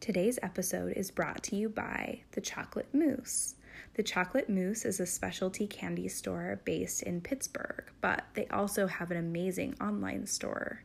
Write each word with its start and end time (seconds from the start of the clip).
Today's 0.00 0.38
episode 0.42 0.94
is 0.96 1.10
brought 1.10 1.42
to 1.42 1.56
you 1.56 1.68
by 1.68 2.22
The 2.32 2.40
Chocolate 2.40 2.88
Moose. 2.94 3.56
The 3.96 4.02
Chocolate 4.02 4.48
Moose 4.48 4.86
is 4.86 4.98
a 4.98 5.04
specialty 5.04 5.66
candy 5.66 6.08
store 6.08 6.58
based 6.64 7.02
in 7.02 7.20
Pittsburgh, 7.20 7.84
but 8.00 8.24
they 8.32 8.46
also 8.46 8.86
have 8.86 9.10
an 9.10 9.18
amazing 9.18 9.74
online 9.78 10.26
store. 10.26 10.82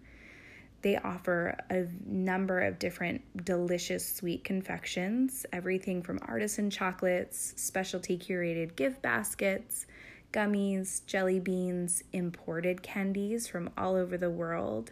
They 0.82 0.98
offer 0.98 1.56
a 1.70 1.86
number 2.06 2.60
of 2.60 2.78
different 2.78 3.46
delicious 3.46 4.06
sweet 4.06 4.44
confections, 4.44 5.46
everything 5.54 6.04
from 6.04 6.20
artisan 6.24 6.70
chocolates, 6.70 7.54
specialty 7.56 8.18
curated 8.18 8.76
gift 8.76 9.02
baskets, 9.02 9.86
gummies, 10.34 11.06
jelly 11.06 11.40
beans, 11.40 12.04
imported 12.12 12.84
candies 12.84 13.48
from 13.48 13.70
all 13.78 13.96
over 13.96 14.18
the 14.18 14.30
world, 14.30 14.92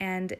and 0.00 0.34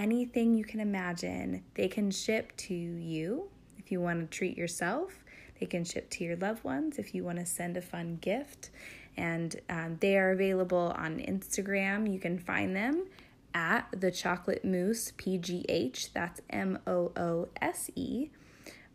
anything 0.00 0.54
you 0.54 0.64
can 0.64 0.80
imagine. 0.80 1.62
They 1.74 1.88
can 1.88 2.10
ship 2.10 2.56
to 2.56 2.74
you 2.74 3.50
if 3.78 3.92
you 3.92 4.00
want 4.00 4.20
to 4.20 4.26
treat 4.26 4.56
yourself. 4.56 5.22
They 5.58 5.66
can 5.66 5.84
ship 5.84 6.08
to 6.10 6.24
your 6.24 6.36
loved 6.36 6.64
ones 6.64 6.98
if 6.98 7.14
you 7.14 7.22
want 7.22 7.38
to 7.38 7.46
send 7.46 7.76
a 7.76 7.82
fun 7.82 8.16
gift. 8.20 8.70
And 9.16 9.60
um, 9.68 9.98
they 10.00 10.16
are 10.16 10.30
available 10.30 10.94
on 10.96 11.18
Instagram. 11.18 12.10
You 12.10 12.18
can 12.18 12.38
find 12.38 12.74
them 12.74 13.04
at 13.52 13.88
the 13.92 14.10
Chocolate 14.10 14.64
Moose 14.64 15.12
PGH. 15.18 16.12
That's 16.14 16.40
M 16.48 16.78
O 16.86 17.12
O 17.16 17.48
S 17.60 17.90
E. 17.94 18.30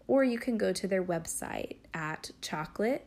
Or 0.08 0.24
you 0.24 0.40
can 0.40 0.58
go 0.58 0.74
to 0.74 0.88
their 0.88 1.04
website 1.04 1.76
at 1.94 2.32
chocolate 2.42 3.06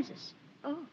Kansas. 0.00 0.32
Oh. 0.64 0.86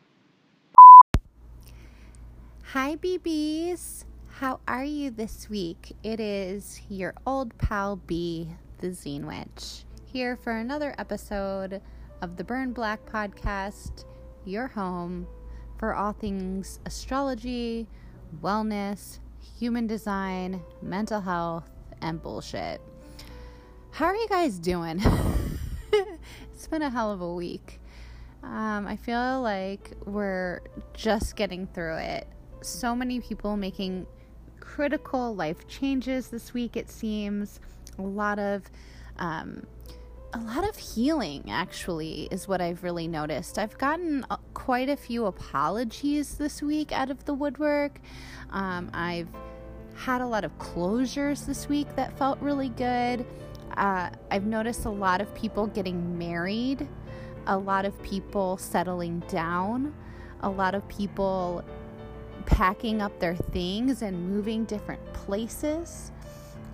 Hi, 2.74 2.98
BBs. 2.98 4.04
How 4.28 4.60
are 4.68 4.84
you 4.84 5.12
this 5.12 5.50
week? 5.50 5.96
It 6.04 6.20
is 6.20 6.82
your 6.90 7.14
old 7.26 7.58
pal 7.58 7.96
Bee, 7.96 8.50
the 8.80 8.88
Zine 8.88 9.24
Witch, 9.24 9.86
here 10.04 10.36
for 10.36 10.52
another 10.52 10.94
episode 10.98 11.82
of 12.22 12.36
the 12.36 12.44
Burn 12.44 12.74
Black 12.74 13.06
podcast, 13.06 14.04
your 14.44 14.68
home 14.68 15.26
for 15.78 15.96
all 15.96 16.12
things 16.12 16.82
astrology, 16.86 17.88
wellness, 18.42 19.20
human 19.58 19.88
design, 19.88 20.62
mental 20.82 21.22
health, 21.22 21.72
and 22.02 22.22
bullshit. 22.22 22.82
How 23.92 24.08
are 24.08 24.16
you 24.16 24.28
guys 24.28 24.60
doing? 24.60 25.02
it's 26.52 26.68
been 26.68 26.82
a 26.82 26.90
hell 26.90 27.14
of 27.14 27.22
a 27.22 27.34
week. 27.34 27.77
Um, 28.48 28.88
I 28.88 28.96
feel 28.96 29.42
like 29.42 29.92
we're 30.06 30.62
just 30.94 31.36
getting 31.36 31.68
through 31.68 31.98
it. 31.98 32.28
So 32.62 32.96
many 32.96 33.20
people 33.20 33.58
making 33.58 34.08
critical 34.62 35.36
life 35.36 35.68
changes 35.68 36.30
this 36.30 36.54
week, 36.54 36.78
it 36.78 36.90
seems. 36.90 37.60
a 38.00 38.02
lot 38.02 38.40
of 38.40 38.64
um, 39.18 39.66
a 40.34 40.40
lot 40.40 40.68
of 40.68 40.78
healing 40.78 41.50
actually 41.50 42.28
is 42.32 42.48
what 42.48 42.62
I've 42.62 42.84
really 42.84 43.08
noticed. 43.08 43.58
I've 43.58 43.78
gotten 43.78 44.26
uh, 44.30 44.38
quite 44.54 44.90
a 44.90 44.96
few 44.96 45.26
apologies 45.26 46.36
this 46.36 46.62
week 46.62 46.92
out 46.92 47.10
of 47.10 47.26
the 47.26 47.34
woodwork. 47.34 48.00
Um, 48.52 48.90
I've 48.94 49.30
had 49.96 50.22
a 50.22 50.28
lot 50.28 50.44
of 50.44 50.58
closures 50.60 51.46
this 51.46 51.68
week 51.68 51.88
that 51.96 52.18
felt 52.18 52.40
really 52.40 52.70
good. 52.70 53.26
Uh, 53.76 54.10
I've 54.30 54.46
noticed 54.46 54.86
a 54.86 54.90
lot 54.90 55.22
of 55.22 55.34
people 55.34 55.68
getting 55.68 56.18
married, 56.18 56.88
a 57.48 57.58
lot 57.58 57.86
of 57.86 58.02
people 58.04 58.58
settling 58.58 59.20
down, 59.28 59.94
a 60.42 60.50
lot 60.50 60.76
of 60.76 60.88
people 60.88 61.64
packing 62.46 63.02
up 63.02 63.20
their 63.20 63.36
things 63.36 64.02
and 64.02 64.30
moving 64.30 64.66
different 64.66 65.02
places. 65.14 66.12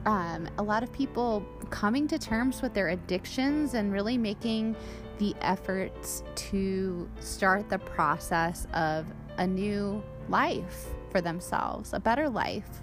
Um, 0.06 0.50
a 0.58 0.64
lot 0.64 0.84
of 0.84 0.92
people 0.92 1.46
coming 1.70 2.08
to 2.10 2.20
terms 2.20 2.62
with 2.62 2.74
their 2.74 2.90
addictions 2.90 3.74
and 3.74 3.94
really 3.94 4.18
making 4.18 4.76
the 5.20 5.36
efforts 5.42 6.24
to 6.36 7.10
start 7.20 7.70
the 7.70 7.80
process 7.80 8.68
of 8.74 9.06
a 9.38 9.48
new 9.48 10.04
life 10.28 10.88
for 11.12 11.22
themselves, 11.22 11.94
a 11.94 12.00
better 12.00 12.28
life. 12.28 12.82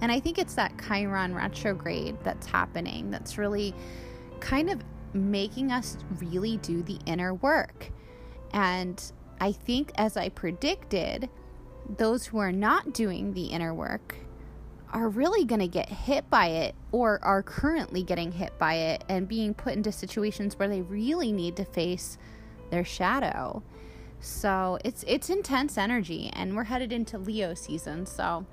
And 0.00 0.12
I 0.12 0.20
think 0.20 0.38
it's 0.38 0.54
that 0.54 0.72
Chiron 0.86 1.34
retrograde 1.34 2.16
that's 2.22 2.46
happening 2.46 3.10
that's 3.10 3.36
really 3.36 3.74
kind 4.38 4.70
of 4.70 4.82
making 5.12 5.72
us 5.72 5.96
really 6.20 6.56
do 6.58 6.82
the 6.82 6.98
inner 7.06 7.34
work. 7.34 7.90
And 8.52 9.00
I 9.40 9.52
think, 9.52 9.92
as 9.96 10.16
I 10.16 10.28
predicted, 10.28 11.28
those 11.96 12.26
who 12.26 12.38
are 12.38 12.52
not 12.52 12.92
doing 12.92 13.32
the 13.32 13.46
inner 13.46 13.74
work 13.74 14.16
are 14.92 15.08
really 15.08 15.44
going 15.44 15.60
to 15.60 15.68
get 15.68 15.88
hit 15.88 16.28
by 16.30 16.46
it 16.46 16.74
or 16.92 17.20
are 17.22 17.42
currently 17.42 18.02
getting 18.02 18.32
hit 18.32 18.56
by 18.58 18.74
it 18.74 19.04
and 19.08 19.28
being 19.28 19.54
put 19.54 19.74
into 19.74 19.92
situations 19.92 20.58
where 20.58 20.68
they 20.68 20.82
really 20.82 21.32
need 21.32 21.56
to 21.56 21.64
face 21.64 22.18
their 22.70 22.84
shadow. 22.84 23.62
So 24.20 24.78
it's 24.84 25.04
it's 25.06 25.30
intense 25.30 25.78
energy 25.78 26.30
and 26.34 26.54
we're 26.54 26.64
headed 26.64 26.92
into 26.92 27.18
Leo 27.18 27.54
season, 27.54 28.04
so 28.04 28.44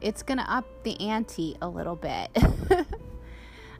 it's 0.00 0.22
going 0.22 0.38
to 0.38 0.52
up 0.52 0.66
the 0.84 1.00
ante 1.00 1.56
a 1.62 1.68
little 1.68 1.96
bit. 1.96 2.30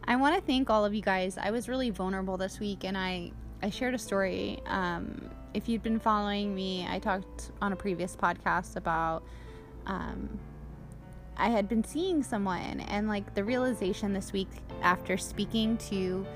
I 0.09 0.17
want 0.17 0.35
to 0.35 0.41
thank 0.41 0.71
all 0.71 0.87
of 0.87 0.95
you 0.95 1.03
guys. 1.03 1.37
I 1.37 1.51
was 1.51 1.69
really 1.69 1.91
vulnerable 1.91 2.39
this 2.39 2.59
week 2.59 2.83
and 2.85 2.97
I 2.97 3.31
I 3.63 3.69
shared 3.69 3.93
a 3.93 3.99
story 3.99 4.61
um, 4.67 5.31
if 5.55 5.69
you'd 5.69 5.83
been 5.83 5.99
following 5.99 6.55
me, 6.55 6.87
I 6.89 6.99
talked 6.99 7.51
on 7.61 7.73
a 7.73 7.77
previous 7.77 8.17
podcast 8.17 8.77
about 8.77 9.23
um, 9.87 10.39
I 11.37 11.49
had 11.49 11.69
been 11.69 11.85
seeing 11.85 12.23
someone, 12.23 12.81
and 12.81 13.09
like 13.09 13.35
the 13.35 13.45
realization 13.45 14.13
this 14.13 14.33
week 14.33 14.49
after 14.83 15.17
speaking 15.17 15.77
to 15.89 16.27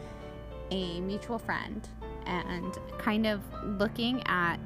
a 0.71 1.01
mutual 1.01 1.39
friend 1.39 1.87
and 2.27 2.79
kind 2.99 3.27
of 3.27 3.41
looking 3.79 4.23
at 4.27 4.59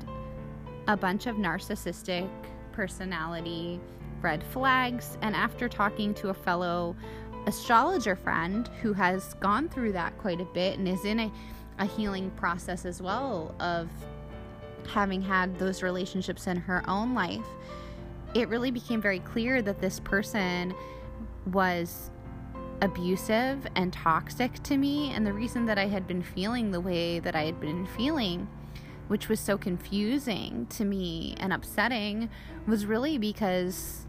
a 0.89 0.97
bunch 0.97 1.27
of 1.27 1.37
narcissistic 1.37 2.29
personality 2.73 3.81
red 4.23 4.43
flags, 4.45 5.19
and 5.23 5.37
after 5.37 5.69
talking 5.69 6.15
to 6.15 6.31
a 6.31 6.35
fellow 6.35 6.97
astrologer 7.47 8.17
friend 8.17 8.69
who 8.83 8.93
has 8.93 9.35
gone 9.35 9.69
through 9.69 9.93
that 9.93 10.17
quite 10.19 10.41
a 10.41 10.45
bit 10.47 10.79
and 10.79 10.89
is 10.89 11.05
in 11.05 11.21
a, 11.21 11.33
a 11.79 11.87
healing 11.87 12.31
process 12.33 12.85
as 12.85 13.01
well 13.01 13.55
of 13.61 13.89
having 14.89 15.23
had 15.23 15.59
those 15.59 15.83
relationships 15.83 16.47
in 16.47 16.57
her 16.57 16.83
own 16.89 17.15
life, 17.15 17.47
it 18.35 18.49
really 18.49 18.71
became 18.71 19.01
very 19.01 19.21
clear 19.21 19.63
that 19.63 19.81
this 19.81 20.01
person 20.01 20.75
was 21.53 22.11
abusive 22.83 23.67
and 23.75 23.93
toxic 23.93 24.63
to 24.65 24.77
me. 24.77 25.11
And 25.13 25.27
the 25.27 25.33
reason 25.33 25.67
that 25.67 25.79
I 25.79 25.87
had 25.87 26.07
been 26.07 26.23
feeling 26.23 26.71
the 26.71 26.81
way 26.81 27.19
that 27.21 27.35
I 27.35 27.45
had 27.45 27.61
been 27.61 27.87
feeling, 27.87 28.49
which 29.09 29.29
was 29.29 29.41
so 29.41 29.57
confusing 29.57 30.67
to 30.71 30.85
me 30.85 31.35
and 31.39 31.53
upsetting, 31.53 32.29
was 32.67 32.87
really 32.87 33.19
because 33.19 34.07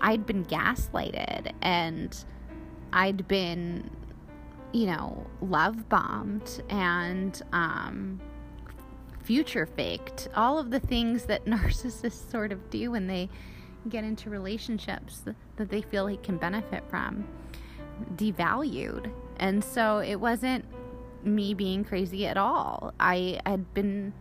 I'd 0.00 0.26
been 0.26 0.44
gaslighted 0.44 1.52
and 1.62 2.24
I'd 2.96 3.28
been, 3.28 3.90
you 4.72 4.86
know, 4.86 5.26
love 5.42 5.86
bombed 5.90 6.62
and, 6.70 7.40
um, 7.52 8.20
future 9.22 9.66
faked, 9.66 10.28
all 10.34 10.58
of 10.58 10.70
the 10.70 10.80
things 10.80 11.26
that 11.26 11.44
narcissists 11.46 12.30
sort 12.30 12.52
of 12.52 12.70
do 12.70 12.92
when 12.92 13.06
they 13.06 13.28
get 13.90 14.02
into 14.02 14.30
relationships 14.30 15.22
that 15.56 15.68
they 15.68 15.82
feel 15.82 16.06
they 16.06 16.16
can 16.16 16.38
benefit 16.38 16.82
from, 16.88 17.28
devalued. 18.14 19.12
And 19.38 19.62
so 19.62 19.98
it 19.98 20.16
wasn't 20.16 20.64
me 21.22 21.52
being 21.52 21.84
crazy 21.84 22.26
at 22.26 22.38
all. 22.38 22.94
I 22.98 23.40
had 23.44 23.74
been 23.74 24.14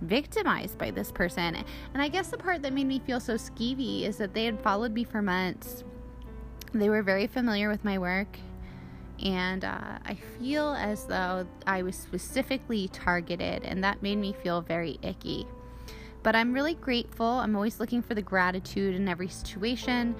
victimized 0.00 0.78
by 0.78 0.90
this 0.90 1.12
person. 1.12 1.54
And 1.92 2.02
I 2.02 2.08
guess 2.08 2.28
the 2.28 2.38
part 2.38 2.62
that 2.62 2.72
made 2.72 2.86
me 2.86 2.98
feel 2.98 3.20
so 3.20 3.34
skeevy 3.34 4.04
is 4.04 4.16
that 4.16 4.32
they 4.32 4.46
had 4.46 4.58
followed 4.60 4.92
me 4.92 5.04
for 5.04 5.20
months. 5.20 5.84
They 6.72 6.88
were 6.88 7.02
very 7.02 7.26
familiar 7.26 7.68
with 7.68 7.84
my 7.84 7.98
work 7.98 8.38
and 9.22 9.64
uh, 9.64 9.98
I 10.04 10.16
feel 10.38 10.74
as 10.74 11.04
though 11.04 11.46
I 11.66 11.82
was 11.82 11.96
specifically 11.96 12.88
targeted, 12.88 13.64
and 13.64 13.82
that 13.84 14.02
made 14.02 14.16
me 14.18 14.34
feel 14.42 14.60
very 14.60 14.98
icky. 15.02 15.46
But 16.22 16.36
I'm 16.36 16.52
really 16.52 16.74
grateful. 16.74 17.26
I'm 17.26 17.54
always 17.54 17.80
looking 17.80 18.02
for 18.02 18.14
the 18.14 18.22
gratitude 18.22 18.94
in 18.94 19.08
every 19.08 19.28
situation, 19.28 20.14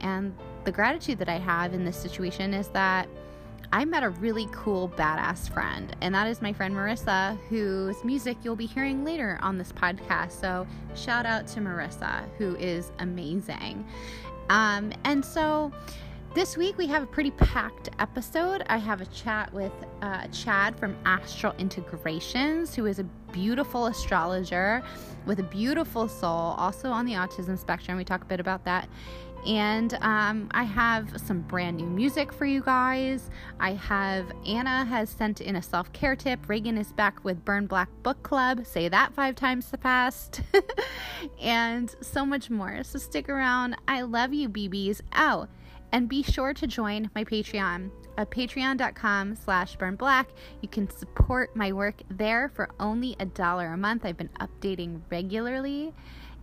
and 0.00 0.34
the 0.64 0.72
gratitude 0.72 1.18
that 1.18 1.28
I 1.28 1.38
have 1.38 1.74
in 1.74 1.84
this 1.84 1.96
situation 1.96 2.54
is 2.54 2.68
that 2.68 3.08
I 3.72 3.84
met 3.84 4.04
a 4.04 4.10
really 4.10 4.48
cool, 4.52 4.88
badass 4.88 5.52
friend, 5.52 5.94
and 6.00 6.14
that 6.14 6.26
is 6.26 6.40
my 6.40 6.52
friend 6.52 6.74
Marissa, 6.74 7.36
whose 7.48 8.02
music 8.04 8.38
you'll 8.42 8.56
be 8.56 8.66
hearing 8.66 9.04
later 9.04 9.38
on 9.42 9.58
this 9.58 9.72
podcast. 9.72 10.32
So, 10.40 10.66
shout 10.94 11.26
out 11.26 11.46
to 11.48 11.60
Marissa, 11.60 12.24
who 12.38 12.54
is 12.56 12.92
amazing. 13.00 13.84
Um, 14.48 14.92
and 15.04 15.24
so, 15.24 15.72
this 16.34 16.56
week 16.56 16.76
we 16.76 16.86
have 16.88 17.02
a 17.02 17.06
pretty 17.06 17.30
packed 17.30 17.88
episode. 17.98 18.62
I 18.68 18.76
have 18.76 19.00
a 19.00 19.06
chat 19.06 19.52
with 19.54 19.72
uh, 20.02 20.26
Chad 20.28 20.78
from 20.78 20.94
Astral 21.06 21.54
Integrations, 21.58 22.74
who 22.74 22.84
is 22.84 22.98
a 22.98 23.04
beautiful 23.32 23.86
astrologer 23.86 24.82
with 25.24 25.40
a 25.40 25.44
beautiful 25.44 26.08
soul, 26.08 26.54
also 26.58 26.90
on 26.90 27.06
the 27.06 27.14
autism 27.14 27.58
spectrum. 27.58 27.96
We 27.96 28.04
talk 28.04 28.20
a 28.20 28.26
bit 28.26 28.38
about 28.38 28.64
that. 28.66 28.88
And 29.46 29.94
um, 30.00 30.48
I 30.50 30.64
have 30.64 31.20
some 31.24 31.40
brand 31.42 31.76
new 31.76 31.86
music 31.86 32.32
for 32.32 32.46
you 32.46 32.62
guys. 32.62 33.30
I 33.60 33.74
have 33.74 34.32
Anna 34.44 34.84
has 34.84 35.08
sent 35.08 35.40
in 35.40 35.56
a 35.56 35.62
self 35.62 35.92
care 35.92 36.16
tip. 36.16 36.48
Reagan 36.48 36.76
is 36.76 36.92
back 36.92 37.24
with 37.24 37.44
Burn 37.44 37.66
Black 37.66 37.88
Book 38.02 38.22
Club. 38.24 38.66
Say 38.66 38.88
that 38.88 39.14
five 39.14 39.36
times 39.36 39.70
the 39.70 39.78
past. 39.78 40.42
and 41.40 41.94
so 42.00 42.26
much 42.26 42.50
more. 42.50 42.82
So 42.82 42.98
stick 42.98 43.28
around. 43.28 43.76
I 43.86 44.02
love 44.02 44.34
you, 44.34 44.48
BBs. 44.48 45.00
Oh, 45.14 45.46
and 45.92 46.08
be 46.08 46.22
sure 46.22 46.52
to 46.52 46.66
join 46.66 47.10
my 47.14 47.22
Patreon 47.24 47.90
at 48.18 48.30
patreon.com 48.30 49.36
slash 49.36 49.76
burnblack. 49.76 50.26
You 50.60 50.68
can 50.68 50.90
support 50.90 51.54
my 51.54 51.72
work 51.72 52.02
there 52.10 52.48
for 52.48 52.70
only 52.80 53.14
a 53.20 53.26
dollar 53.26 53.68
a 53.68 53.76
month. 53.76 54.04
I've 54.04 54.16
been 54.16 54.30
updating 54.40 55.02
regularly 55.10 55.94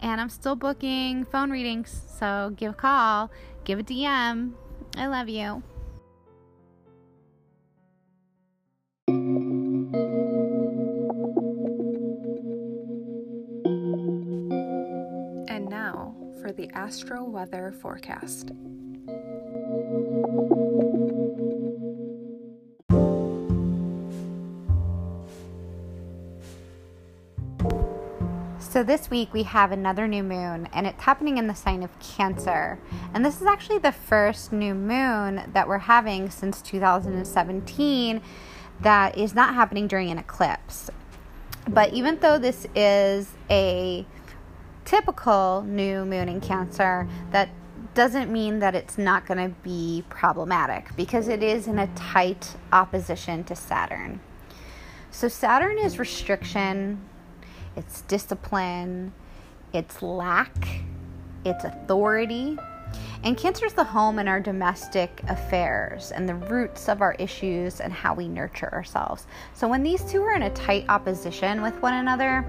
and 0.03 0.19
I'm 0.21 0.29
still 0.29 0.55
booking 0.55 1.25
phone 1.25 1.49
readings. 1.49 2.01
So 2.19 2.53
give 2.57 2.71
a 2.71 2.75
call, 2.75 3.31
give 3.63 3.79
a 3.79 3.83
DM. 3.83 4.51
I 4.97 5.07
love 5.07 5.29
you. 5.29 5.63
And 15.47 15.69
now 15.69 16.15
for 16.41 16.51
the 16.51 16.69
astro 16.73 17.23
weather 17.23 17.73
forecast. 17.81 18.51
So, 28.73 28.81
this 28.81 29.11
week 29.11 29.31
we 29.33 29.43
have 29.43 29.71
another 29.71 30.07
new 30.07 30.23
moon, 30.23 30.67
and 30.73 30.87
it's 30.87 31.03
happening 31.03 31.37
in 31.37 31.45
the 31.45 31.53
sign 31.53 31.83
of 31.83 31.91
Cancer. 31.99 32.79
And 33.13 33.23
this 33.23 33.39
is 33.39 33.45
actually 33.45 33.77
the 33.77 33.91
first 33.91 34.51
new 34.51 34.73
moon 34.73 35.43
that 35.53 35.67
we're 35.67 35.77
having 35.77 36.31
since 36.31 36.59
2017 36.59 38.19
that 38.81 39.15
is 39.15 39.35
not 39.35 39.53
happening 39.53 39.85
during 39.85 40.09
an 40.09 40.17
eclipse. 40.17 40.89
But 41.67 41.93
even 41.93 42.17
though 42.17 42.39
this 42.39 42.65
is 42.73 43.33
a 43.47 44.07
typical 44.85 45.61
new 45.67 46.03
moon 46.03 46.27
in 46.27 46.41
Cancer, 46.41 47.07
that 47.29 47.49
doesn't 47.93 48.31
mean 48.31 48.57
that 48.57 48.73
it's 48.73 48.97
not 48.97 49.27
going 49.27 49.51
to 49.51 49.55
be 49.61 50.03
problematic 50.09 50.95
because 50.95 51.27
it 51.27 51.43
is 51.43 51.67
in 51.67 51.77
a 51.77 51.93
tight 51.93 52.55
opposition 52.71 53.43
to 53.43 53.55
Saturn. 53.55 54.19
So, 55.11 55.27
Saturn 55.27 55.77
is 55.77 55.99
restriction, 55.99 57.07
it's 57.75 58.01
discipline, 58.01 59.13
it's 59.73 60.01
lack, 60.01 60.67
it's 61.45 61.63
authority. 61.63 62.57
And 63.23 63.37
Cancer 63.37 63.65
is 63.65 63.73
the 63.73 63.83
home 63.83 64.19
in 64.19 64.27
our 64.27 64.39
domestic 64.39 65.23
affairs 65.27 66.11
and 66.11 66.27
the 66.27 66.35
roots 66.35 66.89
of 66.89 67.01
our 67.01 67.13
issues 67.13 67.79
and 67.79 67.91
how 67.91 68.13
we 68.13 68.27
nurture 68.27 68.71
ourselves. 68.73 69.27
So 69.53 69.67
when 69.67 69.81
these 69.81 70.03
two 70.03 70.21
are 70.23 70.35
in 70.35 70.43
a 70.43 70.49
tight 70.51 70.85
opposition 70.89 71.61
with 71.61 71.81
one 71.81 71.93
another, 71.93 72.45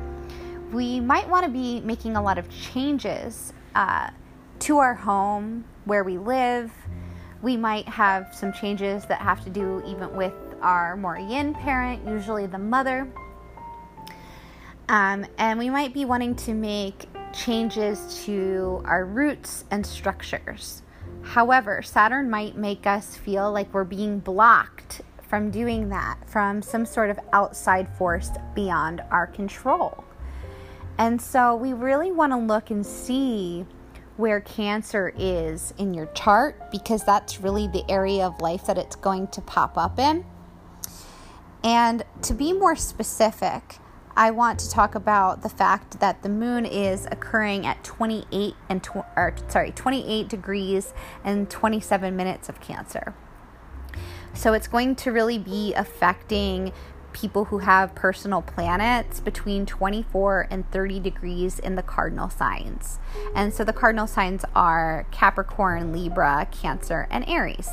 we 0.73 0.99
might 1.01 1.29
want 1.29 1.45
to 1.47 1.51
be 1.51 1.81
making 1.81 2.17
a 2.17 2.23
lot 2.23 2.39
of 2.39 2.49
changes 2.51 3.53
uh, 3.75 4.11
to 4.61 4.79
our 4.79 4.95
home, 4.95 5.65
where 5.85 6.03
we 6.05 6.19
live. 6.19 6.73
We 7.43 7.57
might 7.57 7.89
have 7.89 8.35
some 8.35 8.53
changes 8.53 9.05
that 9.07 9.21
have 9.21 9.45
to 9.45 9.51
do 9.51 9.83
even 9.87 10.15
with 10.17 10.35
our 10.61 10.97
more 10.97 11.19
yin 11.19 11.55
parent, 11.55 12.07
usually 12.07 12.47
the 12.47 12.59
mother. 12.59 13.07
Um, 14.89 15.27
and 15.39 15.59
we 15.59 15.71
might 15.71 15.95
be 15.95 16.05
wanting 16.05 16.35
to 16.37 16.55
make 16.55 17.09
changes 17.33 18.25
to 18.25 18.83
our 18.85 19.05
roots 19.05 19.65
and 19.71 19.85
structures. 19.85 20.83
However, 21.23 21.83
Saturn 21.83 22.29
might 22.29 22.57
make 22.57 22.87
us 22.87 23.17
feel 23.17 23.51
like 23.51 23.73
we're 23.73 23.85
being 23.85 24.19
blocked 24.19 25.01
from 25.27 25.51
doing 25.51 25.89
that 25.89 26.19
from 26.29 26.63
some 26.63 26.85
sort 26.87 27.11
of 27.11 27.19
outside 27.33 27.89
force 27.97 28.31
beyond 28.55 29.03
our 29.11 29.27
control. 29.27 30.05
And 30.99 31.21
so 31.21 31.57
we 31.57 31.73
really 31.73 32.13
want 32.13 32.33
to 32.33 32.39
look 32.39 32.71
and 32.71 32.87
see 32.87 33.67
where 34.17 34.41
Cancer 34.41 35.13
is 35.19 35.75
in 35.77 35.93
your 35.93 36.07
chart 36.07 36.71
because 36.71 37.05
that's 37.05 37.41
really 37.41 37.67
the 37.67 37.85
area 37.91 38.25
of 38.25 38.41
life 38.41 38.67
that 38.67 38.79
it's 38.79 38.95
going 38.95 39.27
to 39.29 39.41
pop 39.41 39.77
up 39.77 39.99
in. 39.99 40.25
And 41.65 42.05
to 42.23 42.35
be 42.35 42.53
more 42.53 42.77
specific, 42.77 43.79
I 44.17 44.31
want 44.31 44.61
to 44.61 44.71
talk 44.71 44.95
about 44.95 45.43
the 45.43 45.49
fact 45.49 45.99
that 45.99 46.23
the 46.23 46.29
moon 46.29 46.65
is 46.65 47.07
occurring 47.07 47.67
at 47.67 47.83
28 47.83 48.55
and 48.69 48.83
tw- 48.83 48.97
or, 49.17 49.35
sorry, 49.49 49.73
28 49.73 50.29
degrees 50.29 50.95
and 51.25 51.51
27 51.51 52.15
minutes 52.15 52.49
of 52.49 52.61
Cancer. 52.61 53.15
So 54.33 54.53
it's 54.53 54.69
going 54.69 54.95
to 54.97 55.11
really 55.11 55.39
be 55.39 55.75
affecting 55.75 56.73
people 57.13 57.47
who 57.47 57.59
have 57.59 57.95
personal 57.95 58.43
planets 58.43 59.21
between 59.21 59.67
24 59.67 60.49
and 60.51 60.71
30 60.71 61.01
degrees 61.01 61.59
in 61.59 61.75
the 61.75 61.83
cardinal 61.83 62.29
signs. 62.29 62.99
And 63.35 63.53
so 63.53 63.65
the 63.65 63.73
cardinal 63.73 64.07
signs 64.07 64.45
are 64.55 65.07
Capricorn, 65.11 65.93
Libra, 65.93 66.47
Cancer, 66.51 67.09
and 67.11 67.29
Aries. 67.29 67.69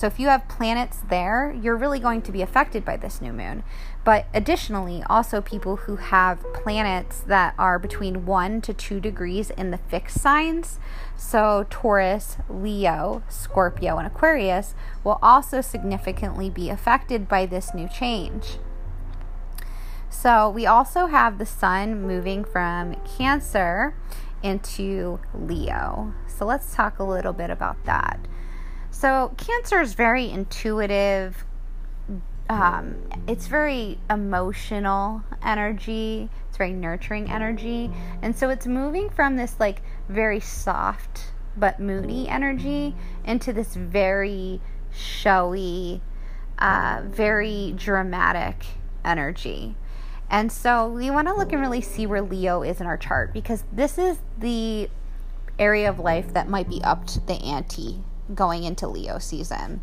So 0.00 0.06
if 0.06 0.18
you 0.18 0.28
have 0.28 0.48
planets 0.48 1.00
there, 1.10 1.54
you're 1.60 1.76
really 1.76 1.98
going 1.98 2.22
to 2.22 2.32
be 2.32 2.40
affected 2.40 2.86
by 2.86 2.96
this 2.96 3.20
new 3.20 3.34
moon. 3.34 3.64
But 4.02 4.24
additionally, 4.32 5.04
also 5.10 5.42
people 5.42 5.76
who 5.76 5.96
have 5.96 6.42
planets 6.54 7.20
that 7.26 7.52
are 7.58 7.78
between 7.78 8.24
1 8.24 8.62
to 8.62 8.72
2 8.72 8.98
degrees 8.98 9.50
in 9.50 9.72
the 9.72 9.76
fixed 9.76 10.18
signs, 10.18 10.78
so 11.18 11.66
Taurus, 11.68 12.38
Leo, 12.48 13.22
Scorpio, 13.28 13.98
and 13.98 14.06
Aquarius, 14.06 14.74
will 15.04 15.18
also 15.20 15.60
significantly 15.60 16.48
be 16.48 16.70
affected 16.70 17.28
by 17.28 17.44
this 17.44 17.74
new 17.74 17.86
change. 17.86 18.56
So 20.08 20.48
we 20.48 20.64
also 20.64 21.08
have 21.08 21.36
the 21.36 21.44
sun 21.44 22.00
moving 22.00 22.42
from 22.42 22.96
Cancer 23.18 23.94
into 24.42 25.20
Leo. 25.34 26.14
So 26.26 26.46
let's 26.46 26.74
talk 26.74 26.98
a 26.98 27.04
little 27.04 27.34
bit 27.34 27.50
about 27.50 27.84
that. 27.84 28.18
So, 29.00 29.32
Cancer 29.38 29.80
is 29.80 29.94
very 29.94 30.30
intuitive. 30.30 31.46
Um, 32.50 32.96
it's 33.26 33.46
very 33.46 33.98
emotional 34.10 35.22
energy. 35.42 36.28
It's 36.46 36.58
very 36.58 36.74
nurturing 36.74 37.30
energy. 37.30 37.90
And 38.20 38.36
so 38.36 38.50
it's 38.50 38.66
moving 38.66 39.08
from 39.08 39.36
this 39.36 39.56
like 39.58 39.80
very 40.10 40.38
soft 40.38 41.32
but 41.56 41.80
moody 41.80 42.28
energy 42.28 42.94
into 43.24 43.54
this 43.54 43.74
very 43.74 44.60
showy, 44.92 46.02
uh, 46.58 47.00
very 47.06 47.72
dramatic 47.78 48.66
energy. 49.02 49.76
And 50.28 50.52
so 50.52 50.86
we 50.86 51.10
want 51.10 51.26
to 51.28 51.34
look 51.34 51.54
and 51.54 51.62
really 51.62 51.80
see 51.80 52.06
where 52.06 52.20
Leo 52.20 52.62
is 52.62 52.82
in 52.82 52.86
our 52.86 52.98
chart 52.98 53.32
because 53.32 53.64
this 53.72 53.96
is 53.96 54.18
the 54.36 54.90
area 55.58 55.88
of 55.88 55.98
life 55.98 56.34
that 56.34 56.50
might 56.50 56.68
be 56.68 56.82
upped 56.84 57.26
the 57.26 57.42
ante 57.42 58.04
going 58.34 58.64
into 58.64 58.86
Leo 58.88 59.18
season. 59.18 59.82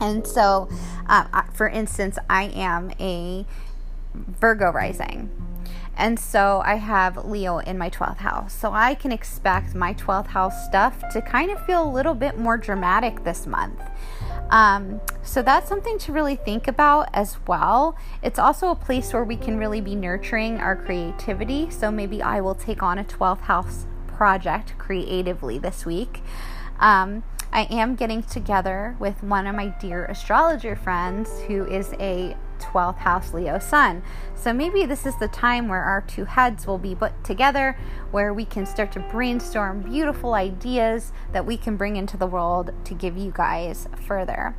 And 0.00 0.26
so, 0.26 0.68
um, 1.06 1.28
for 1.52 1.68
instance, 1.68 2.18
I 2.28 2.44
am 2.44 2.92
a 2.98 3.46
Virgo 4.14 4.70
rising. 4.70 5.30
And 5.96 6.18
so 6.18 6.62
I 6.64 6.76
have 6.76 7.26
Leo 7.26 7.58
in 7.58 7.76
my 7.76 7.90
12th 7.90 8.18
house. 8.18 8.54
So 8.54 8.72
I 8.72 8.94
can 8.94 9.12
expect 9.12 9.74
my 9.74 9.94
12th 9.94 10.28
house 10.28 10.64
stuff 10.64 11.02
to 11.12 11.20
kind 11.20 11.50
of 11.50 11.64
feel 11.66 11.84
a 11.84 11.90
little 11.90 12.14
bit 12.14 12.38
more 12.38 12.56
dramatic 12.56 13.24
this 13.24 13.46
month. 13.46 13.80
Um, 14.50 15.00
so 15.22 15.42
that's 15.42 15.68
something 15.68 15.98
to 16.00 16.12
really 16.12 16.36
think 16.36 16.66
about 16.66 17.08
as 17.12 17.38
well. 17.46 17.96
It's 18.22 18.38
also 18.38 18.70
a 18.70 18.74
place 18.74 19.12
where 19.12 19.24
we 19.24 19.36
can 19.36 19.58
really 19.58 19.80
be 19.80 19.94
nurturing 19.94 20.58
our 20.58 20.76
creativity. 20.76 21.70
So 21.70 21.90
maybe 21.90 22.22
I 22.22 22.40
will 22.40 22.54
take 22.54 22.82
on 22.82 22.98
a 22.98 23.04
12th 23.04 23.42
house 23.42 23.86
project 24.08 24.76
creatively 24.78 25.58
this 25.58 25.86
week. 25.86 26.22
Um, 26.80 27.22
I 27.52 27.64
am 27.64 27.96
getting 27.96 28.22
together 28.22 28.96
with 28.98 29.22
one 29.22 29.46
of 29.46 29.54
my 29.54 29.66
dear 29.78 30.06
astrologer 30.06 30.74
friends 30.74 31.28
who 31.42 31.66
is 31.66 31.92
a 32.00 32.34
12th 32.58 32.96
house 32.96 33.34
Leo 33.34 33.58
sun. 33.58 34.02
So 34.34 34.54
maybe 34.54 34.86
this 34.86 35.04
is 35.04 35.18
the 35.18 35.28
time 35.28 35.68
where 35.68 35.82
our 35.82 36.00
two 36.00 36.24
heads 36.24 36.66
will 36.66 36.78
be 36.78 36.94
put 36.94 37.12
together, 37.24 37.76
where 38.10 38.32
we 38.32 38.46
can 38.46 38.64
start 38.64 38.90
to 38.92 39.00
brainstorm 39.00 39.82
beautiful 39.82 40.32
ideas 40.32 41.12
that 41.32 41.44
we 41.44 41.58
can 41.58 41.76
bring 41.76 41.96
into 41.96 42.16
the 42.16 42.26
world 42.26 42.70
to 42.84 42.94
give 42.94 43.18
you 43.18 43.32
guys 43.34 43.86
further. 44.06 44.56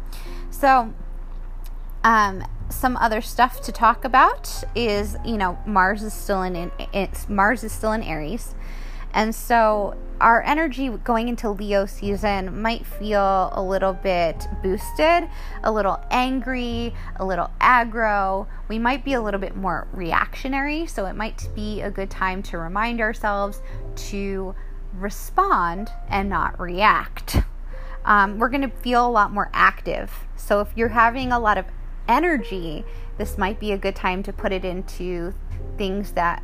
So, 0.51 0.93
um, 2.03 2.45
some 2.69 2.95
other 2.97 3.21
stuff 3.21 3.61
to 3.61 3.71
talk 3.71 4.05
about 4.05 4.63
is, 4.75 5.17
you 5.25 5.37
know, 5.37 5.57
Mars 5.65 6.03
is 6.03 6.13
still 6.13 6.43
in, 6.43 6.71
in 6.91 7.09
Mars 7.27 7.63
is 7.63 7.71
still 7.71 7.91
in 7.91 8.03
Aries. 8.03 8.53
And 9.13 9.33
so 9.33 9.95
our 10.19 10.41
energy 10.41 10.89
going 10.89 11.27
into 11.27 11.49
Leo 11.49 11.85
season 11.85 12.61
might 12.61 12.85
feel 12.85 13.49
a 13.51 13.61
little 13.61 13.93
bit 13.93 14.47
boosted, 14.63 15.29
a 15.63 15.71
little 15.71 15.99
angry, 16.09 16.93
a 17.17 17.25
little 17.25 17.51
aggro. 17.59 18.47
We 18.69 18.79
might 18.79 19.03
be 19.03 19.13
a 19.13 19.21
little 19.21 19.39
bit 19.39 19.55
more 19.55 19.87
reactionary. 19.91 20.87
So 20.87 21.05
it 21.05 21.15
might 21.15 21.47
be 21.53 21.81
a 21.81 21.91
good 21.91 22.09
time 22.09 22.41
to 22.43 22.57
remind 22.57 23.01
ourselves 23.01 23.61
to 23.95 24.55
respond 24.93 25.91
and 26.07 26.29
not 26.29 26.59
react. 26.59 27.37
Um, 28.05 28.39
we're 28.39 28.49
going 28.49 28.61
to 28.61 28.75
feel 28.77 29.07
a 29.07 29.11
lot 29.11 29.31
more 29.31 29.49
active. 29.53 30.25
So 30.35 30.61
if 30.61 30.69
you're 30.75 30.89
having 30.89 31.31
a 31.31 31.39
lot 31.39 31.57
of 31.57 31.65
energy, 32.07 32.83
this 33.17 33.37
might 33.37 33.59
be 33.59 33.71
a 33.71 33.77
good 33.77 33.95
time 33.95 34.23
to 34.23 34.33
put 34.33 34.51
it 34.51 34.65
into 34.65 35.33
things 35.77 36.13
that 36.13 36.43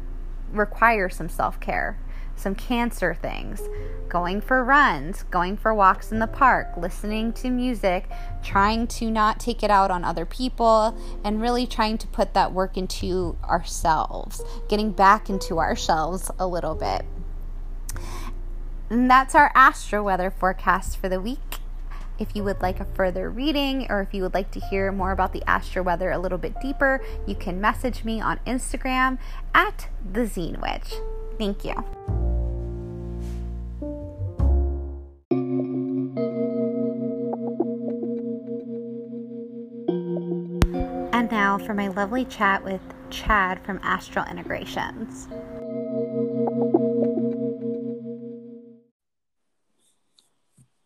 require 0.52 1.10
some 1.10 1.30
self 1.30 1.60
care 1.60 1.98
some 2.40 2.56
cancer 2.56 3.14
things 3.14 3.62
going 4.10 4.42
for 4.42 4.64
runs, 4.64 5.24
going 5.24 5.56
for 5.56 5.74
walks 5.74 6.12
in 6.12 6.20
the 6.20 6.28
park, 6.28 6.68
listening 6.76 7.32
to 7.32 7.50
music, 7.50 8.10
trying 8.44 8.88
to 8.88 9.10
not 9.10 9.40
take 9.40 9.64
it 9.64 9.70
out 9.70 9.92
on 9.92 10.04
other 10.04 10.26
people, 10.26 10.98
and 11.24 11.42
really 11.42 11.68
trying 11.68 11.98
to 11.98 12.08
put 12.08 12.34
that 12.34 12.52
work 12.52 12.76
into 12.76 13.38
ourselves, 13.44 14.44
getting 14.68 14.92
back 14.92 15.30
into 15.30 15.60
ourselves 15.60 16.32
a 16.40 16.48
little 16.48 16.76
bit. 16.76 17.06
And 18.90 19.10
that's 19.10 19.36
our 19.36 19.52
astro 19.54 20.04
weather 20.04 20.32
forecast 20.32 20.98
for 20.98 21.08
the 21.08 21.22
week. 21.22 21.58
If 22.18 22.36
you 22.36 22.44
would 22.44 22.62
like 22.62 22.82
a 22.82 22.86
further 22.86 23.30
reading 23.30 23.88
or 23.90 24.02
if 24.02 24.14
you 24.14 24.24
would 24.24 24.34
like 24.34 24.52
to 24.52 24.60
hear 24.60 24.92
more 24.92 25.12
about 25.12 25.32
the 25.32 25.44
astro 25.48 25.84
weather 25.84 26.12
a 26.12 26.20
little 26.20 26.38
bit 26.38 26.60
deeper, 26.60 27.02
you 27.26 27.36
can 27.36 27.62
message 27.62 28.04
me 28.04 28.20
on 28.20 28.40
Instagram 28.46 29.20
at 29.54 29.88
the 30.12 30.22
Zine 30.22 30.60
Witch. 30.60 31.00
Thank 31.38 31.64
you. 31.64 32.29
Now 41.50 41.58
for 41.58 41.74
my 41.74 41.88
lovely 41.88 42.26
chat 42.26 42.64
with 42.64 42.80
Chad 43.10 43.60
from 43.66 43.80
Astral 43.82 44.24
Integrations. 44.30 45.28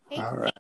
Hey, 0.10 0.22
All 0.22 0.38
right. 0.38 0.54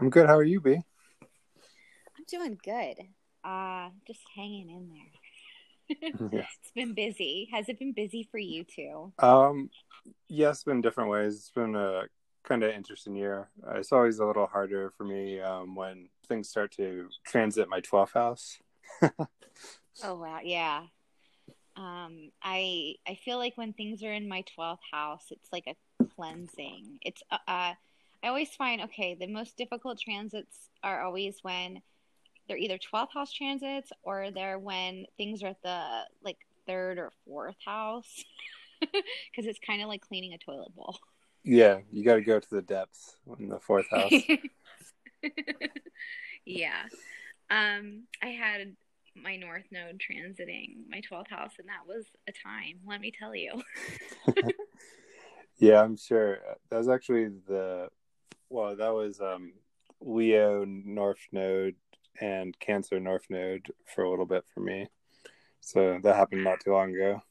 I'm 0.00 0.10
good. 0.10 0.26
How 0.26 0.36
are 0.36 0.42
you, 0.42 0.60
Bee? 0.60 0.82
I'm 0.82 2.24
doing 2.26 2.58
good. 2.64 2.96
Uh, 3.44 3.90
just 4.04 4.22
hanging 4.34 4.68
in 4.68 4.88
there. 4.88 6.10
Yeah. 6.32 6.46
It's 6.60 6.72
been 6.74 6.94
busy. 6.94 7.48
Has 7.52 7.68
it 7.68 7.78
been 7.78 7.92
busy 7.92 8.26
for 8.32 8.38
you 8.38 8.64
too? 8.64 9.12
Um, 9.20 9.70
yes, 10.28 10.64
been 10.64 10.80
different 10.80 11.10
ways. 11.10 11.36
It's 11.36 11.50
been 11.50 11.76
a 11.76 12.02
kind 12.42 12.64
of 12.64 12.74
interesting 12.74 13.14
year. 13.14 13.48
Uh, 13.64 13.76
it's 13.76 13.92
always 13.92 14.18
a 14.18 14.26
little 14.26 14.46
harder 14.46 14.92
for 14.98 15.04
me 15.04 15.40
um, 15.40 15.76
when 15.76 16.08
things 16.28 16.48
start 16.48 16.72
to 16.72 17.08
transit 17.24 17.68
my 17.68 17.80
12th 17.80 18.12
house. 18.12 18.58
Oh 20.04 20.14
wow, 20.14 20.38
yeah. 20.42 20.82
Um, 21.76 22.30
I 22.42 22.94
I 23.06 23.18
feel 23.24 23.38
like 23.38 23.56
when 23.56 23.72
things 23.72 24.02
are 24.02 24.12
in 24.12 24.28
my 24.28 24.42
twelfth 24.54 24.82
house, 24.92 25.26
it's 25.30 25.48
like 25.52 25.64
a 25.66 26.04
cleansing. 26.16 26.98
It's 27.02 27.22
uh, 27.30 27.38
uh 27.46 27.74
I 28.22 28.28
always 28.28 28.50
find 28.50 28.82
okay, 28.82 29.16
the 29.18 29.26
most 29.26 29.56
difficult 29.56 30.00
transits 30.00 30.70
are 30.82 31.02
always 31.02 31.38
when 31.42 31.82
they're 32.48 32.56
either 32.56 32.78
12th 32.78 33.12
house 33.12 33.32
transits 33.32 33.92
or 34.02 34.30
they're 34.30 34.58
when 34.58 35.04
things 35.16 35.42
are 35.42 35.48
at 35.48 35.62
the 35.62 36.04
like 36.24 36.38
third 36.66 36.98
or 36.98 37.12
fourth 37.26 37.56
house 37.64 38.24
because 38.80 39.46
it's 39.46 39.58
kind 39.64 39.82
of 39.82 39.88
like 39.88 40.00
cleaning 40.00 40.32
a 40.32 40.38
toilet 40.38 40.74
bowl. 40.74 40.98
Yeah, 41.44 41.80
you 41.92 42.04
got 42.04 42.14
to 42.14 42.22
go 42.22 42.40
to 42.40 42.50
the 42.50 42.62
depths 42.62 43.16
in 43.38 43.48
the 43.48 43.60
fourth 43.60 43.88
house. 43.90 44.12
yeah. 46.44 46.84
Um, 47.50 48.04
I 48.22 48.28
had 48.28 48.76
my 49.14 49.36
north 49.36 49.64
node 49.70 50.00
transiting 50.00 50.88
my 50.88 51.00
12th 51.00 51.30
house, 51.30 51.52
and 51.58 51.68
that 51.68 51.86
was 51.86 52.06
a 52.28 52.32
time, 52.32 52.80
let 52.86 53.00
me 53.00 53.10
tell 53.10 53.34
you. 53.34 53.62
yeah, 55.58 55.82
I'm 55.82 55.96
sure. 55.96 56.38
That 56.70 56.78
was 56.78 56.88
actually 56.88 57.28
the, 57.48 57.88
well, 58.48 58.76
that 58.76 58.94
was 58.94 59.20
um, 59.20 59.52
Leo 60.00 60.64
North 60.64 61.26
Node 61.32 61.76
and 62.20 62.58
Cancer 62.58 63.00
North 63.00 63.26
Node 63.30 63.66
for 63.86 64.04
a 64.04 64.10
little 64.10 64.26
bit 64.26 64.44
for 64.52 64.60
me. 64.60 64.88
So 65.60 65.98
that 66.02 66.16
happened 66.16 66.44
not 66.44 66.60
too 66.60 66.72
long 66.72 66.94
ago. 66.94 67.22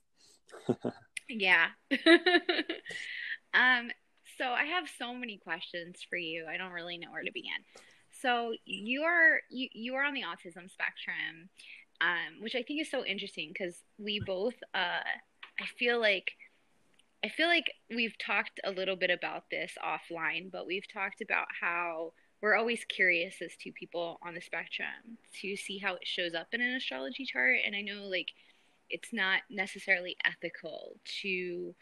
yeah. 1.30 1.68
um, 3.54 3.92
so 4.38 4.46
I 4.46 4.66
have 4.66 4.86
so 4.98 5.14
many 5.14 5.38
questions 5.38 6.06
for 6.10 6.18
you. 6.18 6.46
I 6.50 6.58
don't 6.58 6.72
really 6.72 6.98
know 6.98 7.12
where 7.12 7.24
to 7.24 7.32
begin. 7.34 7.64
So 8.22 8.54
you 8.66 9.04
are 9.04 9.42
you 9.50 9.70
you 9.74 9.96
are 9.96 10.04
on 10.04 10.14
the 10.14 10.22
autism 10.22 10.70
spectrum, 10.72 11.50
um, 12.02 12.42
which 12.42 12.56
I 12.56 12.64
think 12.64 12.82
is 12.82 12.90
so 12.90 13.06
interesting 13.06 13.52
because 13.54 13.84
we 13.98 14.20
both 14.20 14.56
uh, 14.74 15.04
I 15.60 15.66
feel 15.78 16.00
like 16.00 16.32
I 17.24 17.30
feel 17.30 17.48
like 17.48 17.72
we've 17.90 18.18
talked 18.18 18.60
a 18.64 18.72
little 18.72 18.96
bit 18.96 19.10
about 19.10 19.50
this 19.50 19.74
offline, 19.84 20.52
but 20.52 20.68
we've 20.68 20.88
talked 20.92 21.22
about 21.22 21.48
how 21.60 22.14
we're 22.42 22.56
always 22.56 22.86
curious 22.86 23.36
as 23.42 23.56
two 23.62 23.72
people 23.72 24.20
on 24.24 24.36
the 24.36 24.42
spectrum 24.42 25.18
to 25.42 25.56
see 25.56 25.80
how 25.80 25.96
it 25.96 26.06
shows 26.06 26.36
up 26.36 26.48
in 26.54 26.62
an 26.62 26.76
astrology 26.76 27.26
chart. 27.26 27.58
And 27.66 27.76
I 27.76 27.82
know 27.82 28.08
like 28.08 28.28
it's 28.90 29.12
not 29.12 29.42
necessarily 29.50 30.16
ethical 30.24 30.98
to 31.22 31.76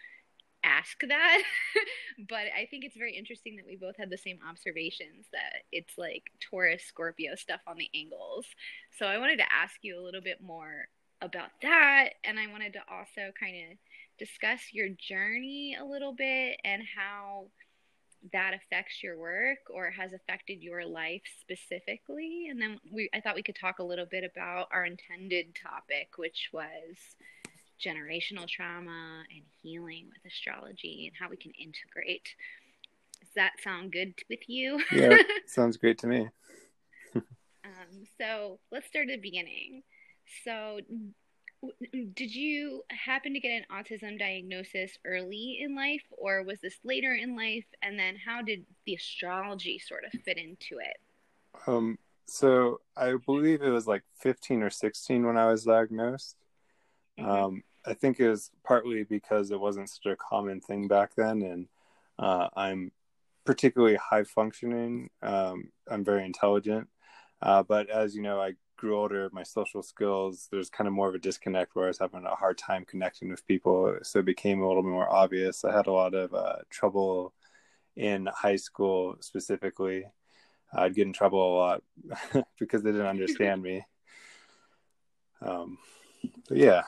ask 0.66 1.00
that 1.08 1.42
but 2.30 2.46
i 2.58 2.66
think 2.70 2.84
it's 2.84 2.98
very 2.98 3.16
interesting 3.16 3.56
that 3.56 3.66
we 3.66 3.76
both 3.76 3.96
had 3.98 4.10
the 4.10 4.18
same 4.18 4.40
observations 4.48 5.26
that 5.32 5.64
it's 5.72 5.98
like 5.98 6.24
taurus 6.42 6.84
scorpio 6.84 7.36
stuff 7.36 7.62
on 7.68 7.78
the 7.78 7.90
angles. 7.94 8.46
So 8.98 9.06
i 9.06 9.18
wanted 9.18 9.38
to 9.38 9.54
ask 9.54 9.76
you 9.82 10.00
a 10.00 10.04
little 10.04 10.22
bit 10.22 10.42
more 10.42 10.88
about 11.22 11.50
that 11.62 12.10
and 12.24 12.40
i 12.40 12.48
wanted 12.48 12.74
to 12.74 12.80
also 12.92 13.32
kind 13.40 13.72
of 13.72 13.78
discuss 14.18 14.60
your 14.72 14.90
journey 14.90 15.78
a 15.80 15.86
little 15.86 16.14
bit 16.14 16.60
and 16.64 16.82
how 16.96 17.48
that 18.34 18.54
affects 18.54 19.04
your 19.04 19.18
work 19.18 19.60
or 19.70 19.92
has 19.92 20.14
affected 20.14 20.64
your 20.64 20.86
life 20.86 21.22
specifically. 21.40 22.48
And 22.50 22.60
then 22.60 22.80
we 22.92 23.10
i 23.14 23.20
thought 23.20 23.36
we 23.36 23.44
could 23.44 23.56
talk 23.56 23.80
a 23.80 23.84
little 23.84 24.06
bit 24.06 24.24
about 24.24 24.68
our 24.72 24.86
intended 24.86 25.56
topic 25.56 26.18
which 26.18 26.50
was 26.52 26.98
generational 27.84 28.48
trauma 28.48 29.24
and 29.34 29.44
healing 29.62 30.08
with 30.08 30.32
astrology 30.32 31.08
and 31.08 31.16
how 31.20 31.30
we 31.30 31.38
can 31.38 31.52
integrate. 31.52 32.28
Does 33.20 33.30
that 33.36 33.54
sound 33.64 33.92
good 33.92 34.14
with 34.30 34.48
you? 34.48 34.82
yeah, 34.92 35.18
sounds 35.48 35.78
great 35.78 35.98
to 36.00 36.08
me. 36.08 36.30
um, 37.16 38.06
so 38.18 38.60
let's 38.72 38.88
start 38.88 39.10
at 39.10 39.16
the 39.16 39.22
beginning. 39.22 39.84
So, 40.44 40.80
did 42.14 42.34
you 42.34 42.84
happen 42.90 43.34
to 43.34 43.40
get 43.40 43.50
an 43.50 43.66
autism 43.72 44.20
diagnosis 44.20 44.98
early 45.06 45.60
in 45.62 45.76
life, 45.76 46.04
or 46.12 46.44
was 46.44 46.60
this 46.62 46.78
later 46.84 47.14
in 47.14 47.36
life? 47.36 47.66
And 47.82 47.98
then, 47.98 48.16
how 48.24 48.42
did 48.42 48.66
the 48.86 48.96
astrology 48.96 49.80
sort 49.80 50.04
of 50.06 50.20
fit 50.22 50.38
into 50.38 50.80
it? 50.80 50.98
Um, 51.68 51.98
so 52.28 52.82
I 52.98 53.16
believe 53.26 53.62
it 53.62 53.70
was 53.70 53.88
like 53.88 54.04
15 54.20 54.64
or 54.64 54.70
16 54.70 55.26
when 55.26 55.38
I 55.38 55.48
was 55.48 55.64
diagnosed. 55.64 56.38
Mm-hmm. 57.20 57.30
Um, 57.30 57.64
I 57.86 57.94
think 57.94 58.20
it 58.20 58.30
was 58.30 58.52
partly 58.64 59.04
because 59.04 59.52
it 59.52 59.60
wasn't 59.60 59.90
such 59.90 60.06
a 60.08 60.16
common 60.16 60.60
thing 60.60 60.88
back 60.88 61.16
then, 61.16 61.42
and 61.42 61.68
uh, 62.18 62.48
I'm 62.56 62.92
particularly 63.46 63.96
high 63.96 64.24
functioning. 64.24 65.10
Um, 65.22 65.72
I'm 65.88 66.04
very 66.04 66.26
intelligent, 66.26 66.88
uh, 67.42 67.64
but 67.64 67.90
as 67.90 68.16
you 68.16 68.22
know, 68.22 68.42
I 68.42 68.54
grew 68.78 68.98
older. 68.98 69.30
My 69.32 69.44
social 69.44 69.84
skills, 69.84 70.48
there's 70.52 70.70
kind 70.70 70.88
of 70.88 70.94
more 70.94 71.08
of 71.08 71.16
a 71.16 71.20
disconnect 71.20 71.76
where 71.76 71.86
I 71.86 71.90
was 71.90 72.00
having 72.00 72.26
a 72.26 72.36
hard 72.36 72.58
time 72.58 72.86
connecting 72.86 73.30
with 73.30 73.46
people, 73.46 73.98
so 74.04 74.20
it 74.20 74.26
became 74.26 74.62
a 74.62 74.68
little 74.68 74.84
bit 74.84 74.92
more 74.92 75.12
obvious. 75.12 75.64
I 75.64 75.76
had 75.76 75.88
a 75.88 75.92
lot 75.92 76.14
of 76.16 76.34
uh, 76.34 76.58
trouble 76.70 77.34
in 77.96 78.28
high 78.28 78.58
school, 78.58 79.16
specifically. 79.20 80.06
I'd 80.74 80.96
get 80.96 81.08
in 81.08 81.14
trouble 81.14 81.54
a 81.54 81.56
lot 81.56 81.84
because 82.60 82.84
they 82.84 82.92
didn't 82.92 83.08
understand 83.08 83.62
me. 83.62 83.86
Um, 85.42 85.78
but 86.48 86.58
yeah. 86.58 86.84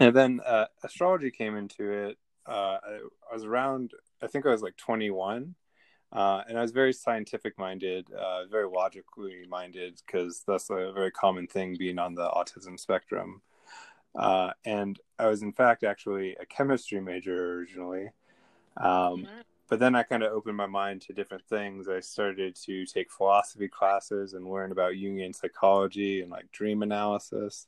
And 0.00 0.14
then 0.14 0.40
uh, 0.44 0.66
astrology 0.82 1.30
came 1.30 1.56
into 1.56 1.90
it. 1.90 2.18
Uh, 2.46 2.78
I, 2.82 2.98
I, 3.30 3.34
was 3.34 3.44
around, 3.44 3.92
I 4.22 4.26
think 4.26 4.46
I 4.46 4.50
was 4.50 4.62
like 4.62 4.76
21. 4.76 5.54
Uh, 6.12 6.42
and 6.48 6.56
I 6.56 6.62
was 6.62 6.70
very 6.70 6.92
scientific 6.92 7.58
minded, 7.58 8.08
uh, 8.12 8.46
very 8.46 8.68
logically 8.68 9.46
minded, 9.48 10.00
because 10.06 10.44
that's 10.46 10.70
a 10.70 10.92
very 10.92 11.10
common 11.10 11.46
thing 11.46 11.76
being 11.76 11.98
on 11.98 12.14
the 12.14 12.28
autism 12.28 12.78
spectrum. 12.78 13.42
Uh, 14.14 14.52
and 14.64 15.00
I 15.18 15.26
was, 15.26 15.42
in 15.42 15.52
fact, 15.52 15.82
actually 15.82 16.36
a 16.40 16.46
chemistry 16.46 17.00
major 17.00 17.54
originally. 17.54 18.10
Um, 18.76 19.26
but 19.68 19.80
then 19.80 19.94
I 19.94 20.02
kind 20.02 20.22
of 20.22 20.32
opened 20.32 20.56
my 20.56 20.66
mind 20.66 21.00
to 21.02 21.12
different 21.12 21.44
things. 21.48 21.88
I 21.88 22.00
started 22.00 22.54
to 22.66 22.86
take 22.86 23.10
philosophy 23.10 23.68
classes 23.68 24.34
and 24.34 24.46
learn 24.46 24.72
about 24.72 24.92
Jungian 24.92 25.34
psychology 25.34 26.20
and 26.20 26.30
like 26.30 26.52
dream 26.52 26.82
analysis. 26.82 27.66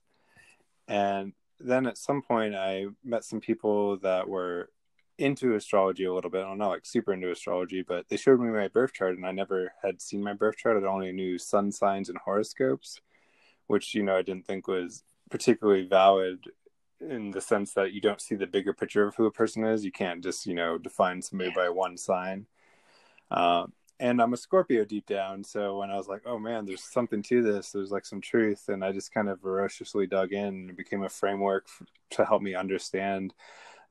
And 0.89 1.33
then 1.59 1.87
at 1.87 1.99
some 1.99 2.23
point 2.23 2.55
I 2.55 2.87
met 3.05 3.25
some 3.25 3.41
people 3.41 3.97
that 3.99 4.29
were 4.29 4.71
into 5.19 5.55
astrology 5.55 6.05
a 6.05 6.13
little 6.13 6.31
bit. 6.31 6.45
I'm 6.45 6.59
not 6.59 6.69
like 6.69 6.85
super 6.85 7.13
into 7.13 7.31
astrology, 7.31 7.83
but 7.83 8.09
they 8.09 8.17
showed 8.17 8.41
me 8.41 8.51
my 8.51 8.69
birth 8.69 8.93
chart 8.93 9.17
and 9.17 9.27
I 9.27 9.33
never 9.33 9.73
had 9.83 10.03
seen 10.03 10.23
my 10.23 10.35
birth 10.35 10.57
chart. 10.57 10.83
I 10.83 10.87
only 10.87 11.13
knew 11.13 11.39
sun 11.39 11.73
signs 11.73 12.09
and 12.09 12.19
horoscopes, 12.19 13.01
which, 13.67 13.95
you 13.95 14.03
know, 14.03 14.17
I 14.17 14.23
didn't 14.23 14.47
think 14.47 14.69
was 14.69 15.05
particularly 15.31 15.87
valid 15.87 16.45
in 17.01 17.31
the 17.31 17.41
sense 17.41 17.73
that 17.75 17.93
you 17.93 18.01
don't 18.01 18.21
see 18.21 18.35
the 18.35 18.47
bigger 18.47 18.73
picture 18.73 19.07
of 19.07 19.15
who 19.17 19.27
a 19.27 19.31
person 19.31 19.65
is. 19.65 19.85
You 19.85 19.93
can't 19.93 20.23
just, 20.23 20.47
you 20.47 20.55
know, 20.55 20.79
define 20.79 21.23
somebody 21.23 21.51
by 21.55 21.69
one 21.69 21.97
sign. 21.97 22.47
Uh, 23.31 23.67
and 23.99 24.21
I'm 24.21 24.33
a 24.33 24.37
Scorpio 24.37 24.85
deep 24.85 25.07
down. 25.07 25.43
So 25.43 25.79
when 25.79 25.91
I 25.91 25.97
was 25.97 26.09
like, 26.09 26.23
oh 26.27 26.39
man, 26.39 26.67
there's 26.67 26.85
something 26.85 27.23
to 27.25 27.43
this, 27.43 27.73
there's 27.73 27.91
like 27.91 28.05
some 28.05 28.21
truth. 28.21 28.69
And 28.69 28.85
I 28.85 28.93
just 28.93 29.13
kind 29.13 29.29
of 29.29 29.41
ferociously 29.41 30.07
dug 30.07 30.33
in 30.33 30.45
and 30.47 30.71
it 30.71 30.77
became 30.77 31.03
a 31.03 31.09
framework 31.09 31.67
to 32.11 32.25
help 32.25 32.43
me 32.43 32.55
understand 32.55 33.35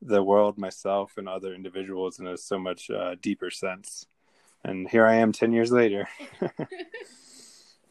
the 0.02 0.22
world, 0.22 0.58
myself, 0.58 1.14
and 1.16 1.28
other 1.28 1.54
individuals 1.54 2.20
in 2.20 2.26
a 2.26 2.36
so 2.36 2.58
much 2.58 2.90
uh, 2.90 3.16
deeper 3.20 3.50
sense. 3.50 4.06
And 4.64 4.88
here 4.88 5.06
I 5.06 5.16
am 5.16 5.32
10 5.32 5.52
years 5.52 5.72
later. 5.72 6.08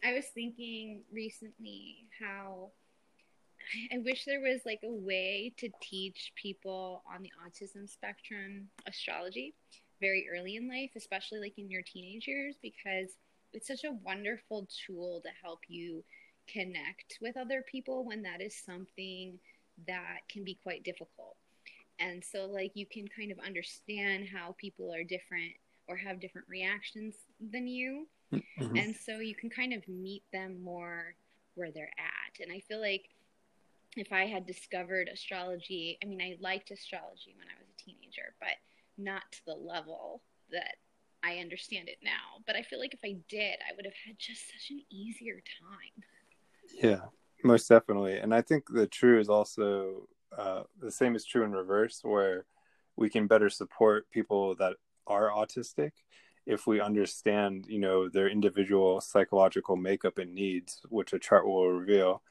I 0.03 0.13
was 0.13 0.25
thinking 0.33 1.01
recently 1.11 2.05
how 2.19 2.71
I 3.91 3.97
wish 3.97 4.25
there 4.25 4.41
was 4.41 4.61
like 4.65 4.81
a 4.83 4.91
way 4.91 5.53
to 5.57 5.69
teach 5.81 6.31
people 6.35 7.03
on 7.11 7.23
the 7.23 7.31
autism 7.43 7.89
spectrum 7.89 8.67
astrology 8.87 9.55
very 9.99 10.27
early 10.31 10.55
in 10.55 10.67
life, 10.67 10.91
especially 10.95 11.39
like 11.39 11.57
in 11.57 11.69
your 11.69 11.81
teenage 11.81 12.27
years, 12.27 12.55
because 12.61 13.11
it's 13.53 13.67
such 13.67 13.83
a 13.83 13.97
wonderful 14.03 14.67
tool 14.85 15.21
to 15.23 15.29
help 15.41 15.59
you 15.67 16.03
connect 16.47 17.17
with 17.21 17.37
other 17.37 17.63
people 17.69 18.05
when 18.05 18.21
that 18.23 18.41
is 18.41 18.55
something 18.55 19.39
that 19.87 20.19
can 20.29 20.43
be 20.43 20.57
quite 20.61 20.83
difficult. 20.83 21.35
And 21.99 22.23
so, 22.23 22.45
like, 22.45 22.71
you 22.75 22.85
can 22.85 23.07
kind 23.07 23.31
of 23.31 23.39
understand 23.39 24.27
how 24.27 24.55
people 24.57 24.93
are 24.93 25.03
different 25.03 25.53
or 25.87 25.95
have 25.95 26.19
different 26.19 26.47
reactions 26.49 27.15
than 27.51 27.67
you. 27.67 28.07
Mm-hmm. 28.33 28.75
And 28.75 28.95
so, 28.95 29.19
you 29.19 29.35
can 29.35 29.49
kind 29.49 29.73
of 29.73 29.87
meet 29.87 30.23
them 30.33 30.61
more 30.61 31.15
where 31.55 31.71
they're 31.71 31.93
at. 31.97 32.41
And 32.41 32.51
I 32.51 32.59
feel 32.59 32.81
like 32.81 33.09
if 33.95 34.11
I 34.11 34.25
had 34.25 34.45
discovered 34.45 35.09
astrology, 35.11 35.97
I 36.03 36.05
mean, 36.05 36.21
I 36.21 36.35
liked 36.41 36.71
astrology 36.71 37.33
when 37.37 37.47
I 37.47 37.57
was 37.57 37.69
a 37.69 37.81
teenager, 37.81 38.33
but 38.41 38.57
not 38.97 39.23
to 39.31 39.39
the 39.45 39.55
level 39.55 40.21
that 40.51 40.75
I 41.23 41.37
understand 41.37 41.89
it 41.89 41.97
now. 42.03 42.43
But 42.45 42.55
I 42.55 42.61
feel 42.61 42.79
like 42.79 42.93
if 42.93 42.99
I 43.03 43.15
did, 43.29 43.55
I 43.67 43.75
would 43.75 43.85
have 43.85 43.93
had 44.05 44.17
just 44.19 44.45
such 44.47 44.69
an 44.71 44.81
easier 44.91 45.41
time. 45.59 46.03
Yeah, 46.81 47.05
most 47.43 47.67
definitely. 47.67 48.17
And 48.17 48.33
I 48.33 48.41
think 48.41 48.65
the 48.69 48.87
true 48.87 49.19
is 49.19 49.29
also 49.29 50.07
uh, 50.37 50.63
the 50.79 50.91
same 50.91 51.15
is 51.15 51.25
true 51.25 51.43
in 51.43 51.51
reverse, 51.51 51.99
where 52.03 52.45
we 52.95 53.09
can 53.09 53.27
better 53.27 53.49
support 53.49 54.09
people 54.11 54.55
that 54.55 54.75
are 55.07 55.29
autistic 55.29 55.91
if 56.45 56.67
we 56.67 56.79
understand, 56.79 57.65
you 57.67 57.79
know, 57.79 58.07
their 58.07 58.29
individual 58.29 59.01
psychological 59.01 59.75
makeup 59.75 60.17
and 60.17 60.33
needs, 60.33 60.81
which 60.89 61.13
a 61.13 61.19
chart 61.19 61.45
will 61.45 61.71
reveal. 61.71 62.21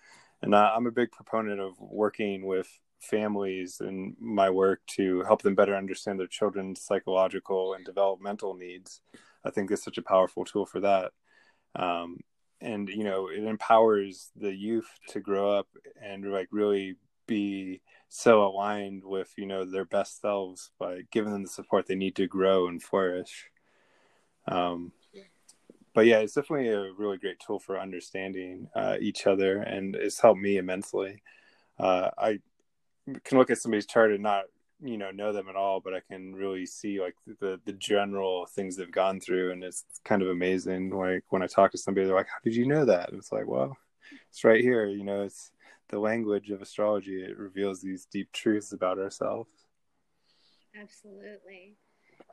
And 0.41 0.55
I'm 0.55 0.87
a 0.87 0.93
big 0.93 1.11
proponent 1.11 1.61
of 1.61 1.81
working 1.81 2.45
with 2.47 2.69
families 3.05 3.81
in 3.81 4.17
my 4.19 4.51
work 4.51 4.81
to 4.87 5.23
help 5.23 5.43
them 5.43 5.55
better 5.55 5.77
understand 5.77 6.19
their 6.19 6.27
children's 6.27 6.81
psychological 6.81 7.75
and 7.75 7.85
developmental 7.85 8.55
needs. 8.55 9.01
I 9.45 9.51
think 9.51 9.71
is 9.71 9.83
such 9.83 9.99
a 9.99 10.03
powerful 10.03 10.45
tool 10.45 10.67
for 10.67 10.81
that. 10.81 11.13
Um, 11.77 12.21
and 12.61 12.89
you 12.89 13.05
know, 13.05 13.29
it 13.29 13.45
empowers 13.45 14.31
the 14.37 14.55
youth 14.55 14.89
to 15.09 15.21
grow 15.21 15.51
up 15.57 15.69
and 16.03 16.33
like 16.33 16.49
really 16.51 16.97
be 17.27 17.81
so 18.09 18.47
aligned 18.47 19.03
with 19.05 19.33
you 19.37 19.47
know 19.47 19.65
their 19.65 19.85
best 19.85 20.21
selves 20.21 20.71
by 20.79 21.01
giving 21.11 21.33
them 21.33 21.43
the 21.43 21.49
support 21.49 21.87
they 21.87 21.95
need 21.95 22.17
to 22.17 22.27
grow 22.27 22.69
and 22.69 22.83
flourish. 22.83 23.51
Um, 24.47 24.93
but 25.95 26.07
yeah, 26.07 26.19
it's 26.19 26.35
definitely 26.35 26.69
a 26.69 26.93
really 26.93 27.19
great 27.19 27.39
tool 27.39 27.61
for 27.61 27.79
understanding 27.79 28.69
uh, 28.75 28.97
each 29.01 29.27
other, 29.27 29.59
and 29.59 29.95
it's 29.95 30.21
helped 30.21 30.41
me 30.41 30.59
immensely. 30.59 31.23
Uh, 31.79 32.11
I 32.19 32.41
can 33.25 33.39
look 33.39 33.51
at 33.51 33.59
somebody's 33.59 33.87
chart 33.87 34.13
and 34.13 34.23
not 34.23 34.45
you 34.81 34.99
know 34.99 35.11
know 35.11 35.33
them 35.33 35.49
at 35.49 35.57
all, 35.57 35.81
but 35.81 35.95
I 35.95 36.01
can 36.01 36.35
really 36.35 36.67
see 36.67 37.01
like 37.01 37.15
the 37.41 37.61
the 37.65 37.73
general 37.73 38.47
things 38.47 38.77
they've 38.77 38.91
gone 38.91 39.21
through, 39.21 39.53
and 39.53 39.63
it's 39.63 39.85
kind 40.05 40.23
of 40.23 40.29
amazing. 40.29 40.91
Like 40.91 41.25
when 41.31 41.43
I 41.43 41.47
talk 41.47 41.71
to 41.73 41.79
somebody, 41.79 42.07
they're 42.07 42.17
like, 42.17 42.29
"How 42.29 42.39
did 42.43 42.57
you 42.57 42.67
know 42.67 42.85
that?" 42.85 43.11
And 43.11 43.19
it's 43.19 43.33
like, 43.33 43.47
well, 43.47 43.77
it's 44.29 44.45
right 44.45 44.61
here. 44.61 44.87
You 44.87 45.05
know, 45.05 45.23
it's 45.23 45.51
the 45.89 45.99
language 45.99 46.51
of 46.51 46.63
astrology. 46.63 47.23
It 47.23 47.39
reveals 47.39 47.81
these 47.81 48.07
deep 48.07 48.33
truths 48.33 48.73
about 48.73 48.99
ourselves. 48.99 49.49
Absolutely. 50.81 51.77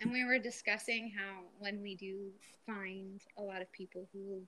And 0.01 0.11
we 0.11 0.25
were 0.25 0.39
discussing 0.39 1.11
how 1.15 1.43
when 1.59 1.81
we 1.81 1.95
do 1.95 2.31
find 2.65 3.21
a 3.37 3.41
lot 3.41 3.61
of 3.61 3.71
people 3.71 4.07
who 4.13 4.41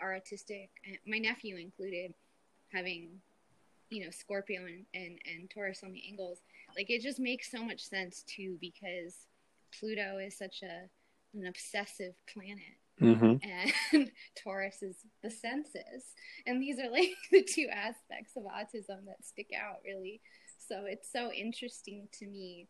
are 0.00 0.12
autistic, 0.12 0.68
my 1.06 1.18
nephew 1.18 1.56
included, 1.56 2.14
having, 2.72 3.08
you 3.92 4.04
know, 4.04 4.10
Scorpio 4.10 4.64
and, 4.64 4.86
and, 4.94 5.18
and 5.26 5.50
Taurus 5.50 5.82
on 5.84 5.92
the 5.92 6.02
angles, 6.08 6.40
like 6.76 6.90
it 6.90 7.02
just 7.02 7.20
makes 7.20 7.50
so 7.50 7.62
much 7.64 7.82
sense 7.82 8.24
too 8.26 8.56
because 8.60 9.26
Pluto 9.78 10.18
is 10.18 10.36
such 10.36 10.62
a 10.62 10.88
an 11.34 11.46
obsessive 11.46 12.14
planet 12.32 12.76
Mm-hmm. 13.00 13.36
and 13.92 14.10
Taurus 14.42 14.82
is 14.82 14.96
the 15.22 15.30
senses. 15.30 16.04
And 16.46 16.62
these 16.62 16.78
are 16.78 16.90
like 16.90 17.10
the 17.32 17.42
two 17.42 17.68
aspects 17.72 18.36
of 18.36 18.44
autism 18.44 19.06
that 19.06 19.24
stick 19.24 19.48
out, 19.58 19.78
really. 19.84 20.20
So 20.68 20.84
it's 20.86 21.10
so 21.10 21.32
interesting 21.32 22.08
to 22.20 22.26
me 22.26 22.68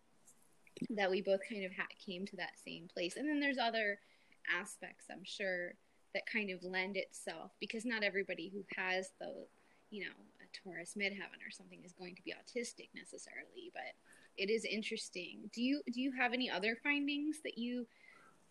that 0.90 1.10
we 1.10 1.20
both 1.22 1.40
kind 1.48 1.64
of 1.64 1.72
ha- 1.72 1.86
came 2.04 2.24
to 2.26 2.36
that 2.36 2.52
same 2.64 2.88
place. 2.92 3.16
And 3.16 3.28
then 3.28 3.40
there's 3.40 3.58
other 3.58 3.98
aspects, 4.58 5.06
I'm 5.10 5.24
sure, 5.24 5.74
that 6.14 6.22
kind 6.32 6.50
of 6.50 6.62
lend 6.62 6.96
itself 6.96 7.52
because 7.60 7.84
not 7.84 8.02
everybody 8.02 8.50
who 8.52 8.64
has 8.76 9.10
the, 9.20 9.46
you 9.90 10.04
know, 10.04 10.14
Taurus 10.52 10.94
midheaven 10.96 11.40
or 11.46 11.50
something 11.50 11.82
is 11.84 11.92
going 11.92 12.14
to 12.16 12.22
be 12.22 12.32
autistic 12.32 12.88
necessarily, 12.94 13.70
but 13.72 13.94
it 14.36 14.50
is 14.50 14.64
interesting. 14.64 15.50
Do 15.52 15.62
you 15.62 15.82
do 15.92 16.00
you 16.00 16.12
have 16.12 16.32
any 16.32 16.50
other 16.50 16.76
findings 16.82 17.40
that 17.42 17.58
you 17.58 17.86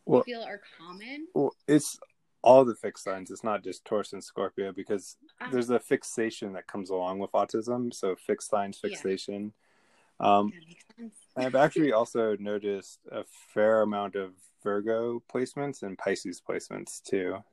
Well- 0.05 0.23
feel 0.23 0.41
are 0.43 0.61
common? 0.77 1.27
Well, 1.33 1.55
it's 1.67 1.99
all 2.43 2.65
the 2.65 2.75
fixed 2.75 3.03
signs. 3.03 3.29
It's 3.29 3.43
not 3.43 3.63
just 3.63 3.85
Taurus 3.85 4.13
and 4.13 4.23
Scorpio 4.23 4.71
because 4.71 5.17
Ah. 5.39 5.49
there's 5.51 5.69
a 5.69 5.79
fixation 5.79 6.53
that 6.53 6.65
comes 6.67 6.89
along 6.89 7.19
with 7.19 7.31
autism. 7.33 7.93
So 7.93 8.15
fixed 8.15 8.49
signs, 8.49 8.79
Yeah. 8.83 8.89
fixation. 8.89 9.53
Um, 10.19 10.49
makes 10.67 10.85
sense. 10.95 11.15
I've 11.35 11.55
actually 11.55 11.91
also 11.91 12.35
noticed 12.37 12.99
a 13.11 13.23
fair 13.23 13.81
amount 13.81 14.15
of 14.15 14.35
Virgo 14.63 15.19
placements 15.21 15.81
and 15.81 15.97
Pisces 15.97 16.39
placements 16.41 17.01
too. 17.03 17.43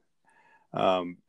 Um, 0.75 1.23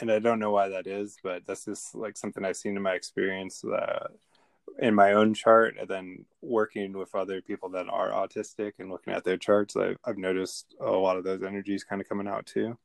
and 0.00 0.10
I 0.10 0.18
don't 0.18 0.38
know 0.38 0.50
why 0.50 0.68
that 0.68 0.86
is, 0.86 1.16
but 1.22 1.42
that's 1.46 1.64
just 1.64 1.94
like 1.94 2.16
something 2.16 2.44
I've 2.44 2.56
seen 2.56 2.76
in 2.76 2.82
my 2.82 2.94
experience 2.94 3.64
uh, 3.64 4.08
in 4.78 4.94
my 4.94 5.12
own 5.12 5.34
chart, 5.34 5.76
and 5.78 5.88
then 5.88 6.24
working 6.40 6.92
with 6.92 7.14
other 7.14 7.40
people 7.42 7.68
that 7.70 7.88
are 7.88 8.10
autistic 8.10 8.72
and 8.78 8.90
looking 8.90 9.12
at 9.12 9.24
their 9.24 9.36
charts. 9.36 9.76
I've, 9.76 9.96
I've 10.04 10.18
noticed 10.18 10.74
a 10.80 10.90
lot 10.90 11.16
of 11.16 11.24
those 11.24 11.42
energies 11.42 11.84
kind 11.84 12.00
of 12.00 12.08
coming 12.08 12.28
out 12.28 12.46
too. 12.46 12.78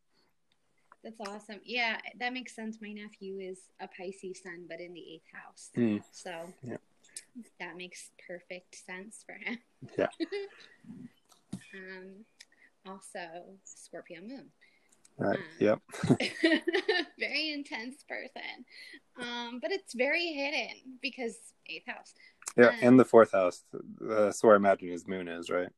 That's 1.03 1.21
awesome. 1.21 1.59
Yeah, 1.63 1.97
that 2.19 2.33
makes 2.33 2.55
sense. 2.55 2.79
My 2.81 2.91
nephew 2.91 3.39
is 3.39 3.59
a 3.79 3.87
Pisces 3.87 4.41
sun, 4.41 4.65
but 4.67 4.79
in 4.79 4.91
the 4.93 5.01
eighth 5.13 5.27
house. 5.31 5.69
Hmm. 5.75 5.97
So 6.11 6.51
Yeah. 6.63 6.77
that 7.59 7.77
makes 7.77 8.09
perfect 8.27 8.75
sense 8.75 9.23
for 9.23 9.33
him. 9.35 9.59
Yeah. 9.97 10.07
um, 11.75 12.25
also, 12.87 13.19
Scorpio 13.63 14.21
moon. 14.21 14.51
Right. 15.17 15.39
Mm. 15.39 15.61
Yep. 15.61 15.81
very 17.19 17.51
intense 17.53 18.03
person. 18.07 18.65
Um, 19.19 19.59
but 19.61 19.71
it's 19.71 19.93
very 19.93 20.27
hidden 20.27 20.97
because 21.01 21.37
eighth 21.67 21.87
house. 21.87 22.13
Yeah, 22.57 22.67
Um, 22.67 22.75
and 22.81 22.99
the 22.99 23.05
fourth 23.05 23.31
house. 23.31 23.63
That's 23.99 24.43
where 24.43 24.53
I 24.53 24.57
imagine 24.57 24.89
his 24.89 25.07
moon 25.07 25.27
is, 25.27 25.49
right? 25.49 25.69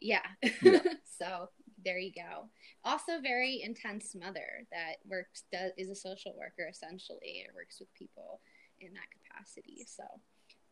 Yeah. 0.00 0.26
Yeah. 0.62 0.80
so 1.18 1.48
there 1.84 1.98
you 1.98 2.12
go. 2.12 2.48
Also, 2.84 3.20
very 3.22 3.62
intense 3.62 4.14
mother 4.14 4.66
that 4.72 4.96
works 5.08 5.44
does 5.52 5.72
is 5.78 5.88
a 5.88 5.94
social 5.94 6.34
worker 6.36 6.68
essentially. 6.68 7.44
It 7.46 7.54
works 7.54 7.78
with 7.80 7.92
people 7.94 8.40
in 8.80 8.92
that 8.92 9.08
capacity. 9.12 9.86
So 9.86 10.04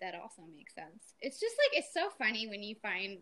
that 0.00 0.14
also 0.14 0.42
makes 0.54 0.74
sense. 0.74 1.14
It's 1.20 1.40
just 1.40 1.54
like 1.58 1.78
it's 1.78 1.94
so 1.94 2.10
funny 2.18 2.46
when 2.46 2.62
you 2.62 2.74
find 2.82 3.18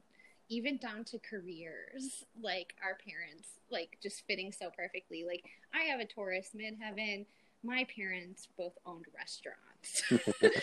even 0.53 0.77
down 0.77 1.03
to 1.03 1.19
careers 1.19 2.25
like 2.43 2.75
our 2.85 2.99
parents 3.09 3.49
like 3.71 3.97
just 4.03 4.23
fitting 4.27 4.53
so 4.53 4.69
perfectly. 4.77 5.25
Like 5.27 5.45
I 5.75 5.85
have 5.85 5.99
a 5.99 6.05
Taurus 6.05 6.51
midheaven. 6.55 7.25
My 7.65 7.87
parents 7.97 8.49
both 8.59 8.77
owned 8.85 9.07
restaurants. 9.17 10.03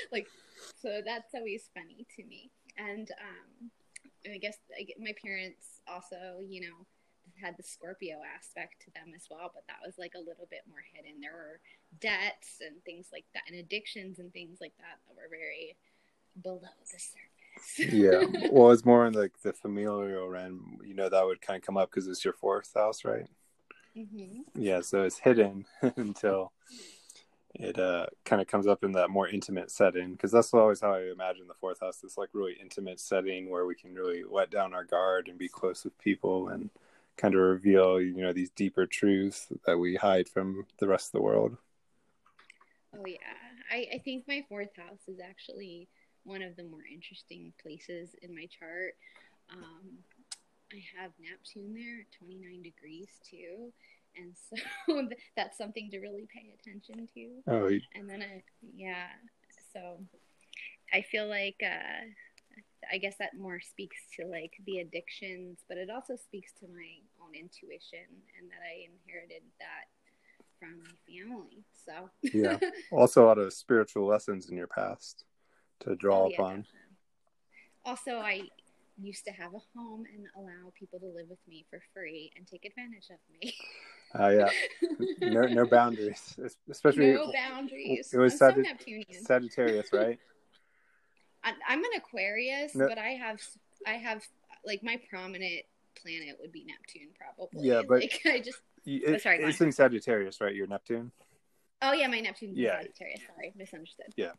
like 0.12 0.28
so 0.80 1.02
that's 1.04 1.34
always 1.34 1.71
funny 1.73 2.06
to 2.15 2.23
me. 2.23 2.52
And 2.78 3.10
um 3.19 3.71
I 4.32 4.38
guess 4.38 4.58
my 4.99 5.13
parents 5.19 5.82
also, 5.88 6.38
you 6.47 6.62
know, 6.62 6.86
had 7.41 7.58
the 7.58 7.63
Scorpio 7.63 8.17
aspect 8.38 8.82
to 8.84 8.91
them 8.91 9.13
as 9.15 9.25
well, 9.32 9.49
but 9.54 9.63
that 9.67 9.80
was 9.84 9.97
like 9.97 10.13
a 10.15 10.19
little 10.19 10.47
bit 10.52 10.62
more 10.69 10.84
hidden. 10.93 11.19
There 11.19 11.34
were 11.34 11.60
debts 11.99 12.62
and 12.62 12.84
things 12.84 13.08
like 13.12 13.25
that, 13.34 13.43
and 13.47 13.58
addictions 13.58 14.19
and 14.19 14.32
things 14.34 14.60
like 14.62 14.75
that 14.78 14.99
that 15.08 15.15
were 15.15 15.32
very 15.32 15.78
below 16.43 16.60
the 16.91 16.99
surface. 16.99 17.29
Yeah. 17.78 18.24
Well, 18.52 18.72
it's 18.72 18.86
more 18.86 19.06
in 19.08 19.13
like 19.13 19.34
the 19.41 19.54
familial 19.54 20.28
realm. 20.28 20.80
You 20.86 20.93
know, 20.93 21.10
that 21.10 21.26
would 21.26 21.41
kind 21.41 21.58
of 21.58 21.65
come 21.65 21.78
up 21.78 21.89
because 21.89 22.08
it's 22.08 22.24
your 22.24 22.34
fourth 22.34 22.74
house, 22.74 23.06
right? 23.06 23.28
hmm 23.95 24.43
Yeah. 24.56 24.82
So 24.82 25.04
it's 25.04 25.19
hidden 25.19 25.65
until 25.98 26.52
it 27.56 27.80
uh 27.80 28.06
kind 28.26 28.41
of 28.41 28.48
comes 28.48 28.67
up 28.67 28.84
in 28.84 28.91
that 28.91 29.10
more 29.10 29.28
intimate 29.28 29.72
setting 29.72 30.12
because 30.12 30.32
that's 30.32 30.54
always 30.54 30.82
how 30.82 30.93
I 30.93 31.12
imagine 31.12 31.48
the 31.48 31.54
fourth 31.56 31.80
house. 31.82 31.98
This 31.98 32.17
like 32.17 32.30
really 32.34 32.54
intimate 32.62 33.00
setting 33.00 33.50
where 33.50 33.65
we 33.65 33.76
can 33.76 33.93
really 33.95 34.24
let 34.30 34.52
down 34.52 34.74
our 34.74 34.84
guard 34.84 35.28
and 35.28 35.38
be 35.38 35.50
close 35.50 35.84
with 35.84 35.98
people 36.00 36.50
and 36.50 36.69
kind 37.17 37.34
of 37.34 37.41
reveal, 37.41 38.00
you 38.00 38.22
know, 38.22 38.34
these 38.34 38.52
deeper 38.52 38.86
truths 38.86 39.48
that 39.65 39.78
we 39.78 39.95
hide 39.95 40.30
from 40.30 40.65
the 40.80 40.88
rest 40.88 41.08
of 41.08 41.13
the 41.13 41.22
world. 41.24 41.58
Oh 42.95 43.06
yeah, 43.06 43.17
I, 43.72 43.88
I 43.95 43.98
think 44.00 44.26
my 44.28 44.43
fourth 44.50 44.76
house 44.76 45.08
is 45.08 45.19
actually 45.19 45.88
one 46.23 46.41
of 46.41 46.55
the 46.55 46.63
more 46.63 46.84
interesting 46.91 47.53
places 47.62 48.15
in 48.21 48.34
my 48.36 48.47
chart. 48.47 48.95
Um, 49.51 49.99
I 50.71 50.84
have 51.01 51.12
Neptune 51.19 51.73
there 51.73 52.01
at 52.01 52.12
29 52.19 52.62
degrees 52.62 53.10
too, 53.27 53.73
and 54.15 54.36
so 54.36 55.10
that's 55.36 55.58
something 55.58 55.89
to 55.91 55.99
really 55.99 56.27
pay 56.34 56.53
attention 56.60 57.08
to. 57.15 57.29
Oh, 57.47 57.69
And 57.95 58.10
then 58.10 58.21
I, 58.21 58.43
yeah, 58.75 59.08
so 59.73 59.99
I 60.93 61.01
feel 61.01 61.27
like 61.27 61.58
uh, 61.63 62.05
I 62.91 62.97
guess 62.97 63.15
that 63.19 63.38
more 63.38 63.60
speaks 63.60 63.97
to 64.19 64.27
like 64.27 64.53
the 64.65 64.79
addictions, 64.79 65.60
but 65.67 65.77
it 65.77 65.89
also 65.89 66.15
speaks 66.15 66.53
to 66.60 66.67
my 66.67 67.01
own 67.23 67.36
intuition 67.36 68.08
and 68.38 68.49
that 68.49 68.62
I 68.63 68.88
inherited 68.89 69.43
that 69.60 69.89
from 70.60 70.79
my 70.79 70.91
family. 71.08 71.63
So 71.86 72.10
yeah. 72.34 72.58
Also, 72.91 73.25
a 73.25 73.27
lot 73.27 73.38
of 73.38 73.53
spiritual 73.53 74.05
lessons 74.05 74.49
in 74.49 74.58
your 74.58 74.67
past 74.67 75.25
to 75.82 75.96
draw 75.96 76.24
Oh, 76.26 76.30
yeah, 76.30 76.36
upon. 76.36 76.50
definitely. 76.62 76.98
Also, 77.86 78.12
I 78.18 78.42
used 79.02 79.24
to 79.26 79.32
have 79.32 79.54
a 79.54 79.60
home 79.78 80.04
and 80.13 80.28
allow 80.36 80.72
people 80.78 81.00
to 81.00 81.06
live 81.08 81.28
with 81.30 81.39
me 81.48 81.65
for 81.70 81.80
free 81.94 82.32
and 82.36 82.46
take 82.46 82.65
advantage 82.65 83.06
of 83.10 83.18
me. 83.42 83.54
Uh, 84.20 84.30
yeah. 84.30 84.50
No, 85.22 85.42
no 85.44 85.65
boundaries, 85.68 86.38
especially 86.70 87.13
no 87.13 87.32
boundaries. 87.32 88.12
it 88.12 88.18
was 88.18 88.38
so 88.39 88.52
Sagittarius, 89.22 89.94
right? 89.94 90.20
I- 91.44 91.54
I'm 91.68 91.80
an 91.84 91.92
Aquarius, 91.96 92.76
No. 92.76 92.88
but 92.88 92.98
I 92.98 93.10
have 93.10 93.39
I 93.88 93.92
have 93.94 94.24
like 94.65 94.82
my 94.84 95.00
prominent 95.10 95.62
planet 96.02 96.38
would 96.39 96.52
be 96.52 96.65
Neptune, 96.65 97.10
probably. 97.18 97.68
Yeah, 97.68 97.82
but- 97.88 98.02
like, 98.02 98.20
I 98.26 98.39
just 98.39 98.60
Oh, 98.88 98.92
It, 99.13 99.22
sorry, 99.22 99.38
go 99.39 99.48
it's 99.48 99.62
in 99.62 99.72
Sagittarius, 99.72 100.42
right? 100.42 100.56
Your 100.56 100.65
Neptune. 100.68 101.12
oh 101.82 101.92
yeah, 101.94 102.08
my 102.08 102.20
Neptune. 102.20 102.54
Yeah. 102.56 102.80
Sagittarius. 102.82 103.22
Sorry, 103.28 103.54
misunderstood. 103.56 104.08
Yeah. 104.15 104.32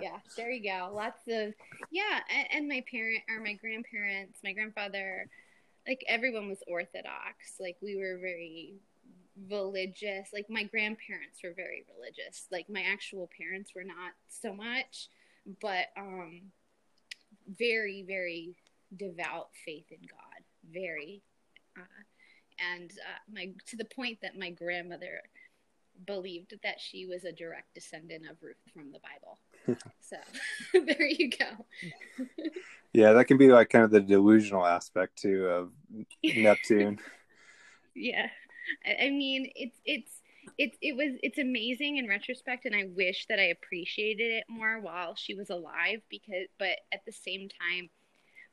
Yeah, 0.00 0.18
there 0.36 0.50
you 0.50 0.62
go. 0.62 0.90
Lots 0.92 1.22
of 1.28 1.54
yeah, 1.90 2.20
and, 2.34 2.48
and 2.52 2.68
my 2.68 2.84
parent 2.90 3.22
or 3.28 3.40
my 3.40 3.54
grandparents, 3.54 4.40
my 4.42 4.52
grandfather, 4.52 5.28
like 5.86 6.04
everyone 6.08 6.48
was 6.48 6.62
Orthodox. 6.66 7.56
Like 7.60 7.76
we 7.82 7.96
were 7.96 8.18
very 8.20 8.74
religious. 9.50 10.28
Like 10.32 10.46
my 10.48 10.64
grandparents 10.64 11.40
were 11.42 11.52
very 11.54 11.84
religious. 11.96 12.46
Like 12.50 12.68
my 12.68 12.82
actual 12.82 13.28
parents 13.38 13.72
were 13.74 13.84
not 13.84 14.12
so 14.28 14.52
much. 14.52 15.08
but 15.62 15.86
um, 15.96 16.42
very, 17.58 18.04
very 18.06 18.54
devout 18.96 19.48
faith 19.64 19.86
in 19.90 20.00
God. 20.00 20.42
Very, 20.72 21.22
uh, 21.76 22.02
and 22.74 22.90
uh, 22.90 23.32
my 23.32 23.50
to 23.66 23.76
the 23.76 23.84
point 23.84 24.18
that 24.22 24.38
my 24.38 24.50
grandmother 24.50 25.22
believed 26.06 26.54
that 26.62 26.80
she 26.80 27.06
was 27.06 27.24
a 27.24 27.32
direct 27.32 27.74
descendant 27.74 28.24
of 28.30 28.36
Ruth 28.42 28.56
from 28.72 28.92
the 28.92 29.00
Bible. 29.00 29.38
So 30.00 30.16
there 30.72 31.06
you 31.06 31.30
go. 31.30 31.66
Yeah, 32.92 33.12
that 33.12 33.26
can 33.26 33.36
be 33.36 33.48
like 33.48 33.68
kind 33.68 33.84
of 33.84 33.90
the 33.90 34.00
delusional 34.00 34.66
aspect 34.66 35.20
too 35.20 35.46
of 35.46 35.72
Neptune. 36.24 36.98
yeah, 37.94 38.28
I, 38.86 39.06
I 39.06 39.10
mean 39.10 39.50
it's 39.54 39.78
it's 39.84 40.22
it 40.56 40.76
it 40.80 40.96
was 40.96 41.18
it's 41.22 41.38
amazing 41.38 41.98
in 41.98 42.08
retrospect, 42.08 42.64
and 42.64 42.74
I 42.74 42.84
wish 42.94 43.26
that 43.28 43.38
I 43.38 43.44
appreciated 43.44 44.32
it 44.32 44.44
more 44.48 44.80
while 44.80 45.14
she 45.14 45.34
was 45.34 45.50
alive. 45.50 46.00
Because, 46.08 46.48
but 46.58 46.78
at 46.92 47.04
the 47.06 47.12
same 47.12 47.48
time, 47.48 47.90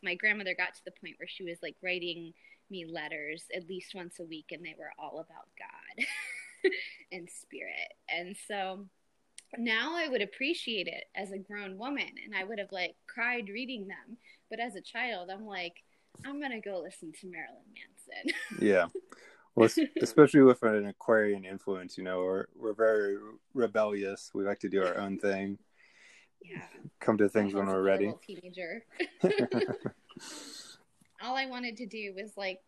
my 0.04 0.16
grandmother 0.16 0.56
got 0.56 0.76
to 0.76 0.86
the 0.86 0.92
point 0.92 1.16
where 1.18 1.28
she 1.28 1.44
was 1.44 1.58
like 1.64 1.76
writing 1.82 2.34
me 2.70 2.86
letters 2.86 3.46
at 3.56 3.70
least 3.70 3.96
once 3.96 4.20
a 4.20 4.26
week, 4.26 4.48
and 4.52 4.66
they 4.66 4.76
were 4.78 4.92
all 5.00 5.20
about 5.20 5.48
God 5.58 6.06
and 7.12 7.30
spirit, 7.30 7.94
and 8.10 8.36
so 8.48 8.86
now 9.58 9.96
I 9.96 10.08
would 10.08 10.22
appreciate 10.22 10.88
it 10.88 11.06
as 11.16 11.32
a 11.32 11.38
grown 11.38 11.78
woman 11.78 12.10
and 12.24 12.36
I 12.36 12.44
would 12.44 12.60
have 12.60 12.72
like 12.72 12.96
cried 13.08 13.50
reading 13.50 13.88
them. 13.88 14.18
But 14.50 14.60
as 14.60 14.76
a 14.76 14.82
child, 14.82 15.30
I'm 15.32 15.46
like, 15.46 15.74
I'm 16.26 16.40
going 16.40 16.52
to 16.52 16.62
go 16.62 16.82
listen 16.82 17.12
to 17.22 17.28
Marilyn 17.28 17.64
Manson. 17.74 18.36
yeah. 18.62 18.88
Well, 19.56 19.70
especially 20.02 20.42
with 20.42 20.62
an 20.64 20.86
Aquarian 20.86 21.46
influence, 21.46 21.98
you 21.98 22.04
know, 22.04 22.20
we're, 22.20 22.46
we're 22.56 22.74
very 22.74 23.18
rebellious. 23.54 24.32
We 24.34 24.44
like 24.44 24.60
to 24.60 24.70
do 24.70 24.84
our 24.84 24.98
own 24.98 25.18
thing, 25.18 25.58
yeah. 26.44 26.66
come 27.00 27.18
to 27.18 27.30
things 27.30 27.54
when 27.54 27.68
we're 27.68 27.82
ready. 27.82 28.12
Teenager. 28.26 28.84
All 31.24 31.36
I 31.36 31.46
wanted 31.46 31.78
to 31.78 31.86
do 31.86 32.14
was 32.16 32.32
like 32.36 32.60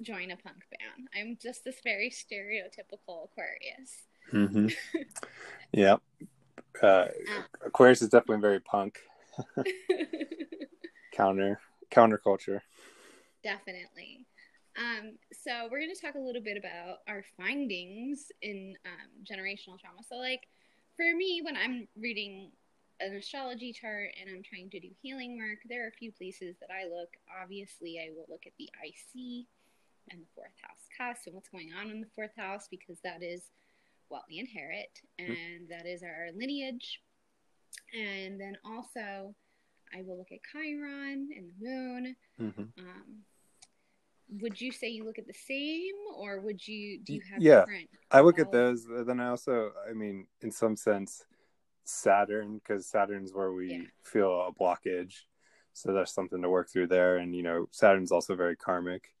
join 0.00 0.30
a 0.30 0.36
punk 0.36 0.62
band. 0.70 1.08
I'm 1.14 1.36
just 1.42 1.64
this 1.64 1.80
very 1.82 2.10
stereotypical 2.10 3.24
Aquarius. 3.24 4.06
Hmm 4.32 4.68
Yeah. 5.72 5.96
Uh, 6.82 7.06
Aquarius 7.64 8.02
is 8.02 8.08
definitely 8.08 8.40
very 8.40 8.60
punk, 8.60 8.98
counter, 11.12 11.60
counterculture. 11.90 12.60
Definitely. 13.42 14.26
Um, 14.76 15.18
so 15.32 15.68
we're 15.70 15.80
going 15.80 15.94
to 15.94 16.00
talk 16.00 16.14
a 16.14 16.20
little 16.20 16.42
bit 16.42 16.56
about 16.56 16.98
our 17.08 17.24
findings 17.36 18.32
in 18.42 18.74
um, 18.86 19.24
generational 19.24 19.78
trauma. 19.78 20.02
So, 20.08 20.16
like 20.16 20.48
for 20.96 21.04
me, 21.16 21.40
when 21.44 21.56
I'm 21.56 21.86
reading 21.96 22.50
an 23.00 23.14
astrology 23.14 23.72
chart 23.72 24.10
and 24.20 24.30
I'm 24.30 24.42
trying 24.42 24.70
to 24.70 24.80
do 24.80 24.88
healing 25.02 25.38
work, 25.38 25.58
there 25.68 25.84
are 25.84 25.88
a 25.88 25.98
few 25.98 26.12
places 26.12 26.56
that 26.60 26.70
I 26.70 26.84
look. 26.84 27.10
Obviously, 27.42 27.98
I 27.98 28.10
will 28.14 28.26
look 28.28 28.46
at 28.46 28.52
the 28.58 28.70
IC 28.84 29.46
and 30.10 30.20
the 30.20 30.26
fourth 30.34 30.56
house 30.60 30.88
cusp 30.98 31.26
and 31.26 31.34
what's 31.34 31.48
going 31.48 31.70
on 31.78 31.90
in 31.90 32.00
the 32.00 32.10
fourth 32.14 32.34
house 32.36 32.66
because 32.70 32.98
that 33.04 33.22
is 33.22 33.50
what 34.12 34.22
we 34.28 34.38
inherit 34.38 35.00
and 35.18 35.68
that 35.70 35.86
is 35.86 36.02
our 36.02 36.28
lineage. 36.36 37.00
And 37.98 38.38
then 38.38 38.56
also, 38.64 39.34
I 39.94 40.02
will 40.02 40.18
look 40.18 40.30
at 40.30 40.38
Chiron 40.52 41.30
and 41.34 41.48
the 41.48 41.66
moon. 41.66 42.16
hmm 42.38 42.62
Um, 42.78 43.24
would 44.40 44.60
you 44.60 44.70
say 44.70 44.88
you 44.88 45.04
look 45.04 45.18
at 45.18 45.26
the 45.26 45.34
same, 45.34 45.94
or 46.16 46.40
would 46.40 46.66
you 46.66 47.00
do 47.02 47.14
you 47.14 47.22
have 47.30 47.42
Yeah, 47.42 47.60
different? 47.60 47.90
I 48.10 48.20
look 48.20 48.38
at 48.38 48.52
those. 48.52 48.86
Then 49.06 49.20
I 49.20 49.28
also, 49.28 49.72
I 49.88 49.92
mean, 49.92 50.26
in 50.42 50.50
some 50.50 50.76
sense, 50.76 51.24
Saturn, 51.84 52.58
because 52.58 52.86
Saturn's 52.86 53.32
where 53.32 53.52
we 53.52 53.70
Yeah. 53.70 53.82
feel 54.04 54.46
a 54.46 54.52
blockage. 54.52 55.24
So 55.72 55.92
there's 55.92 56.12
something 56.12 56.42
to 56.42 56.50
work 56.50 56.70
through 56.70 56.88
there. 56.88 57.16
And, 57.16 57.34
you 57.34 57.42
know, 57.42 57.68
Saturn's 57.70 58.12
also 58.12 58.36
very 58.36 58.56
karmic. 58.56 59.14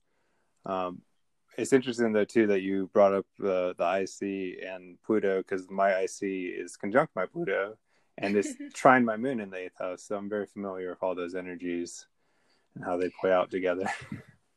Um, 0.66 1.02
it's 1.58 1.72
interesting, 1.72 2.12
though, 2.12 2.24
too, 2.24 2.46
that 2.48 2.62
you 2.62 2.88
brought 2.92 3.14
up 3.14 3.26
the, 3.38 3.74
the 3.78 4.00
IC 4.02 4.64
and 4.66 5.00
Pluto, 5.02 5.38
because 5.38 5.70
my 5.70 5.90
IC 5.90 6.22
is 6.22 6.76
conjunct 6.76 7.14
my 7.14 7.26
Pluto 7.26 7.76
and 8.18 8.36
it's 8.36 8.54
trine 8.74 9.04
my 9.04 9.16
moon 9.16 9.40
in 9.40 9.50
the 9.50 9.56
eighth 9.56 9.78
house. 9.78 10.04
So 10.04 10.16
I'm 10.16 10.28
very 10.28 10.46
familiar 10.46 10.90
with 10.90 11.02
all 11.02 11.14
those 11.14 11.34
energies 11.34 12.06
and 12.74 12.84
how 12.84 12.96
they 12.96 13.10
play 13.20 13.32
out 13.32 13.50
together. 13.50 13.86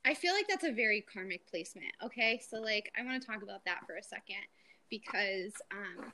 I 0.06 0.14
feel 0.14 0.34
like 0.34 0.48
that's 0.48 0.64
a 0.64 0.72
very 0.72 1.02
karmic 1.02 1.48
placement. 1.48 1.92
Okay, 2.04 2.40
so 2.48 2.60
like 2.60 2.92
I 2.98 3.04
want 3.04 3.22
to 3.22 3.28
talk 3.28 3.42
about 3.42 3.66
that 3.66 3.82
for 3.88 3.96
a 3.96 4.04
second 4.04 4.44
because 4.90 5.54
um, 5.72 6.12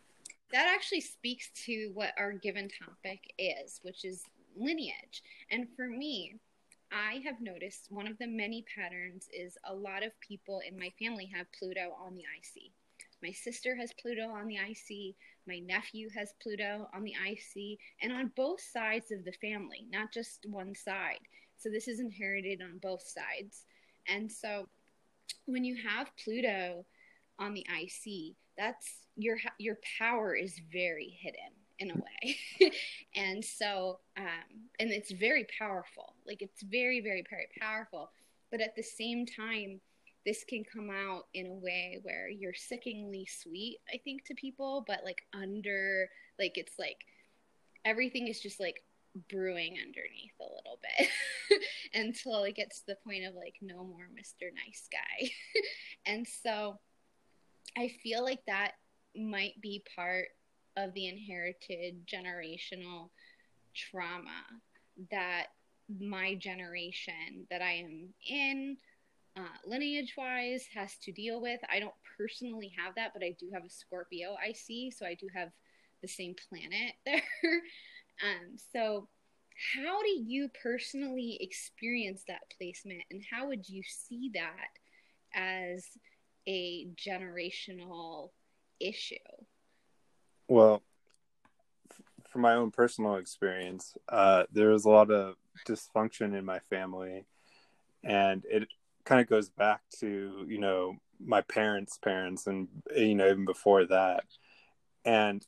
that 0.53 0.71
actually 0.73 1.01
speaks 1.01 1.49
to 1.65 1.91
what 1.93 2.13
our 2.17 2.31
given 2.31 2.69
topic 2.69 3.33
is, 3.37 3.79
which 3.83 4.05
is 4.05 4.23
lineage. 4.55 5.23
And 5.49 5.67
for 5.75 5.87
me, 5.87 6.35
I 6.91 7.21
have 7.23 7.39
noticed 7.39 7.87
one 7.89 8.05
of 8.05 8.17
the 8.17 8.27
many 8.27 8.65
patterns 8.75 9.29
is 9.33 9.57
a 9.63 9.73
lot 9.73 10.03
of 10.03 10.19
people 10.19 10.61
in 10.67 10.77
my 10.77 10.91
family 10.99 11.31
have 11.33 11.47
Pluto 11.57 11.95
on 12.05 12.15
the 12.15 12.23
IC. 12.23 12.71
My 13.23 13.31
sister 13.31 13.75
has 13.75 13.93
Pluto 13.93 14.27
on 14.27 14.47
the 14.47 14.55
IC. 14.55 15.15
My 15.47 15.59
nephew 15.59 16.09
has 16.09 16.33
Pluto 16.43 16.89
on 16.93 17.03
the 17.03 17.13
IC, 17.13 17.79
and 18.01 18.11
on 18.11 18.31
both 18.35 18.59
sides 18.59 19.11
of 19.11 19.23
the 19.23 19.31
family, 19.31 19.87
not 19.89 20.11
just 20.11 20.45
one 20.49 20.75
side. 20.75 21.19
So 21.57 21.69
this 21.69 21.87
is 21.87 21.99
inherited 22.01 22.61
on 22.61 22.79
both 22.81 23.03
sides. 23.07 23.65
And 24.07 24.29
so 24.29 24.67
when 25.45 25.63
you 25.63 25.77
have 25.87 26.11
Pluto 26.21 26.85
on 27.39 27.53
the 27.53 27.65
IC, 27.69 28.35
that's 28.57 29.07
your 29.15 29.37
your 29.57 29.77
power 29.97 30.35
is 30.35 30.59
very 30.71 31.17
hidden 31.21 31.60
in 31.81 31.91
a 31.91 31.95
way. 31.95 32.71
and 33.15 33.43
so 33.43 33.99
um 34.17 34.69
and 34.79 34.91
it's 34.91 35.11
very 35.11 35.45
powerful. 35.57 36.15
Like 36.25 36.41
it's 36.41 36.61
very 36.61 37.01
very 37.01 37.23
very 37.29 37.47
powerful, 37.59 38.11
but 38.51 38.61
at 38.61 38.75
the 38.75 38.83
same 38.83 39.25
time 39.25 39.81
this 40.25 40.43
can 40.43 40.63
come 40.63 40.89
out 40.89 41.23
in 41.33 41.47
a 41.47 41.53
way 41.53 41.99
where 42.03 42.29
you're 42.29 42.53
sickeningly 42.53 43.25
sweet, 43.25 43.79
I 43.91 43.97
think, 44.03 44.23
to 44.25 44.35
people, 44.35 44.83
but 44.87 44.99
like 45.03 45.23
under, 45.33 46.09
like 46.37 46.57
it's 46.57 46.77
like 46.77 46.99
everything 47.85 48.27
is 48.27 48.39
just 48.39 48.59
like 48.59 48.83
brewing 49.29 49.77
underneath 49.81 50.31
a 50.39 50.43
little 50.43 50.79
bit 50.97 51.61
until 51.93 52.43
it 52.43 52.55
gets 52.55 52.81
to 52.81 52.85
the 52.87 52.97
point 53.03 53.25
of 53.25 53.33
like 53.35 53.55
no 53.61 53.83
more 53.83 54.09
Mr. 54.13 54.49
Nice 54.53 54.87
Guy. 54.91 55.31
and 56.05 56.27
so 56.27 56.79
I 57.75 57.89
feel 58.03 58.23
like 58.23 58.45
that 58.45 58.73
might 59.15 59.59
be 59.59 59.83
part 59.95 60.27
of 60.77 60.93
the 60.93 61.07
inherited 61.07 62.07
generational 62.07 63.09
trauma 63.75 64.43
that 65.11 65.47
my 65.99 66.35
generation 66.35 67.45
that 67.49 67.61
I 67.61 67.73
am 67.73 68.09
in 68.27 68.77
uh, 69.37 69.57
lineage 69.65 70.15
wise 70.17 70.65
has 70.73 70.97
to 71.03 71.11
deal 71.11 71.41
with. 71.41 71.59
I 71.69 71.79
don't 71.79 71.93
personally 72.17 72.71
have 72.77 72.95
that, 72.95 73.11
but 73.13 73.23
I 73.23 73.35
do 73.39 73.49
have 73.53 73.63
a 73.63 73.69
Scorpio 73.69 74.35
IC, 74.45 74.93
so 74.93 75.05
I 75.05 75.15
do 75.15 75.27
have 75.33 75.49
the 76.01 76.07
same 76.07 76.35
planet 76.49 76.93
there. 77.05 77.23
um, 78.23 78.57
so, 78.73 79.07
how 79.75 80.01
do 80.01 80.09
you 80.09 80.49
personally 80.61 81.37
experience 81.39 82.23
that 82.27 82.41
placement, 82.57 83.03
and 83.11 83.21
how 83.31 83.47
would 83.47 83.69
you 83.69 83.83
see 83.83 84.31
that 84.33 84.69
as 85.35 85.85
a 86.47 86.87
generational 86.95 88.31
issue? 88.79 89.15
Well, 90.51 90.83
from 92.27 92.41
my 92.41 92.55
own 92.55 92.71
personal 92.71 93.15
experience, 93.15 93.95
uh, 94.09 94.43
there 94.51 94.71
was 94.71 94.83
a 94.83 94.89
lot 94.89 95.09
of 95.09 95.35
dysfunction 95.65 96.37
in 96.37 96.43
my 96.43 96.59
family, 96.59 97.23
and 98.03 98.43
it 98.49 98.67
kind 99.05 99.21
of 99.21 99.29
goes 99.29 99.49
back 99.49 99.79
to 100.01 100.45
you 100.49 100.59
know 100.59 100.97
my 101.25 101.39
parents' 101.39 101.97
parents, 101.97 102.47
and 102.47 102.67
you 102.93 103.15
know 103.15 103.29
even 103.29 103.45
before 103.45 103.85
that. 103.85 104.25
And 105.05 105.47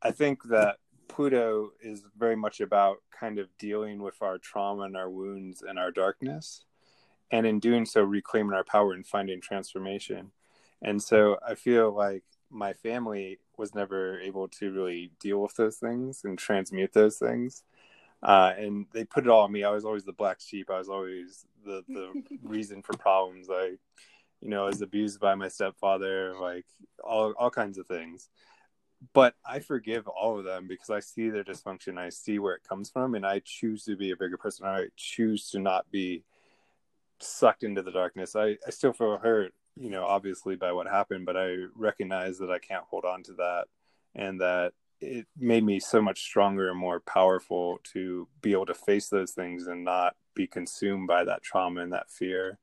I 0.00 0.12
think 0.12 0.44
that 0.44 0.76
Pluto 1.08 1.72
is 1.82 2.02
very 2.16 2.36
much 2.36 2.62
about 2.62 3.02
kind 3.10 3.38
of 3.38 3.48
dealing 3.58 4.00
with 4.00 4.22
our 4.22 4.38
trauma 4.38 4.84
and 4.84 4.96
our 4.96 5.10
wounds 5.10 5.60
and 5.60 5.78
our 5.78 5.90
darkness, 5.90 6.64
and 7.30 7.46
in 7.46 7.60
doing 7.60 7.84
so, 7.84 8.00
reclaiming 8.00 8.54
our 8.54 8.64
power 8.64 8.94
and 8.94 9.06
finding 9.06 9.42
transformation. 9.42 10.32
And 10.80 11.02
so 11.02 11.36
I 11.46 11.54
feel 11.54 11.94
like 11.94 12.24
my 12.50 12.72
family 12.72 13.38
was 13.60 13.74
never 13.74 14.18
able 14.20 14.48
to 14.48 14.72
really 14.72 15.12
deal 15.20 15.40
with 15.40 15.54
those 15.54 15.76
things 15.76 16.22
and 16.24 16.38
transmute 16.38 16.92
those 16.92 17.18
things. 17.18 17.62
Uh, 18.22 18.52
and 18.58 18.86
they 18.92 19.04
put 19.04 19.24
it 19.24 19.30
all 19.30 19.42
on 19.42 19.52
me. 19.52 19.62
I 19.62 19.70
was 19.70 19.84
always 19.84 20.04
the 20.04 20.12
black 20.12 20.40
sheep. 20.40 20.70
I 20.70 20.78
was 20.78 20.88
always 20.88 21.44
the, 21.64 21.84
the 21.86 22.12
reason 22.42 22.82
for 22.82 22.96
problems. 22.96 23.48
Like, 23.48 23.78
you 24.40 24.48
know, 24.48 24.64
I 24.64 24.68
was 24.68 24.82
abused 24.82 25.20
by 25.20 25.34
my 25.34 25.48
stepfather, 25.48 26.34
like 26.40 26.66
all, 27.04 27.32
all 27.38 27.50
kinds 27.50 27.78
of 27.78 27.86
things. 27.86 28.28
But 29.12 29.34
I 29.46 29.60
forgive 29.60 30.08
all 30.08 30.38
of 30.38 30.44
them 30.44 30.66
because 30.66 30.90
I 30.90 31.00
see 31.00 31.30
their 31.30 31.44
dysfunction. 31.44 31.98
I 31.98 32.10
see 32.10 32.38
where 32.38 32.54
it 32.54 32.68
comes 32.68 32.90
from, 32.90 33.14
and 33.14 33.24
I 33.24 33.40
choose 33.44 33.84
to 33.84 33.96
be 33.96 34.10
a 34.10 34.16
bigger 34.16 34.36
person. 34.36 34.66
I 34.66 34.88
choose 34.96 35.50
to 35.50 35.58
not 35.58 35.90
be 35.90 36.24
sucked 37.18 37.62
into 37.62 37.80
the 37.80 37.92
darkness. 37.92 38.36
I, 38.36 38.58
I 38.66 38.70
still 38.70 38.92
feel 38.92 39.16
hurt, 39.16 39.54
you 39.76 39.90
know, 39.90 40.04
obviously 40.04 40.56
by 40.56 40.72
what 40.72 40.86
happened, 40.86 41.26
but 41.26 41.36
I 41.36 41.56
recognize 41.74 42.38
that 42.38 42.50
I 42.50 42.58
can't 42.58 42.84
hold 42.84 43.04
on 43.04 43.22
to 43.24 43.32
that 43.34 43.64
and 44.14 44.40
that 44.40 44.72
it 45.00 45.26
made 45.38 45.64
me 45.64 45.80
so 45.80 46.02
much 46.02 46.20
stronger 46.20 46.68
and 46.68 46.78
more 46.78 47.00
powerful 47.00 47.80
to 47.92 48.28
be 48.42 48.52
able 48.52 48.66
to 48.66 48.74
face 48.74 49.08
those 49.08 49.32
things 49.32 49.66
and 49.66 49.84
not 49.84 50.14
be 50.34 50.46
consumed 50.46 51.06
by 51.08 51.24
that 51.24 51.42
trauma 51.42 51.80
and 51.80 51.92
that 51.92 52.10
fear. 52.10 52.58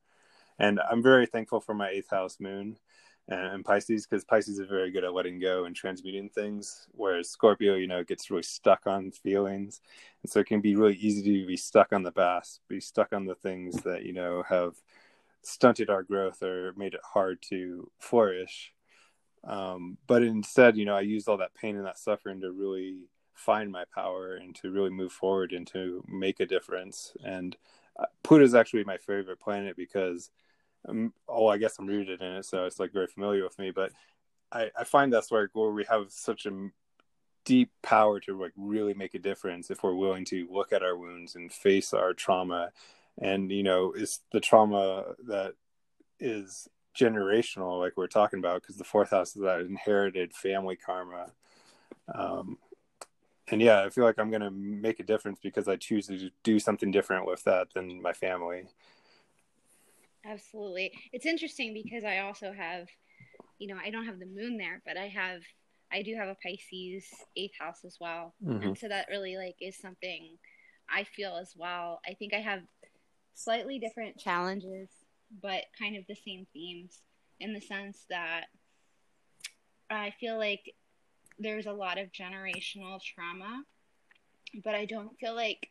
And 0.58 0.80
I'm 0.90 1.02
very 1.02 1.26
thankful 1.26 1.60
for 1.60 1.74
my 1.74 1.88
eighth 1.88 2.10
house 2.10 2.38
moon 2.38 2.78
and 3.28 3.64
Pisces 3.64 4.06
because 4.06 4.24
Pisces 4.24 4.58
is 4.58 4.68
very 4.68 4.90
good 4.90 5.04
at 5.04 5.12
letting 5.12 5.38
go 5.38 5.64
and 5.64 5.76
transmuting 5.76 6.30
things, 6.30 6.88
whereas 6.92 7.28
Scorpio, 7.28 7.74
you 7.74 7.86
know, 7.86 8.02
gets 8.02 8.30
really 8.30 8.42
stuck 8.42 8.86
on 8.86 9.10
feelings, 9.10 9.80
and 10.22 10.30
so 10.30 10.40
it 10.40 10.46
can 10.46 10.60
be 10.60 10.76
really 10.76 10.96
easy 10.96 11.22
to 11.22 11.46
be 11.46 11.56
stuck 11.56 11.92
on 11.92 12.02
the 12.02 12.12
past, 12.12 12.60
be 12.68 12.80
stuck 12.80 13.12
on 13.12 13.26
the 13.26 13.34
things 13.34 13.76
that 13.82 14.04
you 14.04 14.14
know 14.14 14.42
have 14.48 14.74
stunted 15.42 15.90
our 15.90 16.02
growth 16.02 16.42
or 16.42 16.72
made 16.76 16.94
it 16.94 17.00
hard 17.04 17.40
to 17.50 17.90
flourish. 17.98 18.72
Um, 19.44 19.98
but 20.06 20.22
instead, 20.22 20.76
you 20.76 20.84
know, 20.84 20.96
I 20.96 21.00
used 21.00 21.28
all 21.28 21.38
that 21.38 21.54
pain 21.54 21.76
and 21.76 21.86
that 21.86 21.98
suffering 21.98 22.40
to 22.40 22.52
really 22.52 22.96
find 23.34 23.70
my 23.70 23.84
power 23.94 24.34
and 24.34 24.54
to 24.56 24.70
really 24.70 24.90
move 24.90 25.12
forward 25.12 25.52
and 25.52 25.66
to 25.68 26.04
make 26.08 26.40
a 26.40 26.46
difference. 26.46 27.12
And 27.24 27.56
uh, 27.98 28.06
Pluto 28.22 28.44
is 28.44 28.54
actually 28.54 28.84
my 28.84 28.96
favorite 28.96 29.40
planet 29.40 29.76
because 29.76 30.30
um, 30.88 31.12
oh, 31.28 31.48
I 31.48 31.58
guess 31.58 31.78
I'm 31.78 31.86
rooted 31.86 32.20
in 32.20 32.36
it, 32.36 32.44
so 32.44 32.64
it's 32.64 32.78
like 32.78 32.92
very 32.92 33.06
familiar 33.06 33.42
with 33.42 33.58
me. 33.58 33.70
But 33.70 33.92
I, 34.52 34.70
I 34.78 34.84
find 34.84 35.12
that's 35.12 35.30
where 35.30 35.50
where 35.52 35.70
we 35.70 35.84
have 35.84 36.10
such 36.10 36.46
a 36.46 36.70
deep 37.44 37.70
power 37.82 38.20
to 38.20 38.38
like 38.38 38.52
really 38.56 38.94
make 38.94 39.14
a 39.14 39.18
difference 39.18 39.70
if 39.70 39.82
we're 39.82 39.94
willing 39.94 40.24
to 40.26 40.46
look 40.50 40.72
at 40.72 40.82
our 40.82 40.96
wounds 40.96 41.34
and 41.34 41.52
face 41.52 41.92
our 41.92 42.12
trauma. 42.12 42.70
And 43.20 43.50
you 43.50 43.62
know, 43.62 43.92
it's 43.96 44.20
the 44.32 44.40
trauma 44.40 45.14
that 45.26 45.54
is 46.20 46.68
generational, 46.98 47.80
like 47.80 47.96
we're 47.96 48.06
talking 48.06 48.38
about, 48.38 48.62
because 48.62 48.76
the 48.76 48.84
fourth 48.84 49.10
house 49.10 49.36
is 49.36 49.42
that 49.42 49.60
inherited 49.60 50.34
family 50.34 50.76
karma. 50.76 51.32
Um, 52.14 52.58
and 53.50 53.60
yeah, 53.62 53.82
I 53.82 53.90
feel 53.90 54.04
like 54.04 54.18
I'm 54.18 54.30
gonna 54.30 54.50
make 54.50 55.00
a 55.00 55.04
difference 55.04 55.38
because 55.42 55.68
I 55.68 55.76
choose 55.76 56.06
to 56.08 56.30
do 56.42 56.58
something 56.58 56.90
different 56.90 57.26
with 57.26 57.44
that 57.44 57.72
than 57.74 58.02
my 58.02 58.12
family. 58.12 58.68
Absolutely. 60.24 60.92
It's 61.12 61.26
interesting 61.26 61.72
because 61.72 62.04
I 62.04 62.18
also 62.18 62.52
have, 62.52 62.88
you 63.58 63.68
know, 63.68 63.80
I 63.82 63.90
don't 63.90 64.06
have 64.06 64.18
the 64.18 64.26
moon 64.26 64.58
there, 64.58 64.82
but 64.84 64.96
I 64.96 65.08
have, 65.08 65.40
I 65.90 66.02
do 66.02 66.14
have 66.16 66.28
a 66.28 66.36
Pisces 66.42 67.06
eighth 67.36 67.54
house 67.58 67.84
as 67.84 67.96
well. 68.00 68.34
Mhm. 68.44 68.62
And 68.66 68.78
so 68.78 68.88
that 68.88 69.08
really 69.08 69.36
like 69.36 69.56
is 69.60 69.78
something 69.78 70.36
I 70.90 71.04
feel 71.04 71.36
as 71.36 71.54
well. 71.56 72.00
I 72.06 72.14
think 72.14 72.34
I 72.34 72.40
have 72.40 72.62
slightly 73.34 73.78
different 73.78 74.18
challenges, 74.18 74.88
but 75.42 75.64
kind 75.78 75.96
of 75.96 76.04
the 76.08 76.14
same 76.14 76.46
themes 76.52 77.02
in 77.40 77.52
the 77.52 77.60
sense 77.60 78.04
that 78.10 78.46
I 79.90 80.12
feel 80.20 80.38
like 80.38 80.74
there's 81.38 81.66
a 81.66 81.72
lot 81.72 81.98
of 81.98 82.12
generational 82.12 83.00
trauma, 83.02 83.62
but 84.64 84.74
I 84.74 84.84
don't 84.84 85.16
feel 85.18 85.34
like 85.34 85.68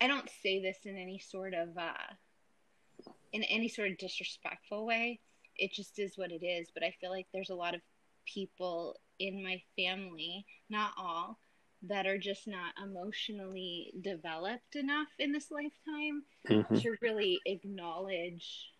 I 0.00 0.06
don't 0.06 0.28
say 0.42 0.60
this 0.60 0.78
in 0.84 0.96
any 0.96 1.18
sort 1.18 1.54
of 1.54 1.76
uh 1.76 3.12
in 3.32 3.42
any 3.44 3.68
sort 3.68 3.90
of 3.90 3.98
disrespectful 3.98 4.86
way. 4.86 5.20
It 5.56 5.72
just 5.72 5.98
is 5.98 6.16
what 6.16 6.30
it 6.30 6.44
is, 6.44 6.70
but 6.72 6.82
I 6.82 6.94
feel 7.00 7.10
like 7.10 7.26
there's 7.32 7.50
a 7.50 7.54
lot 7.54 7.74
of 7.74 7.80
people 8.26 8.96
in 9.18 9.42
my 9.42 9.62
family, 9.76 10.44
not 10.68 10.92
all, 10.98 11.38
that 11.82 12.06
are 12.06 12.18
just 12.18 12.46
not 12.48 12.74
emotionally 12.82 13.92
developed 14.00 14.76
enough 14.76 15.08
in 15.18 15.32
this 15.32 15.50
lifetime 15.50 16.24
Mhm. 16.46 16.82
to 16.82 16.96
really 17.02 17.40
acknowledge 17.46 18.72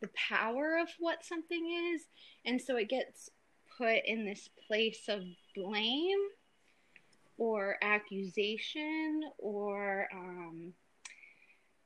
the 0.00 0.08
power 0.14 0.78
of 0.78 0.88
what 0.98 1.24
something 1.24 1.92
is. 1.94 2.08
And 2.44 2.60
so 2.60 2.76
it 2.76 2.88
gets 2.88 3.30
put 3.76 4.04
in 4.04 4.24
this 4.24 4.48
place 4.66 5.08
of 5.08 5.24
blame 5.54 6.18
or 7.36 7.76
accusation 7.82 9.22
or 9.38 10.08
um, 10.12 10.74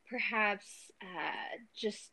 perhaps 0.09 0.91
uh, 1.03 1.59
just 1.75 2.13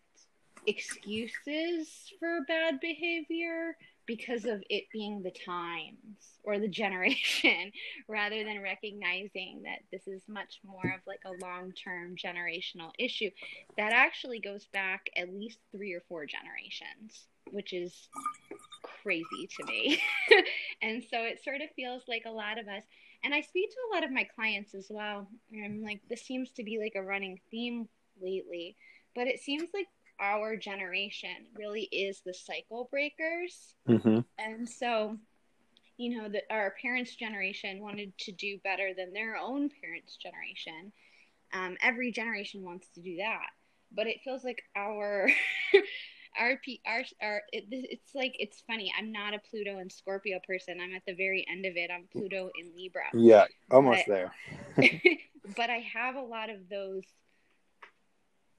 excuses 0.66 2.12
for 2.20 2.42
bad 2.48 2.80
behavior 2.80 3.78
because 4.06 4.46
of 4.46 4.64
it 4.70 4.86
being 4.92 5.24
the 5.24 5.32
times 5.32 6.40
or 6.44 6.60
the 6.60 6.68
generation 6.68 7.72
rather 8.08 8.44
than 8.44 8.62
recognizing 8.62 9.64
that 9.64 9.80
this 9.92 10.08
is 10.08 10.22
much 10.28 10.60
more 10.66 10.94
of 10.94 11.02
like 11.08 11.22
a 11.26 11.46
long-term 11.46 12.16
generational 12.16 12.92
issue. 13.00 13.30
That 13.78 13.94
actually 13.94 14.40
goes 14.40 14.66
back 14.74 15.10
at 15.16 15.34
least 15.34 15.60
three 15.72 15.94
or 15.94 16.02
four 16.08 16.26
generations 16.26 17.26
which 17.52 17.74
is 17.74 18.08
crazy 19.04 19.50
to 19.58 19.66
me. 19.66 20.02
And 20.82 21.04
so 21.10 21.20
it 21.20 21.42
sort 21.44 21.62
of 21.62 21.70
feels 21.76 22.04
like 22.08 22.24
a 22.26 22.32
lot 22.32 22.60
of 22.60 22.68
us 22.68 22.84
and 23.24 23.34
i 23.34 23.42
speak 23.42 23.70
to 23.70 23.78
a 23.90 23.94
lot 23.96 24.04
of 24.04 24.12
my 24.12 24.28
clients 24.36 24.76
as 24.76 24.88
well 24.90 25.28
and 25.52 25.66
i'm 25.66 25.82
like 25.82 26.02
this 26.10 26.22
seems 26.22 26.52
to 26.52 26.64
be 26.64 26.80
like 26.80 26.94
a 26.96 27.02
running 27.04 27.40
theme 27.50 27.88
lately 28.22 28.76
but 29.16 29.28
it 29.28 29.40
seems 29.40 29.70
like 29.74 29.88
our 30.20 30.56
generation 30.56 31.48
really 31.56 31.84
is 31.92 32.22
the 32.22 32.34
cycle 32.34 32.88
breakers 32.92 33.76
Mhm. 33.88 34.24
and 34.38 34.68
so, 34.70 35.18
you 35.98 36.18
know, 36.18 36.30
that 36.30 36.44
our 36.50 36.76
parents' 36.82 37.16
generation 37.16 37.80
wanted 37.82 38.18
to 38.20 38.32
do 38.32 38.58
better 38.60 38.94
than 38.94 39.14
their 39.14 39.36
own 39.38 39.70
parents' 39.82 40.18
generation. 40.18 40.92
Um, 41.52 41.78
every 41.82 42.12
generation 42.12 42.64
wants 42.64 42.88
to 42.96 43.02
do 43.02 43.18
that, 43.18 43.48
but 43.92 44.08
it 44.08 44.22
feels 44.24 44.44
like 44.44 44.64
our 44.76 45.30
our 46.40 46.58
P- 46.58 46.82
our, 46.86 47.04
our 47.22 47.44
it, 47.52 47.66
it's 47.70 48.16
like 48.16 48.36
it's 48.40 48.62
funny. 48.62 48.92
I'm 48.98 49.12
not 49.12 49.34
a 49.36 49.40
Pluto 49.40 49.78
and 49.78 49.92
Scorpio 49.92 50.40
person. 50.48 50.80
I'm 50.82 50.96
at 50.96 51.06
the 51.06 51.14
very 51.14 51.46
end 51.48 51.66
of 51.68 51.76
it. 51.78 51.92
I'm 51.92 52.08
Pluto 52.12 52.50
in 52.60 52.76
Libra 52.76 53.04
Yeah, 53.14 53.46
almost 53.70 54.04
But- 54.08 54.14
there. 54.14 54.36
but 55.56 55.70
I 55.70 55.80
have 55.94 56.16
a 56.16 56.22
lot 56.22 56.50
of 56.50 56.70
those 56.70 57.04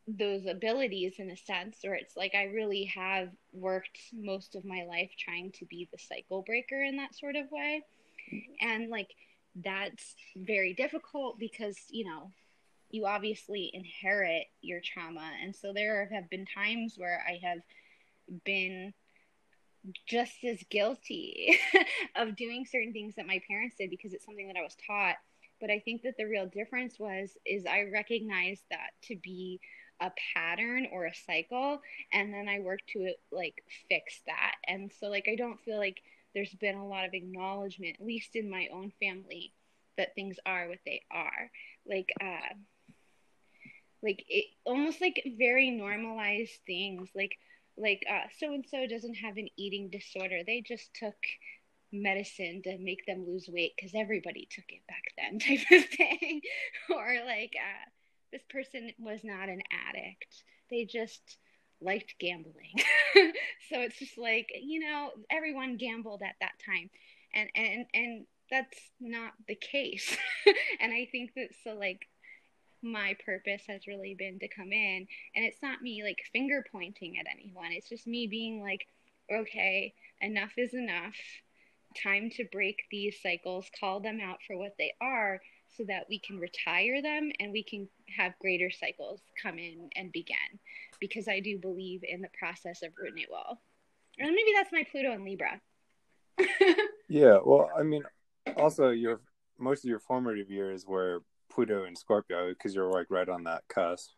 those 0.06 0.46
abilities 0.46 1.14
in 1.18 1.30
a 1.30 1.36
sense 1.36 1.78
or 1.84 1.94
it's 1.94 2.16
like 2.16 2.34
I 2.34 2.44
really 2.44 2.84
have 2.94 3.30
worked 3.52 3.98
most 4.12 4.54
of 4.54 4.64
my 4.64 4.84
life 4.84 5.10
trying 5.18 5.50
to 5.52 5.64
be 5.64 5.88
the 5.90 5.98
cycle 5.98 6.42
breaker 6.42 6.82
in 6.82 6.96
that 6.96 7.14
sort 7.14 7.36
of 7.36 7.50
way. 7.50 7.82
And 8.60 8.90
like 8.90 9.08
that's 9.56 10.14
very 10.36 10.74
difficult 10.74 11.38
because, 11.38 11.78
you 11.88 12.04
know, 12.04 12.32
you 12.90 13.06
obviously 13.06 13.70
inherit 13.72 14.44
your 14.60 14.80
trauma 14.84 15.30
and 15.42 15.56
so 15.56 15.72
there 15.72 16.08
have 16.12 16.28
been 16.28 16.46
times 16.46 16.94
where 16.96 17.24
I 17.26 17.40
have 17.42 17.60
been 18.44 18.92
just 20.06 20.44
as 20.44 20.62
guilty 20.70 21.58
of 22.16 22.36
doing 22.36 22.66
certain 22.66 22.92
things 22.92 23.14
that 23.16 23.26
my 23.26 23.40
parents 23.48 23.76
did 23.78 23.90
because 23.90 24.12
it's 24.12 24.24
something 24.24 24.46
that 24.48 24.56
I 24.56 24.62
was 24.62 24.76
taught. 24.86 25.16
But 25.60 25.70
I 25.70 25.80
think 25.80 26.02
that 26.02 26.16
the 26.18 26.26
real 26.26 26.46
difference 26.46 26.98
was 26.98 27.36
is 27.46 27.64
I 27.66 27.84
recognized 27.92 28.64
that 28.70 28.90
to 29.04 29.16
be 29.16 29.60
a 30.00 30.10
pattern 30.34 30.88
or 30.92 31.06
a 31.06 31.14
cycle 31.14 31.80
and 32.12 32.32
then 32.32 32.48
I 32.48 32.60
work 32.60 32.80
to 32.92 33.12
like 33.32 33.62
fix 33.88 34.20
that. 34.26 34.56
And 34.66 34.90
so 35.00 35.08
like 35.08 35.28
I 35.28 35.36
don't 35.36 35.60
feel 35.60 35.78
like 35.78 36.02
there's 36.34 36.54
been 36.54 36.76
a 36.76 36.86
lot 36.86 37.04
of 37.04 37.14
acknowledgement, 37.14 37.96
at 38.00 38.06
least 38.06 38.34
in 38.34 38.50
my 38.50 38.68
own 38.72 38.92
family, 39.00 39.52
that 39.96 40.14
things 40.14 40.36
are 40.44 40.68
what 40.68 40.80
they 40.84 41.02
are. 41.10 41.50
Like 41.86 42.10
uh 42.20 42.54
like 44.02 44.24
it 44.28 44.44
almost 44.64 45.00
like 45.00 45.22
very 45.38 45.70
normalized 45.70 46.58
things 46.66 47.08
like 47.14 47.38
like 47.76 48.04
uh 48.08 48.28
so 48.38 48.52
and 48.52 48.64
so 48.70 48.86
doesn't 48.86 49.14
have 49.14 49.36
an 49.38 49.48
eating 49.56 49.88
disorder 49.88 50.42
they 50.46 50.60
just 50.60 50.92
took 50.94 51.16
medicine 51.90 52.60
to 52.62 52.76
make 52.78 53.06
them 53.06 53.24
lose 53.26 53.48
weight 53.48 53.72
because 53.76 53.92
everybody 53.94 54.46
took 54.50 54.64
it 54.68 54.82
back 54.86 55.04
then 55.16 55.38
type 55.40 55.64
of 55.72 55.84
thing 55.86 56.40
or 56.94 57.16
like 57.26 57.54
uh 57.56 57.88
this 58.34 58.42
person 58.50 58.90
was 58.98 59.20
not 59.22 59.48
an 59.48 59.62
addict. 59.88 60.42
They 60.68 60.84
just 60.84 61.38
liked 61.80 62.16
gambling. 62.18 62.74
So 63.70 63.80
it's 63.80 63.98
just 63.98 64.18
like 64.18 64.50
you 64.60 64.80
know 64.80 65.10
everyone 65.30 65.78
gambled 65.78 66.20
at 66.22 66.34
that 66.40 66.52
time. 66.66 66.90
And 67.32 67.48
and 67.54 67.86
and 67.94 68.26
that's 68.50 68.78
not 69.00 69.32
the 69.48 69.54
case. 69.54 70.16
And 70.80 70.92
i 70.92 71.08
think 71.10 71.30
that 71.36 71.48
so 71.62 71.74
like 71.74 72.06
my 72.82 73.16
purpose 73.24 73.62
has 73.68 73.86
really 73.86 74.14
been 74.18 74.38
to 74.40 74.48
come 74.48 74.70
in. 74.70 75.06
And 75.34 75.44
it's 75.46 75.62
not 75.62 75.80
me 75.80 76.02
like 76.02 76.18
finger 76.30 76.62
pointing 76.70 77.16
at 77.18 77.26
anyone. 77.32 77.72
It's 77.72 77.88
just 77.88 78.06
me 78.06 78.26
being 78.26 78.60
like 78.60 78.86
okay 79.32 79.94
enough 80.20 80.52
is 80.58 80.74
enough. 80.74 81.16
Time 82.02 82.28
to 82.36 82.44
break 82.52 82.82
these 82.90 83.16
cycles 83.22 83.70
call 83.80 84.00
them 84.00 84.20
out 84.20 84.40
for 84.46 84.58
what 84.58 84.74
they 84.78 84.92
are 85.00 85.40
so 85.76 85.84
that 85.84 86.06
we 86.08 86.18
can 86.18 86.38
retire 86.38 87.02
them 87.02 87.30
and 87.40 87.52
we 87.52 87.62
can 87.62 87.88
have 88.16 88.38
greater 88.40 88.70
cycles 88.70 89.20
come 89.42 89.58
in 89.58 89.88
and 89.96 90.12
begin 90.12 90.36
because 91.00 91.28
i 91.28 91.40
do 91.40 91.58
believe 91.58 92.02
in 92.06 92.20
the 92.20 92.28
process 92.38 92.82
of 92.82 92.92
renewal 92.98 93.60
or 94.20 94.26
maybe 94.26 94.52
that's 94.56 94.72
my 94.72 94.84
pluto 94.90 95.12
and 95.12 95.24
libra 95.24 95.60
Yeah, 97.08 97.38
well, 97.44 97.70
I 97.76 97.82
mean, 97.82 98.02
also 98.56 98.90
your 98.90 99.20
most 99.58 99.84
of 99.84 99.88
your 99.88 100.00
formative 100.00 100.50
years 100.50 100.86
were 100.86 101.22
Pluto 101.50 101.84
and 101.84 101.96
Scorpio 101.96 102.48
because 102.48 102.74
you're 102.74 102.90
like 102.90 103.06
right 103.10 103.28
on 103.28 103.44
that 103.44 103.62
cusp. 103.68 104.10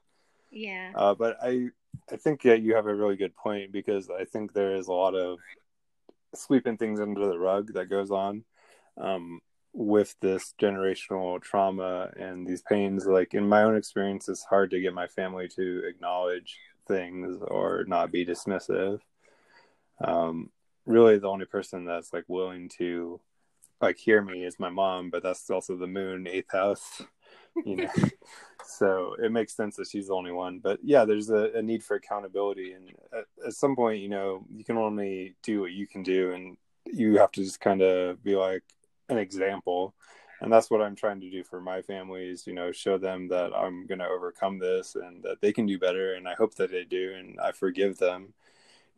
yeah 0.50 0.92
Uh, 0.94 1.14
but 1.14 1.36
I 1.42 1.68
I 2.10 2.16
think 2.16 2.42
that 2.42 2.62
you 2.62 2.74
have 2.74 2.86
a 2.86 2.94
really 2.94 3.16
good 3.16 3.34
point 3.36 3.72
because 3.72 4.08
I 4.08 4.24
think 4.24 4.52
there 4.52 4.76
is 4.76 4.88
a 4.88 4.92
lot 4.92 5.14
of 5.14 5.38
sweeping 6.34 6.76
things 6.76 7.00
under 7.00 7.26
the 7.26 7.38
rug 7.38 7.72
that 7.74 7.90
goes 7.90 8.10
on. 8.10 8.44
um, 8.98 9.40
with 9.76 10.16
this 10.22 10.54
generational 10.58 11.40
trauma 11.40 12.10
and 12.18 12.46
these 12.46 12.62
pains, 12.62 13.04
like 13.04 13.34
in 13.34 13.46
my 13.46 13.62
own 13.62 13.76
experience, 13.76 14.26
it's 14.26 14.42
hard 14.42 14.70
to 14.70 14.80
get 14.80 14.94
my 14.94 15.06
family 15.06 15.48
to 15.48 15.82
acknowledge 15.86 16.58
things 16.88 17.36
or 17.42 17.84
not 17.86 18.10
be 18.10 18.24
dismissive. 18.24 19.00
Um, 20.02 20.50
really, 20.86 21.18
the 21.18 21.28
only 21.28 21.44
person 21.44 21.84
that's 21.84 22.14
like 22.14 22.24
willing 22.26 22.70
to 22.78 23.20
like 23.82 23.98
hear 23.98 24.22
me 24.22 24.44
is 24.44 24.58
my 24.58 24.70
mom, 24.70 25.10
but 25.10 25.22
that's 25.22 25.50
also 25.50 25.76
the 25.76 25.86
moon 25.86 26.26
eighth 26.26 26.52
house, 26.52 27.02
you 27.66 27.76
know. 27.76 27.90
so 28.64 29.14
it 29.22 29.30
makes 29.30 29.54
sense 29.54 29.76
that 29.76 29.88
she's 29.88 30.06
the 30.06 30.14
only 30.14 30.32
one. 30.32 30.58
But 30.58 30.78
yeah, 30.82 31.04
there's 31.04 31.28
a, 31.28 31.50
a 31.54 31.60
need 31.60 31.84
for 31.84 31.96
accountability, 31.96 32.72
and 32.72 32.92
at, 33.12 33.24
at 33.46 33.52
some 33.52 33.76
point, 33.76 34.00
you 34.00 34.08
know, 34.08 34.46
you 34.50 34.64
can 34.64 34.78
only 34.78 35.36
do 35.42 35.60
what 35.60 35.72
you 35.72 35.86
can 35.86 36.02
do, 36.02 36.32
and 36.32 36.56
you 36.86 37.18
have 37.18 37.32
to 37.32 37.44
just 37.44 37.60
kind 37.60 37.82
of 37.82 38.24
be 38.24 38.36
like 38.36 38.62
an 39.08 39.18
example. 39.18 39.94
And 40.40 40.52
that's 40.52 40.70
what 40.70 40.82
I'm 40.82 40.96
trying 40.96 41.20
to 41.20 41.30
do 41.30 41.42
for 41.42 41.60
my 41.60 41.80
families, 41.80 42.46
you 42.46 42.52
know, 42.52 42.70
show 42.70 42.98
them 42.98 43.28
that 43.28 43.54
I'm 43.54 43.86
going 43.86 44.00
to 44.00 44.06
overcome 44.06 44.58
this 44.58 44.94
and 44.94 45.22
that 45.22 45.40
they 45.40 45.52
can 45.52 45.64
do 45.64 45.78
better. 45.78 46.14
And 46.14 46.28
I 46.28 46.34
hope 46.34 46.54
that 46.56 46.70
they 46.70 46.84
do. 46.84 47.14
And 47.16 47.40
I 47.40 47.52
forgive 47.52 47.96
them, 47.96 48.34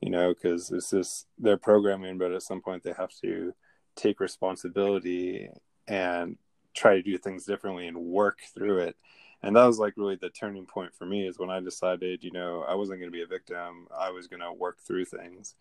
you 0.00 0.10
know, 0.10 0.34
because 0.34 0.70
it's 0.72 0.90
just 0.90 1.26
their 1.38 1.56
programming, 1.56 2.18
but 2.18 2.32
at 2.32 2.42
some 2.42 2.60
point 2.60 2.82
they 2.82 2.92
have 2.92 3.12
to 3.22 3.54
take 3.94 4.18
responsibility 4.18 5.48
and 5.86 6.36
try 6.74 6.94
to 6.94 7.02
do 7.02 7.18
things 7.18 7.44
differently 7.44 7.86
and 7.86 7.98
work 7.98 8.40
through 8.54 8.78
it. 8.78 8.96
And 9.42 9.54
that 9.54 9.64
was 9.64 9.78
like 9.78 9.94
really 9.96 10.16
the 10.16 10.30
turning 10.30 10.66
point 10.66 10.94
for 10.94 11.06
me 11.06 11.26
is 11.26 11.38
when 11.38 11.50
I 11.50 11.60
decided, 11.60 12.24
you 12.24 12.32
know, 12.32 12.64
I 12.68 12.74
wasn't 12.74 12.98
going 12.98 13.12
to 13.12 13.16
be 13.16 13.22
a 13.22 13.26
victim. 13.26 13.86
I 13.96 14.10
was 14.10 14.26
going 14.26 14.40
to 14.40 14.52
work 14.52 14.80
through 14.80 15.04
things. 15.04 15.54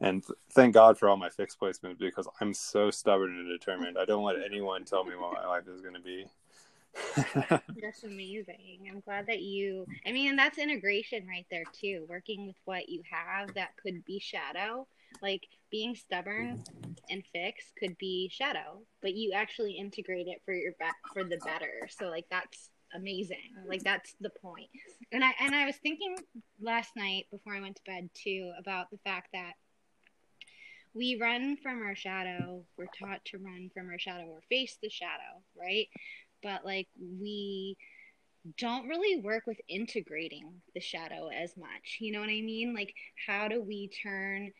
And 0.00 0.24
th- 0.24 0.38
thank 0.52 0.74
God 0.74 0.98
for 0.98 1.08
all 1.08 1.16
my 1.16 1.28
fixed 1.28 1.58
placements 1.60 1.98
because 1.98 2.28
I'm 2.40 2.54
so 2.54 2.90
stubborn 2.90 3.36
and 3.36 3.48
determined. 3.48 3.98
I 3.98 4.04
don't 4.04 4.22
let 4.22 4.36
anyone 4.44 4.84
tell 4.84 5.04
me 5.04 5.16
what 5.16 5.32
my 5.32 5.46
life 5.46 5.66
is 5.68 5.80
going 5.80 5.94
to 5.94 6.00
be. 6.00 6.26
That's 7.46 8.04
amazing. 8.04 8.88
I'm 8.90 9.00
glad 9.00 9.26
that 9.26 9.40
you, 9.40 9.86
I 10.06 10.12
mean, 10.12 10.36
that's 10.36 10.58
integration 10.58 11.26
right 11.28 11.46
there 11.50 11.64
too. 11.78 12.06
Working 12.08 12.46
with 12.46 12.56
what 12.64 12.88
you 12.88 13.02
have 13.10 13.54
that 13.54 13.76
could 13.82 14.04
be 14.04 14.18
shadow. 14.18 14.86
Like 15.22 15.46
being 15.70 15.94
stubborn 15.94 16.64
and 17.10 17.22
fixed 17.32 17.72
could 17.78 17.96
be 17.98 18.30
shadow, 18.32 18.82
but 19.00 19.14
you 19.14 19.32
actually 19.32 19.72
integrate 19.72 20.26
it 20.26 20.42
for 20.44 20.52
your 20.52 20.72
back 20.78 20.96
for 21.12 21.24
the 21.24 21.38
better. 21.44 21.88
So 21.88 22.06
like 22.06 22.26
that's 22.30 22.70
amazing. 22.94 23.54
Like 23.66 23.82
that's 23.82 24.14
the 24.20 24.30
point. 24.30 24.68
And 25.12 25.24
I 25.24 25.32
and 25.40 25.54
I 25.54 25.66
was 25.66 25.76
thinking 25.76 26.16
last 26.60 26.90
night 26.96 27.26
before 27.30 27.54
I 27.54 27.60
went 27.60 27.76
to 27.76 27.82
bed 27.86 28.10
too 28.14 28.52
about 28.58 28.90
the 28.90 28.98
fact 28.98 29.28
that 29.32 29.52
we 30.98 31.16
run 31.20 31.56
from 31.62 31.80
our 31.82 31.94
shadow. 31.94 32.64
We're 32.76 32.86
taught 32.98 33.24
to 33.26 33.38
run 33.38 33.70
from 33.72 33.88
our 33.88 33.98
shadow 33.98 34.24
or 34.24 34.40
face 34.48 34.76
the 34.82 34.90
shadow, 34.90 35.42
right? 35.58 35.86
But 36.42 36.64
like 36.64 36.88
we 36.98 37.76
don't 38.58 38.88
really 38.88 39.20
work 39.22 39.44
with 39.46 39.60
integrating 39.68 40.60
the 40.74 40.80
shadow 40.80 41.28
as 41.28 41.56
much. 41.56 41.98
You 42.00 42.12
know 42.12 42.20
what 42.20 42.28
I 42.28 42.42
mean? 42.42 42.74
Like 42.74 42.92
how 43.26 43.46
do 43.46 43.62
we 43.62 43.90
turn 44.02 44.50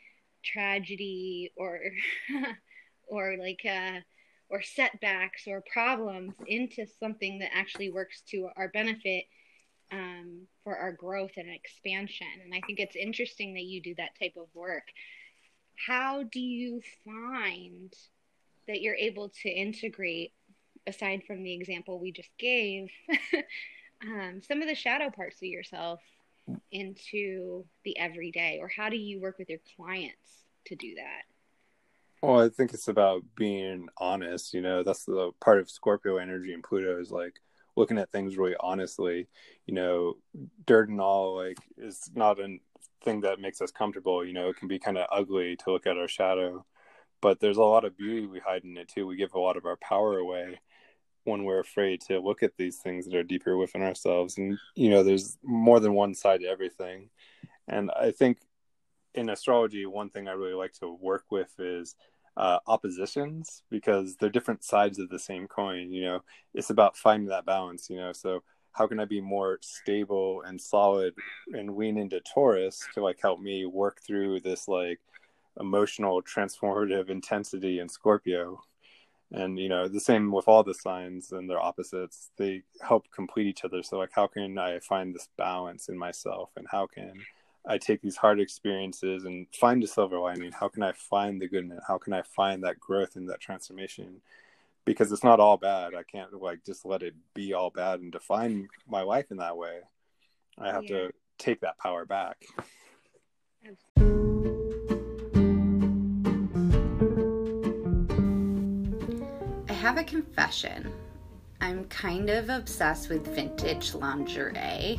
tragedy 0.45 1.53
or 1.57 1.81
or 3.09 3.37
like 3.39 3.61
uh 3.69 4.01
or 4.49 4.63
setbacks 4.63 5.47
or 5.47 5.63
problems 5.73 6.35
into 6.47 6.87
something 7.01 7.41
that 7.41 7.51
actually 7.53 7.91
works 7.91 8.23
to 8.31 8.49
our 8.57 8.69
benefit 8.69 9.25
um, 9.93 10.47
for 10.65 10.77
our 10.77 10.93
growth 10.93 11.33
and 11.37 11.51
expansion. 11.51 12.27
And 12.45 12.55
I 12.55 12.61
think 12.67 12.79
it's 12.79 12.97
interesting 12.97 13.55
that 13.55 13.65
you 13.65 13.83
do 13.83 13.95
that 13.97 14.19
type 14.19 14.35
of 14.37 14.47
work. 14.55 14.85
How 15.87 16.25
do 16.25 16.41
you 16.41 16.81
find 17.05 17.93
that 18.67 18.81
you're 18.81 18.95
able 18.95 19.31
to 19.43 19.49
integrate, 19.49 20.33
aside 20.87 21.23
from 21.27 21.43
the 21.43 21.55
example 21.55 21.99
we 21.99 22.13
just 22.13 22.31
gave, 22.39 22.91
um, 24.03 24.41
some 24.47 24.61
of 24.61 24.69
the 24.69 24.75
shadow 24.75 25.11
parts 25.11 25.37
of 25.37 25.49
yourself 25.49 26.01
into 26.73 27.65
the 27.85 27.99
everyday? 27.99 28.59
Or 28.61 28.69
how 28.69 28.89
do 28.89 28.97
you 28.97 29.21
work 29.21 29.39
with 29.39 29.49
your 29.49 29.61
clients 29.77 30.45
to 30.67 30.77
do 30.77 30.95
that? 30.97 31.23
Well, 32.23 32.41
I 32.41 32.49
think 32.49 32.75
it's 32.75 32.89
about 32.89 33.23
being 33.37 33.89
honest. 33.97 34.53
You 34.53 34.61
know, 34.61 34.83
that's 34.83 35.05
the 35.05 35.31
part 35.41 35.61
of 35.61 35.71
Scorpio 35.71 36.17
energy 36.17 36.53
and 36.53 36.63
Pluto 36.63 37.01
is 37.01 37.11
like 37.11 37.41
looking 37.77 37.99
at 37.99 38.11
things 38.11 38.37
really 38.37 38.57
honestly. 38.59 39.29
You 39.67 39.75
know, 39.75 40.15
dirt 40.67 40.89
and 40.89 41.01
all 41.01 41.37
like 41.37 41.59
is 41.77 42.11
not 42.15 42.41
a 42.41 42.59
thing 43.09 43.21
that 43.23 43.41
makes 43.41 43.61
us 43.61 43.71
comfortable. 43.71 44.25
You 44.25 44.35
know, 44.35 44.49
it 44.49 44.57
can 44.57 44.69
be 44.69 44.79
kind 44.79 44.99
of 44.99 45.07
ugly 45.11 45.57
to 45.57 45.73
look 45.73 45.87
at 45.87 45.97
our 45.97 46.09
shadow, 46.09 46.65
but 47.23 47.41
there's 47.41 47.57
a 47.57 47.63
lot 47.63 47.85
of 47.85 47.97
beauty 47.97 48.27
we 48.27 48.39
hide 48.39 48.65
in 48.65 48.77
it 48.77 48.89
too. 48.89 49.07
We 49.07 49.17
give 49.17 49.35
a 49.35 49.41
lot 49.41 49.57
of 49.57 49.65
our 49.65 49.77
power 49.77 50.19
away 50.19 50.61
when 51.25 51.45
we're 51.45 51.61
afraid 51.61 52.01
to 52.03 52.21
look 52.21 52.43
at 52.43 52.57
these 52.57 52.79
things 52.79 53.07
that 53.07 53.15
are 53.15 53.23
deeper 53.23 53.57
within 53.57 53.83
ourselves. 53.83 54.37
And 54.39 54.59
you 54.75 54.91
know, 54.91 55.03
there's 55.03 55.39
more 55.43 55.81
than 55.81 55.95
one 55.95 56.15
side 56.15 56.41
to 56.41 56.47
everything. 56.47 57.11
And 57.67 57.91
I 57.91 58.11
think 58.11 58.39
in 59.15 59.31
astrology, 59.31 59.87
one 59.87 60.11
thing 60.11 60.29
I 60.29 60.33
really 60.33 60.55
like 60.55 60.73
to 60.75 60.93
work 60.93 61.25
with 61.31 61.53
is 61.59 61.97
uh, 62.37 62.59
oppositions 62.67 63.63
because 63.71 64.17
they're 64.17 64.31
different 64.31 64.63
sides 64.65 64.99
of 64.99 65.09
the 65.09 65.19
same 65.19 65.49
coin. 65.49 65.93
You 65.93 66.03
know, 66.03 66.25
it's 66.55 66.71
about 66.71 66.97
finding 66.97 67.31
that 67.31 67.47
balance. 67.47 67.89
You 67.91 67.97
know, 67.97 68.13
so 68.13 68.43
how 68.79 68.87
can 68.87 69.01
I 69.01 69.05
be 69.05 69.21
more 69.21 69.59
stable 69.61 70.43
and 70.43 70.61
solid 70.61 71.15
and 71.53 71.77
lean 71.77 71.99
into 71.99 72.21
Taurus 72.21 72.87
to 72.95 73.03
like 73.03 73.19
help 73.21 73.41
me 73.41 73.67
work 73.67 74.01
through 74.01 74.41
this 74.41 74.69
like 74.69 75.01
emotional 75.59 76.23
transformative 76.23 77.11
intensity 77.11 77.81
in 77.81 77.89
Scorpio. 77.89 78.63
And 79.33 79.59
you 79.59 79.69
know, 79.69 79.89
the 79.89 80.01
same 80.01 80.31
with 80.31 80.47
all 80.47 80.63
the 80.63 80.75
signs 80.75 81.33
and 81.33 81.51
their 81.51 81.61
opposites. 81.61 82.31
They 82.37 82.63
help 82.81 83.11
complete 83.11 83.49
each 83.49 83.65
other. 83.65 83.83
So 83.83 83.99
like 83.99 84.13
how 84.13 84.29
can 84.29 84.57
I 84.57 84.79
find 84.79 85.13
this 85.13 85.29
balance 85.37 85.89
in 85.89 85.99
myself 85.99 86.51
and 86.57 86.67
how 86.71 86.87
can 86.87 87.15
I 87.67 87.77
take 87.77 88.01
these 88.01 88.17
hard 88.17 88.41
experiences 88.41 89.25
and 89.25 89.47
find 89.53 89.83
a 89.83 89.87
silver 89.87 90.19
lining. 90.19 90.53
How 90.53 90.69
can 90.69 90.83
I 90.83 90.93
find 90.93 91.41
the 91.41 91.49
good 91.49 91.65
in 91.65 91.73
it? 91.73 91.81
How 91.87 91.99
can 91.99 92.15
I 92.15 92.23
find 92.23 92.65
that 92.65 92.81
growth 92.81 93.17
and 93.17 93.29
that 93.29 93.41
transformation? 93.41 94.23
Because 94.89 95.13
it's 95.13 95.23
not 95.23 95.39
all 95.39 95.59
bad. 95.59 95.95
I 95.95 96.03
can't 96.03 96.33
like 96.33 96.65
just 96.65 96.87
let 96.87 97.03
it 97.03 97.15
be 97.35 97.53
all 97.53 97.69
bad 97.69 98.01
and 98.01 98.11
define 98.11 98.69
my 98.89 99.03
life 99.03 99.31
in 99.31 99.37
that 99.37 99.55
way. 99.55 99.81
I 100.57 100.73
have 100.73 100.85
Yeah. 100.85 101.09
to 101.09 101.13
take 101.37 101.61
that 101.61 101.77
power 101.77 102.07
back. 102.07 102.43
I 109.69 109.73
have 109.75 109.99
a 109.99 110.05
confession. 110.05 110.91
I'm 111.61 111.85
kind 111.89 112.31
of 112.31 112.49
obsessed 112.49 113.11
with 113.11 113.27
vintage 113.27 113.93
lingerie, 113.93 114.99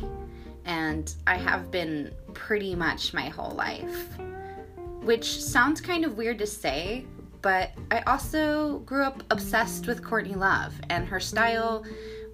and 0.66 1.12
I 1.26 1.36
have 1.36 1.72
been 1.72 2.14
pretty 2.32 2.76
much 2.76 3.12
my 3.12 3.28
whole 3.28 3.56
life. 3.56 4.16
Which 5.02 5.42
sounds 5.42 5.80
kind 5.80 6.04
of 6.04 6.16
weird 6.16 6.38
to 6.38 6.46
say, 6.46 7.06
but 7.42 7.70
I 7.90 8.00
also 8.00 8.80
grew 8.80 9.02
up 9.02 9.22
obsessed 9.30 9.86
with 9.86 10.04
Courtney 10.04 10.34
Love, 10.34 10.74
and 10.90 11.06
her 11.06 11.20
style 11.20 11.84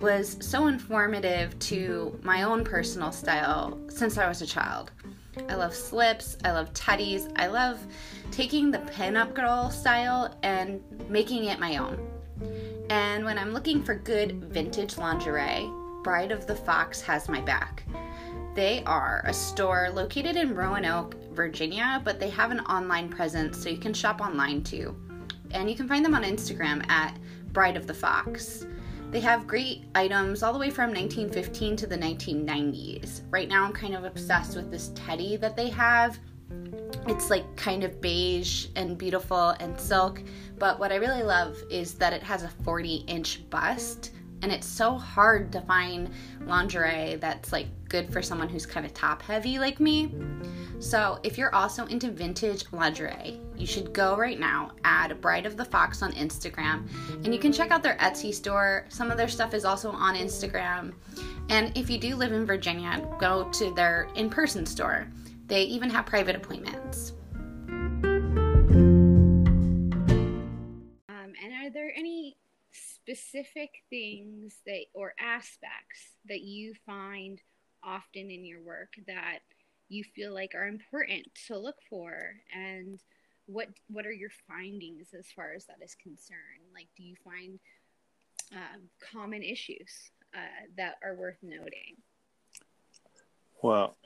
was 0.00 0.36
so 0.40 0.66
informative 0.66 1.58
to 1.58 2.18
my 2.22 2.42
own 2.42 2.64
personal 2.64 3.12
style 3.12 3.78
since 3.88 4.18
I 4.18 4.28
was 4.28 4.42
a 4.42 4.46
child. 4.46 4.90
I 5.48 5.54
love 5.54 5.74
slips, 5.74 6.36
I 6.44 6.52
love 6.52 6.72
teddies, 6.72 7.30
I 7.36 7.46
love 7.46 7.78
taking 8.30 8.70
the 8.70 8.78
pinup 8.78 9.34
girl 9.34 9.70
style 9.70 10.34
and 10.42 10.82
making 11.08 11.44
it 11.44 11.58
my 11.58 11.76
own. 11.76 11.98
And 12.90 13.24
when 13.24 13.38
I'm 13.38 13.52
looking 13.52 13.82
for 13.82 13.94
good 13.94 14.44
vintage 14.44 14.96
lingerie, 14.96 15.70
Bride 16.02 16.32
of 16.32 16.46
the 16.46 16.54
Fox 16.54 17.00
has 17.02 17.28
my 17.28 17.40
back. 17.40 17.84
They 18.56 18.82
are 18.84 19.20
a 19.26 19.34
store 19.34 19.90
located 19.92 20.34
in 20.34 20.54
Roanoke, 20.54 21.14
Virginia, 21.34 22.00
but 22.02 22.18
they 22.18 22.30
have 22.30 22.50
an 22.50 22.60
online 22.60 23.10
presence 23.10 23.62
so 23.62 23.68
you 23.68 23.76
can 23.76 23.92
shop 23.92 24.22
online 24.22 24.62
too. 24.62 24.96
And 25.50 25.68
you 25.68 25.76
can 25.76 25.86
find 25.86 26.02
them 26.02 26.14
on 26.14 26.22
Instagram 26.22 26.82
at 26.88 27.18
Bride 27.52 27.76
of 27.76 27.86
the 27.86 27.92
Fox. 27.92 28.64
They 29.10 29.20
have 29.20 29.46
great 29.46 29.84
items 29.94 30.42
all 30.42 30.54
the 30.54 30.58
way 30.58 30.70
from 30.70 30.88
1915 30.88 31.76
to 31.76 31.86
the 31.86 31.98
1990s. 31.98 33.24
Right 33.28 33.46
now, 33.46 33.62
I'm 33.62 33.74
kind 33.74 33.94
of 33.94 34.04
obsessed 34.04 34.56
with 34.56 34.70
this 34.70 34.90
teddy 34.94 35.36
that 35.36 35.54
they 35.54 35.68
have. 35.68 36.18
It's 37.06 37.28
like 37.28 37.56
kind 37.56 37.84
of 37.84 38.00
beige 38.00 38.68
and 38.74 38.96
beautiful 38.96 39.50
and 39.60 39.78
silk, 39.78 40.22
but 40.58 40.80
what 40.80 40.92
I 40.92 40.96
really 40.96 41.22
love 41.22 41.62
is 41.70 41.92
that 41.96 42.14
it 42.14 42.22
has 42.22 42.42
a 42.42 42.48
40 42.48 43.04
inch 43.06 43.48
bust 43.50 44.12
and 44.42 44.52
it's 44.52 44.66
so 44.66 44.96
hard 44.96 45.52
to 45.52 45.60
find 45.62 46.10
lingerie 46.46 47.16
that's 47.16 47.52
like 47.52 47.66
good 47.88 48.12
for 48.12 48.22
someone 48.22 48.48
who's 48.48 48.66
kind 48.66 48.84
of 48.84 48.92
top 48.92 49.22
heavy 49.22 49.58
like 49.58 49.80
me. 49.80 50.14
So, 50.78 51.18
if 51.22 51.38
you're 51.38 51.54
also 51.54 51.86
into 51.86 52.10
vintage 52.10 52.64
lingerie, 52.70 53.40
you 53.56 53.66
should 53.66 53.94
go 53.94 54.16
right 54.16 54.38
now, 54.38 54.72
add 54.84 55.18
Bride 55.20 55.46
of 55.46 55.56
the 55.56 55.64
Fox 55.64 56.02
on 56.02 56.12
Instagram, 56.12 56.86
and 57.24 57.32
you 57.32 57.40
can 57.40 57.52
check 57.52 57.70
out 57.70 57.82
their 57.82 57.96
Etsy 57.96 58.34
store. 58.34 58.84
Some 58.90 59.10
of 59.10 59.16
their 59.16 59.28
stuff 59.28 59.54
is 59.54 59.64
also 59.64 59.90
on 59.90 60.14
Instagram. 60.14 60.92
And 61.48 61.76
if 61.76 61.88
you 61.88 61.98
do 61.98 62.16
live 62.16 62.32
in 62.32 62.44
Virginia, 62.44 63.08
go 63.18 63.48
to 63.52 63.72
their 63.74 64.08
in 64.16 64.28
person 64.28 64.66
store. 64.66 65.06
They 65.46 65.62
even 65.62 65.88
have 65.90 66.04
private 66.04 66.36
appointments. 66.36 67.14
Specific 73.06 73.70
things 73.88 74.56
that 74.66 74.84
or 74.94 75.14
aspects 75.20 76.16
that 76.28 76.40
you 76.40 76.74
find 76.84 77.40
often 77.84 78.30
in 78.30 78.44
your 78.44 78.60
work 78.62 78.94
that 79.06 79.38
you 79.88 80.02
feel 80.02 80.34
like 80.34 80.52
are 80.54 80.66
important 80.66 81.26
to 81.46 81.56
look 81.56 81.76
for? 81.88 82.16
And 82.52 82.98
what 83.46 83.68
what 83.88 84.06
are 84.06 84.12
your 84.12 84.30
findings 84.48 85.08
as 85.16 85.26
far 85.34 85.52
as 85.54 85.66
that 85.66 85.84
is 85.84 85.94
concerned? 86.02 86.66
Like 86.74 86.88
do 86.96 87.04
you 87.04 87.14
find 87.24 87.58
um, 88.52 88.82
common 89.12 89.42
issues 89.42 90.10
uh, 90.34 90.66
that 90.76 90.96
are 91.04 91.14
worth 91.14 91.38
noting? 91.42 91.96
Well, 93.62 93.96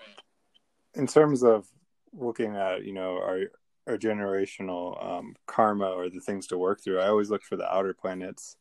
in 0.95 1.07
terms 1.07 1.43
of 1.43 1.67
looking 2.13 2.57
at 2.57 2.85
you 2.85 2.93
know 2.93 3.17
our 3.17 3.45
our 3.87 3.97
generational 3.97 5.03
um, 5.03 5.35
karma 5.47 5.87
or 5.87 6.11
the 6.11 6.21
things 6.21 6.47
to 6.49 6.59
work 6.59 6.83
through, 6.85 7.01
I 7.01 7.09
always 7.09 7.31
look 7.31 7.43
for 7.43 7.57
the 7.57 7.73
outer 7.73 7.95
planets 7.95 8.57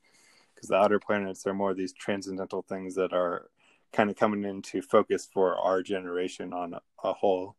because 0.59 0.69
the 0.69 0.75
outer 0.75 0.99
planets 0.99 1.47
are 1.47 1.53
more 1.53 1.73
these 1.73 1.93
transcendental 1.93 2.61
things 2.63 2.93
that 2.95 3.13
are 3.13 3.49
kind 3.93 4.09
of 4.09 4.17
coming 4.17 4.43
into 4.43 4.81
focus 4.81 5.25
for 5.31 5.55
our 5.55 5.81
generation 5.81 6.51
on 6.51 6.75
a, 7.03 7.13
whole, 7.13 7.55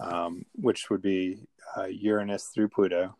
um, 0.00 0.46
which 0.54 0.88
would 0.88 1.02
be 1.02 1.40
uh, 1.76 1.84
Uranus 1.84 2.46
through 2.46 2.68
Pluto. 2.68 3.14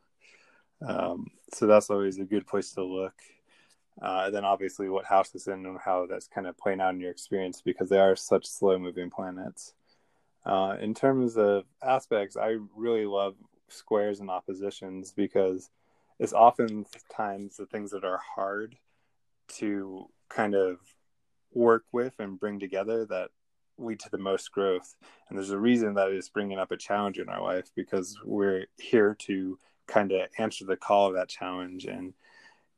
Um, 0.80 1.26
so 1.52 1.66
that's 1.66 1.90
always 1.90 2.18
a 2.18 2.24
good 2.24 2.46
place 2.46 2.72
to 2.72 2.82
look. 2.82 3.12
Uh, 4.00 4.30
then 4.30 4.46
obviously 4.46 4.88
what 4.88 5.04
house 5.04 5.34
is 5.34 5.46
in 5.46 5.66
and 5.66 5.78
how 5.78 6.06
that's 6.06 6.28
kind 6.28 6.46
of 6.46 6.56
playing 6.56 6.80
out 6.80 6.94
in 6.94 7.00
your 7.00 7.10
experience 7.10 7.60
because 7.60 7.90
they 7.90 7.98
are 7.98 8.16
such 8.16 8.46
slow 8.46 8.78
moving 8.78 9.10
planets. 9.10 9.74
Uh, 10.46 10.76
in 10.80 10.94
terms 10.94 11.36
of 11.36 11.64
aspects, 11.82 12.34
I 12.34 12.56
really 12.74 13.04
love 13.04 13.34
squares 13.68 14.20
and 14.20 14.30
oppositions 14.30 15.12
because 15.12 15.68
it's 16.18 16.32
oftentimes 16.32 17.58
the 17.58 17.66
things 17.66 17.90
that 17.90 18.04
are 18.04 18.20
hard 18.34 18.74
to 19.56 20.08
kind 20.28 20.54
of 20.54 20.78
work 21.52 21.84
with 21.92 22.14
and 22.18 22.38
bring 22.38 22.60
together 22.60 23.04
that 23.06 23.30
lead 23.78 24.00
to 24.00 24.10
the 24.10 24.18
most 24.18 24.52
growth. 24.52 24.94
And 25.28 25.38
there's 25.38 25.50
a 25.50 25.58
reason 25.58 25.94
that 25.94 26.10
it's 26.10 26.28
bringing 26.28 26.58
up 26.58 26.72
a 26.72 26.76
challenge 26.76 27.18
in 27.18 27.28
our 27.28 27.42
life 27.42 27.70
because 27.74 28.18
we're 28.24 28.66
here 28.76 29.14
to 29.20 29.58
kind 29.86 30.12
of 30.12 30.28
answer 30.38 30.64
the 30.64 30.76
call 30.76 31.08
of 31.08 31.14
that 31.14 31.28
challenge 31.28 31.86
and 31.86 32.12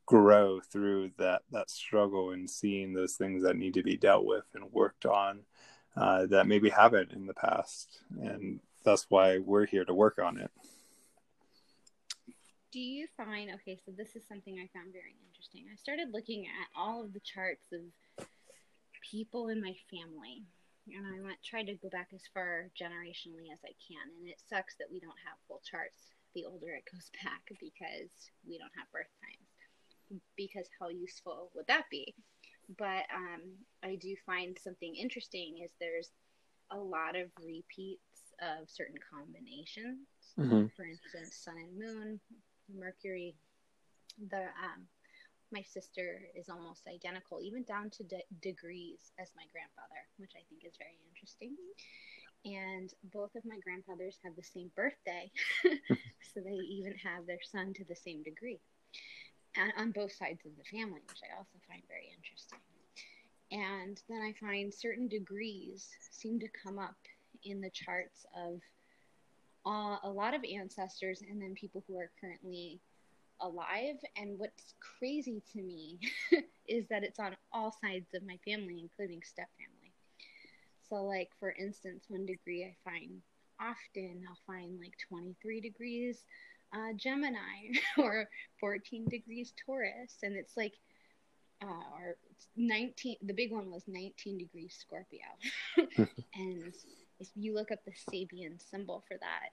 grow 0.05 0.59
through 0.59 1.11
that 1.17 1.41
that 1.51 1.69
struggle 1.69 2.31
and 2.31 2.49
seeing 2.49 2.93
those 2.93 3.13
things 3.13 3.43
that 3.43 3.55
need 3.55 3.73
to 3.73 3.83
be 3.83 3.95
dealt 3.95 4.25
with 4.25 4.43
and 4.53 4.71
worked 4.71 5.05
on 5.05 5.39
uh, 5.95 6.25
that 6.25 6.47
maybe 6.47 6.69
haven't 6.69 7.11
in 7.11 7.27
the 7.27 7.33
past 7.33 7.99
and 8.21 8.59
that's 8.83 9.05
why 9.09 9.37
we're 9.37 9.65
here 9.65 9.85
to 9.85 9.93
work 9.93 10.19
on 10.19 10.37
it 10.37 10.51
do 12.71 12.79
you 12.79 13.07
find 13.17 13.51
okay 13.53 13.77
so 13.85 13.91
this 13.91 14.15
is 14.15 14.27
something 14.27 14.55
i 14.59 14.67
found 14.77 14.93
very 14.93 15.15
interesting. 15.27 15.65
I 15.71 15.75
started 15.75 16.13
looking 16.13 16.45
at 16.45 16.67
all 16.75 17.03
of 17.03 17.13
the 17.13 17.19
charts 17.19 17.67
of 17.73 17.81
people 19.09 19.49
in 19.49 19.59
my 19.59 19.73
family 19.89 20.43
and 20.87 21.05
i 21.05 21.19
went 21.21 21.37
tried 21.43 21.65
to 21.67 21.75
go 21.75 21.89
back 21.89 22.09
as 22.13 22.21
far 22.33 22.69
generationally 22.79 23.51
as 23.51 23.59
i 23.65 23.73
can 23.81 24.05
and 24.19 24.29
it 24.29 24.39
sucks 24.49 24.75
that 24.77 24.87
we 24.91 24.99
don't 24.99 25.19
have 25.25 25.37
full 25.47 25.61
charts 25.69 26.13
the 26.35 26.45
older 26.45 26.71
it 26.77 26.87
goes 26.91 27.09
back 27.23 27.41
because 27.59 28.11
we 28.47 28.57
don't 28.57 28.71
have 28.77 28.89
birth 28.91 29.11
times 29.21 30.21
because 30.35 30.67
how 30.79 30.89
useful 30.89 31.49
would 31.55 31.65
that 31.67 31.85
be? 31.89 32.13
But 32.77 33.03
um, 33.15 33.41
i 33.83 33.95
do 33.95 34.15
find 34.25 34.57
something 34.61 34.95
interesting 34.95 35.59
is 35.63 35.71
there's 35.79 36.11
a 36.71 36.77
lot 36.77 37.15
of 37.15 37.27
repeats 37.43 38.31
of 38.41 38.69
certain 38.69 38.99
combinations. 39.11 40.07
Mhm. 40.39 40.71
for 40.75 40.85
instance 40.85 41.35
sun 41.35 41.57
and 41.57 41.77
moon 41.77 42.19
mercury 42.77 43.35
the 44.29 44.43
um, 44.59 44.87
my 45.51 45.61
sister 45.61 46.21
is 46.35 46.49
almost 46.49 46.87
identical 46.87 47.39
even 47.41 47.63
down 47.63 47.89
to 47.89 48.03
de- 48.03 48.23
degrees 48.41 49.11
as 49.19 49.29
my 49.35 49.43
grandfather 49.51 50.01
which 50.17 50.31
i 50.35 50.43
think 50.49 50.63
is 50.65 50.77
very 50.77 50.97
interesting. 51.09 51.55
And 52.43 52.91
both 53.13 53.35
of 53.35 53.45
my 53.45 53.59
grandfathers 53.63 54.17
have 54.23 54.35
the 54.35 54.41
same 54.41 54.71
birthday 54.75 55.29
so 56.33 56.41
they 56.41 56.57
even 56.57 56.95
have 56.97 57.27
their 57.27 57.43
sun 57.43 57.71
to 57.75 57.83
the 57.85 57.95
same 57.95 58.23
degree 58.23 58.59
and 59.55 59.71
on 59.77 59.91
both 59.91 60.11
sides 60.11 60.41
of 60.45 60.57
the 60.57 60.65
family 60.65 61.01
which 61.05 61.21
i 61.21 61.37
also 61.37 61.57
find 61.67 61.83
very 61.87 62.09
interesting. 62.15 62.59
And 63.51 64.01
then 64.09 64.21
i 64.21 64.33
find 64.39 64.73
certain 64.73 65.07
degrees 65.07 65.87
seem 66.09 66.39
to 66.39 66.47
come 66.63 66.79
up 66.79 66.97
in 67.43 67.61
the 67.61 67.69
charts 67.69 68.25
of 68.35 68.59
uh, 69.65 69.97
a 70.03 70.09
lot 70.09 70.33
of 70.33 70.41
ancestors 70.43 71.21
and 71.27 71.41
then 71.41 71.53
people 71.53 71.83
who 71.87 71.97
are 71.97 72.09
currently 72.19 72.79
alive. 73.41 73.97
And 74.15 74.37
what's 74.39 74.73
crazy 74.99 75.41
to 75.53 75.61
me 75.61 75.99
is 76.67 76.87
that 76.89 77.03
it's 77.03 77.19
on 77.19 77.35
all 77.51 77.71
sides 77.71 78.13
of 78.13 78.23
my 78.23 78.37
family, 78.45 78.79
including 78.79 79.21
step 79.23 79.49
family. 79.57 79.93
So, 80.89 81.03
like 81.03 81.29
for 81.39 81.53
instance, 81.57 82.05
one 82.09 82.25
degree 82.25 82.63
I 82.65 82.75
find 82.89 83.21
often 83.59 84.23
I'll 84.27 84.55
find 84.55 84.79
like 84.79 84.93
23 85.07 85.61
degrees 85.61 86.23
uh, 86.73 86.93
Gemini 86.95 87.71
or 87.97 88.27
14 88.59 89.07
degrees 89.09 89.53
Taurus, 89.65 90.17
and 90.23 90.35
it's 90.35 90.57
like. 90.57 90.73
Uh, 91.63 91.93
or 91.93 92.15
19 92.57 93.17
the 93.21 93.33
big 93.35 93.51
one 93.51 93.69
was 93.69 93.83
19 93.87 94.39
degrees 94.39 94.75
scorpio 94.79 95.19
and 96.33 96.73
if 97.21 97.29
you 97.35 97.53
look 97.53 97.71
up 97.71 97.79
the 97.85 97.91
Sabian 97.91 98.59
symbol 98.69 99.03
for 99.07 99.15
that, 99.17 99.49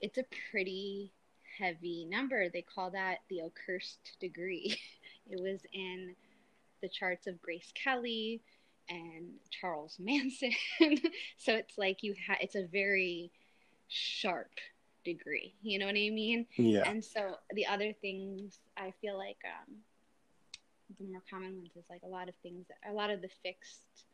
it's 0.00 0.18
a 0.18 0.24
pretty 0.50 1.12
heavy 1.58 2.04
number. 2.04 2.48
They 2.48 2.62
call 2.62 2.90
that 2.90 3.18
the 3.30 3.42
accursed 3.42 4.16
degree. 4.20 4.76
It 5.28 5.40
was 5.42 5.60
in 5.72 6.14
the 6.82 6.88
charts 6.88 7.26
of 7.26 7.42
Grace 7.42 7.72
Kelly 7.74 8.42
and 8.88 9.40
Charles 9.50 9.96
Manson. 10.00 10.52
so 11.36 11.54
it's 11.56 11.76
like 11.76 12.04
you 12.04 12.14
ha- 12.28 12.36
it's 12.40 12.54
a 12.54 12.64
very 12.64 13.32
sharp 13.88 14.52
degree. 15.04 15.54
You 15.62 15.80
know 15.80 15.86
what 15.86 15.96
I 15.96 16.10
mean? 16.10 16.46
yeah 16.56 16.88
And 16.88 17.04
so 17.04 17.38
the 17.52 17.66
other 17.66 17.92
things 17.92 18.60
I 18.76 18.92
feel 19.00 19.18
like 19.18 19.38
um, 19.44 19.74
the 20.96 21.06
more 21.10 21.22
common 21.28 21.56
ones 21.56 21.70
is 21.76 21.86
like 21.90 22.02
a 22.04 22.08
lot 22.08 22.28
of 22.28 22.36
things, 22.40 22.66
that, 22.68 22.88
a 22.88 22.94
lot 22.94 23.10
of 23.10 23.20
the 23.20 23.30
fixed 23.42 24.04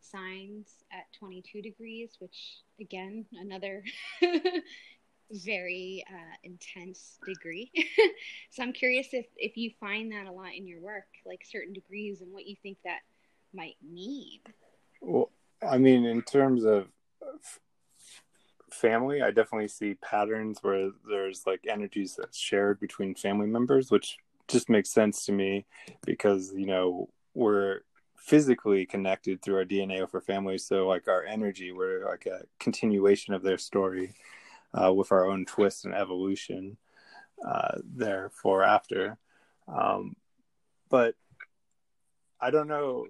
signs 0.00 0.68
at 0.92 1.06
22 1.18 1.62
degrees, 1.62 2.16
which 2.18 2.62
again, 2.80 3.26
another 3.40 3.82
very 5.30 6.04
uh, 6.10 6.36
intense 6.44 7.18
degree. 7.26 7.70
so 8.50 8.62
I'm 8.62 8.72
curious 8.72 9.08
if, 9.12 9.26
if 9.36 9.56
you 9.56 9.70
find 9.80 10.12
that 10.12 10.26
a 10.26 10.32
lot 10.32 10.54
in 10.56 10.66
your 10.66 10.80
work, 10.80 11.06
like 11.26 11.42
certain 11.44 11.72
degrees 11.72 12.20
and 12.20 12.32
what 12.32 12.46
you 12.46 12.56
think 12.62 12.78
that 12.84 13.00
might 13.52 13.76
mean. 13.82 14.40
Well, 15.00 15.30
I 15.62 15.78
mean, 15.78 16.04
in 16.04 16.22
terms 16.22 16.64
of 16.64 16.86
family, 18.70 19.22
I 19.22 19.30
definitely 19.30 19.68
see 19.68 19.94
patterns 19.94 20.58
where 20.62 20.90
there's 21.08 21.46
like 21.46 21.60
energies 21.68 22.16
that's 22.16 22.38
shared 22.38 22.80
between 22.80 23.14
family 23.14 23.46
members, 23.46 23.90
which 23.90 24.18
just 24.46 24.68
makes 24.68 24.90
sense 24.90 25.26
to 25.26 25.32
me 25.32 25.66
because, 26.04 26.52
you 26.54 26.66
know, 26.66 27.08
we're 27.34 27.80
physically 28.28 28.84
connected 28.84 29.40
through 29.40 29.56
our 29.56 29.64
DNA 29.64 30.00
with 30.00 30.14
our 30.14 30.20
family. 30.20 30.58
So, 30.58 30.86
like, 30.86 31.08
our 31.08 31.24
energy, 31.24 31.72
we're 31.72 32.06
like 32.08 32.26
a 32.26 32.42
continuation 32.60 33.32
of 33.34 33.42
their 33.42 33.58
story 33.58 34.14
uh, 34.74 34.92
with 34.92 35.12
our 35.12 35.26
own 35.26 35.46
twist 35.46 35.84
and 35.84 35.94
evolution 35.94 36.76
uh, 37.46 37.78
therefore 37.84 38.64
after. 38.64 39.16
Um, 39.66 40.14
but 40.90 41.14
I 42.40 42.50
don't 42.50 42.68
know 42.68 43.06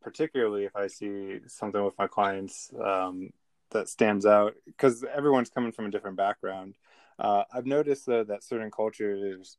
particularly 0.00 0.64
if 0.64 0.74
I 0.76 0.86
see 0.86 1.40
something 1.46 1.84
with 1.84 1.98
my 1.98 2.06
clients 2.06 2.70
um, 2.82 3.30
that 3.70 3.88
stands 3.88 4.26
out 4.26 4.54
because 4.66 5.04
everyone's 5.04 5.50
coming 5.50 5.72
from 5.72 5.86
a 5.86 5.90
different 5.90 6.16
background. 6.16 6.74
Uh, 7.18 7.44
I've 7.52 7.66
noticed 7.66 8.06
though 8.06 8.24
that 8.24 8.42
certain 8.42 8.70
cultures 8.70 9.58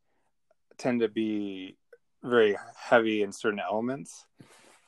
tend 0.77 1.01
to 1.01 1.07
be 1.07 1.77
very 2.23 2.57
heavy 2.75 3.21
in 3.23 3.31
certain 3.31 3.59
elements, 3.59 4.25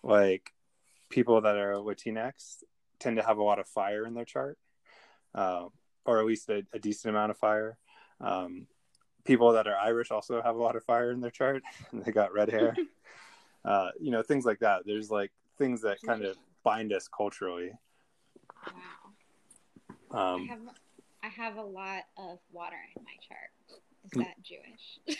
like 0.03 0.51
people 1.09 1.41
that 1.41 1.55
are 1.55 1.73
Latinx 1.75 2.63
tend 2.99 3.17
to 3.17 3.23
have 3.23 3.37
a 3.37 3.43
lot 3.43 3.59
of 3.59 3.67
fire 3.67 4.05
in 4.05 4.13
their 4.13 4.25
chart, 4.25 4.57
uh, 5.33 5.67
or 6.05 6.19
at 6.19 6.25
least 6.25 6.49
a, 6.49 6.63
a 6.73 6.79
decent 6.79 7.13
amount 7.15 7.31
of 7.31 7.37
fire. 7.37 7.77
Um, 8.19 8.67
people 9.23 9.53
that 9.53 9.67
are 9.67 9.75
Irish 9.77 10.11
also 10.11 10.41
have 10.41 10.55
a 10.55 10.61
lot 10.61 10.75
of 10.75 10.83
fire 10.83 11.11
in 11.11 11.21
their 11.21 11.31
chart, 11.31 11.63
and 11.91 12.03
they 12.05 12.11
got 12.11 12.33
red 12.33 12.49
hair. 12.49 12.75
uh, 13.65 13.89
you 13.99 14.11
know, 14.11 14.21
things 14.21 14.45
like 14.45 14.59
that. 14.59 14.83
There's 14.85 15.09
like 15.09 15.31
things 15.57 15.81
that 15.81 16.01
kind 16.01 16.23
of 16.23 16.37
bind 16.63 16.93
us 16.93 17.07
culturally. 17.07 17.71
Wow. 18.67 18.73
I 20.11 20.33
Um, 20.33 20.47
have 20.47 20.59
I 21.23 21.27
have 21.27 21.57
a 21.57 21.63
lot 21.63 22.03
of 22.17 22.39
water 22.51 22.75
in 22.95 23.03
my 23.03 23.15
chart. 23.27 23.49
Is 24.05 24.11
that 24.11 24.35
Jewish? 24.43 25.17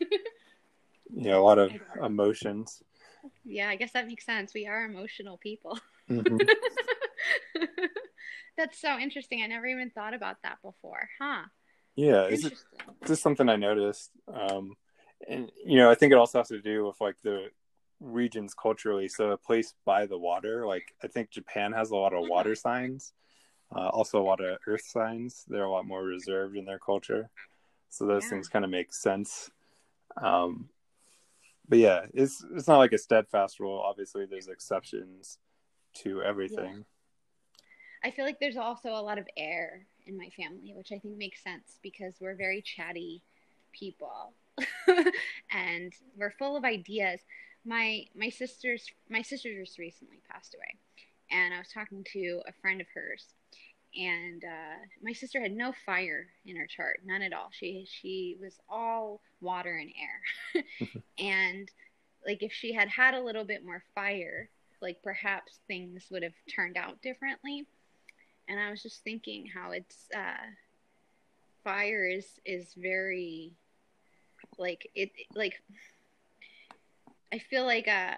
yeah, 1.14 1.36
a 1.36 1.38
lot 1.38 1.58
of 1.58 1.72
emotions. 2.04 2.82
Yeah, 3.44 3.68
I 3.68 3.76
guess 3.76 3.92
that 3.92 4.06
makes 4.06 4.24
sense. 4.26 4.54
We 4.54 4.66
are 4.66 4.84
emotional 4.84 5.38
people. 5.38 5.78
Mhm. 6.08 6.40
That's 8.56 8.80
so 8.80 8.98
interesting. 8.98 9.42
I 9.42 9.46
never 9.46 9.66
even 9.66 9.90
thought 9.90 10.14
about 10.14 10.36
that 10.42 10.58
before. 10.62 11.08
Huh. 11.20 11.44
Yeah, 11.96 12.24
it's 12.24 12.44
Interesting. 12.44 12.78
just 13.06 13.22
something 13.22 13.48
I 13.48 13.56
noticed. 13.56 14.10
Um, 14.32 14.74
and 15.28 15.50
you 15.64 15.78
know, 15.78 15.90
I 15.90 15.94
think 15.94 16.12
it 16.12 16.18
also 16.18 16.38
has 16.38 16.48
to 16.48 16.60
do 16.60 16.86
with 16.86 17.00
like 17.00 17.16
the 17.22 17.50
regions 18.00 18.54
culturally. 18.54 19.08
So 19.08 19.30
a 19.30 19.36
place 19.36 19.74
by 19.84 20.06
the 20.06 20.18
water, 20.18 20.66
like 20.66 20.94
I 21.02 21.06
think 21.06 21.30
Japan 21.30 21.72
has 21.72 21.90
a 21.90 21.96
lot 21.96 22.12
of 22.14 22.28
water 22.28 22.54
signs, 22.54 23.12
uh, 23.74 23.88
also 23.88 24.20
a 24.20 24.24
lot 24.24 24.40
of 24.40 24.58
earth 24.66 24.84
signs. 24.84 25.44
They're 25.48 25.64
a 25.64 25.70
lot 25.70 25.86
more 25.86 26.02
reserved 26.04 26.56
in 26.56 26.64
their 26.64 26.78
culture, 26.78 27.30
so 27.88 28.06
those 28.06 28.24
Yeah. 28.24 28.30
things 28.30 28.48
kind 28.48 28.64
of 28.64 28.70
make 28.70 28.92
sense. 28.92 29.50
Um, 30.16 30.68
but 31.70 31.78
yeah, 31.78 32.06
it's 32.12 32.44
it's 32.54 32.66
not 32.66 32.78
like 32.78 32.92
a 32.92 32.98
steadfast 32.98 33.60
rule. 33.60 33.80
Obviously, 33.82 34.26
there's 34.26 34.48
exceptions 34.48 35.38
to 36.02 36.20
everything. 36.20 36.84
I 38.02 38.10
feel 38.10 38.24
like 38.24 38.40
there's 38.40 38.56
also 38.56 38.90
a 38.90 39.00
lot 39.00 39.18
of 39.18 39.28
air 39.36 39.86
in 40.06 40.18
my 40.18 40.28
family, 40.36 40.72
which 40.74 40.90
I 40.90 40.98
think 40.98 41.16
makes 41.16 41.42
sense 41.42 41.78
because 41.82 42.14
we're 42.20 42.34
very 42.34 42.60
chatty 42.60 43.22
people 43.72 44.32
and 45.52 45.92
we're 46.16 46.32
full 46.32 46.56
of 46.56 46.64
ideas. 46.64 47.20
My 47.64 48.04
my 48.16 48.30
sister's 48.30 48.86
my 49.08 49.22
sister 49.22 49.48
just 49.58 49.78
recently 49.78 50.20
passed 50.28 50.54
away, 50.54 50.76
and 51.30 51.54
I 51.54 51.58
was 51.58 51.68
talking 51.68 52.04
to 52.12 52.42
a 52.48 52.52
friend 52.60 52.80
of 52.80 52.88
hers, 52.92 53.26
and 53.98 54.44
uh, 54.44 54.78
my 55.02 55.12
sister 55.12 55.40
had 55.40 55.52
no 55.52 55.72
fire 55.84 56.28
in 56.46 56.56
her 56.56 56.66
chart, 56.66 57.00
none 57.04 57.22
at 57.22 57.32
all. 57.32 57.50
She 57.52 57.86
she 57.88 58.36
was 58.40 58.58
all 58.68 59.20
water 59.40 59.76
and 59.76 59.90
air, 60.00 60.64
and 61.18 61.70
like 62.26 62.42
if 62.42 62.52
she 62.52 62.72
had 62.72 62.88
had 62.88 63.14
a 63.14 63.22
little 63.22 63.44
bit 63.44 63.64
more 63.64 63.82
fire, 63.94 64.48
like 64.80 65.02
perhaps 65.02 65.60
things 65.66 66.06
would 66.10 66.22
have 66.22 66.34
turned 66.54 66.76
out 66.76 67.00
differently 67.02 67.66
and 68.50 68.58
I 68.58 68.70
was 68.70 68.82
just 68.82 69.04
thinking 69.04 69.46
how 69.46 69.70
it's 69.70 70.08
uh, 70.14 70.50
fire 71.62 72.06
is 72.06 72.26
is 72.44 72.74
very 72.76 73.52
like 74.58 74.90
it 74.94 75.10
like 75.34 75.62
I 77.32 77.38
feel 77.38 77.64
like 77.64 77.86
uh 77.86 78.16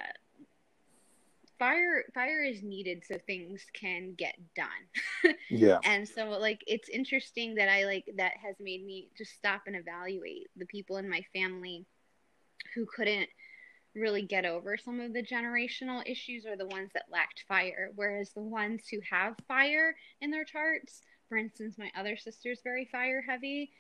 fire 1.62 2.04
fire 2.12 2.42
is 2.42 2.60
needed 2.62 3.04
so 3.06 3.16
things 3.24 3.64
can 3.72 4.14
get 4.16 4.34
done. 4.56 4.66
Yeah, 5.48 5.78
and 5.84 6.08
so 6.08 6.30
like 6.30 6.64
it's 6.66 6.88
interesting 6.88 7.54
that 7.56 7.68
I 7.68 7.84
like 7.84 8.04
that 8.16 8.32
has 8.42 8.56
made 8.58 8.84
me 8.84 9.10
just 9.16 9.34
stop 9.34 9.62
and 9.66 9.76
evaluate 9.76 10.48
the 10.56 10.66
people 10.66 10.96
in 10.96 11.08
my 11.08 11.22
family 11.32 11.86
who 12.74 12.86
couldn't 12.86 13.28
really 13.94 14.22
get 14.22 14.44
over 14.44 14.76
some 14.76 14.98
of 14.98 15.12
the 15.12 15.22
generational 15.22 16.02
issues 16.06 16.46
are 16.46 16.56
the 16.56 16.66
ones 16.66 16.90
that 16.94 17.04
lacked 17.12 17.44
fire. 17.46 17.90
Whereas 17.94 18.30
the 18.30 18.42
ones 18.42 18.82
who 18.90 18.98
have 19.08 19.36
fire 19.46 19.94
in 20.20 20.30
their 20.30 20.44
charts 20.44 21.02
for 21.28 21.38
instance 21.38 21.78
my 21.78 21.90
other 21.96 22.14
sister's 22.14 22.60
very 22.62 22.84
fire 22.92 23.22
heavy 23.26 23.70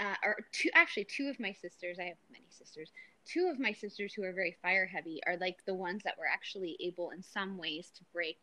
uh, 0.00 0.16
or 0.24 0.36
two 0.50 0.68
actually 0.74 1.04
two 1.04 1.28
of 1.28 1.38
my 1.38 1.52
sisters 1.52 1.98
i 2.00 2.04
have 2.04 2.16
many 2.30 2.46
sisters 2.50 2.90
two 3.24 3.48
of 3.52 3.58
my 3.58 3.72
sisters 3.72 4.14
who 4.14 4.22
are 4.22 4.32
very 4.32 4.56
fire 4.62 4.86
heavy 4.86 5.20
are 5.26 5.36
like 5.36 5.58
the 5.66 5.74
ones 5.74 6.02
that 6.04 6.18
were 6.18 6.28
actually 6.32 6.76
able 6.80 7.10
in 7.10 7.22
some 7.22 7.58
ways 7.58 7.90
to 7.96 8.04
break 8.12 8.38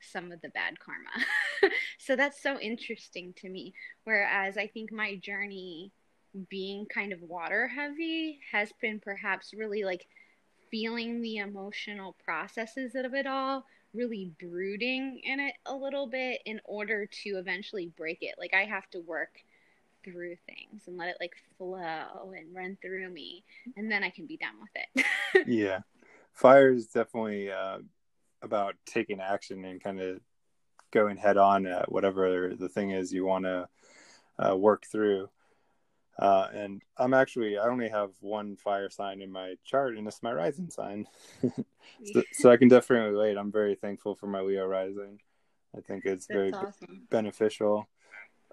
some 0.00 0.30
of 0.30 0.40
the 0.42 0.48
bad 0.50 0.78
karma 0.78 1.10
so 1.98 2.14
that's 2.14 2.40
so 2.40 2.58
interesting 2.60 3.34
to 3.36 3.48
me 3.48 3.74
whereas 4.04 4.56
i 4.56 4.66
think 4.66 4.92
my 4.92 5.16
journey 5.16 5.92
being 6.48 6.86
kind 6.86 7.12
of 7.12 7.20
water 7.22 7.66
heavy 7.66 8.38
has 8.52 8.70
been 8.80 9.00
perhaps 9.00 9.52
really 9.54 9.82
like 9.84 10.06
feeling 10.70 11.20
the 11.20 11.36
emotional 11.36 12.16
processes 12.24 12.94
of 12.94 13.14
it 13.14 13.26
all, 13.26 13.64
really 13.94 14.32
brooding 14.38 15.20
in 15.24 15.40
it 15.40 15.54
a 15.66 15.74
little 15.74 16.06
bit 16.06 16.40
in 16.44 16.60
order 16.64 17.06
to 17.06 17.30
eventually 17.30 17.90
break 17.96 18.18
it. 18.20 18.34
Like 18.38 18.54
I 18.54 18.64
have 18.64 18.88
to 18.90 19.00
work 19.00 19.40
through 20.10 20.36
things 20.46 20.82
and 20.86 20.96
let 20.96 21.08
it 21.08 21.16
like 21.20 21.34
flow 21.56 22.32
and 22.36 22.54
run 22.54 22.76
through 22.80 23.08
me, 23.10 23.44
and 23.76 23.90
then 23.90 24.02
I 24.02 24.10
can 24.10 24.26
be 24.26 24.36
done 24.36 24.54
with 24.60 25.04
it. 25.34 25.46
yeah. 25.48 25.80
Fire 26.32 26.70
is 26.70 26.86
definitely 26.86 27.50
uh, 27.50 27.78
about 28.42 28.76
taking 28.86 29.20
action 29.20 29.64
and 29.64 29.82
kind 29.82 30.00
of 30.00 30.20
going 30.90 31.16
head 31.16 31.36
on 31.36 31.66
at 31.66 31.90
whatever 31.90 32.54
the 32.54 32.68
thing 32.68 32.90
is 32.90 33.12
you 33.12 33.24
want 33.24 33.44
to 33.44 33.68
uh, 34.38 34.56
work 34.56 34.84
through. 34.90 35.28
Uh, 36.18 36.48
and 36.52 36.82
I'm 36.96 37.14
actually, 37.14 37.58
I 37.58 37.68
only 37.68 37.88
have 37.88 38.10
one 38.20 38.56
fire 38.56 38.90
sign 38.90 39.22
in 39.22 39.30
my 39.30 39.54
chart, 39.64 39.96
and 39.96 40.06
it's 40.08 40.22
my 40.22 40.32
rising 40.32 40.68
sign. 40.68 41.06
so, 42.12 42.22
so 42.32 42.50
I 42.50 42.56
can 42.56 42.68
definitely 42.68 43.10
relate. 43.10 43.36
I'm 43.36 43.52
very 43.52 43.76
thankful 43.76 44.16
for 44.16 44.26
my 44.26 44.40
Leo 44.40 44.66
rising. 44.66 45.20
I 45.76 45.80
think 45.80 46.04
it's 46.06 46.26
very 46.26 46.50
That's 46.50 46.64
awesome. 46.64 47.06
beneficial. 47.10 47.88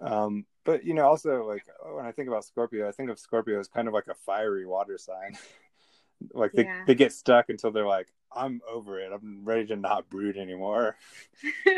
Um, 0.00 0.44
but 0.64 0.84
you 0.84 0.94
know, 0.94 1.06
also 1.06 1.44
like 1.46 1.64
when 1.94 2.04
I 2.06 2.12
think 2.12 2.28
about 2.28 2.44
Scorpio, 2.44 2.88
I 2.88 2.92
think 2.92 3.10
of 3.10 3.18
Scorpio 3.18 3.58
as 3.60 3.68
kind 3.68 3.88
of 3.88 3.94
like 3.94 4.08
a 4.08 4.14
fiery 4.14 4.66
water 4.66 4.98
sign. 4.98 5.36
like 6.32 6.52
they, 6.52 6.64
Yeah. 6.64 6.84
they 6.86 6.94
get 6.94 7.12
stuck 7.12 7.48
until 7.50 7.70
they're 7.70 7.86
like, 7.86 8.08
I'm 8.34 8.60
over 8.70 9.00
it. 9.00 9.12
I'm 9.12 9.44
ready 9.44 9.66
to 9.66 9.76
not 9.76 10.08
brood 10.10 10.36
anymore. 10.36 10.96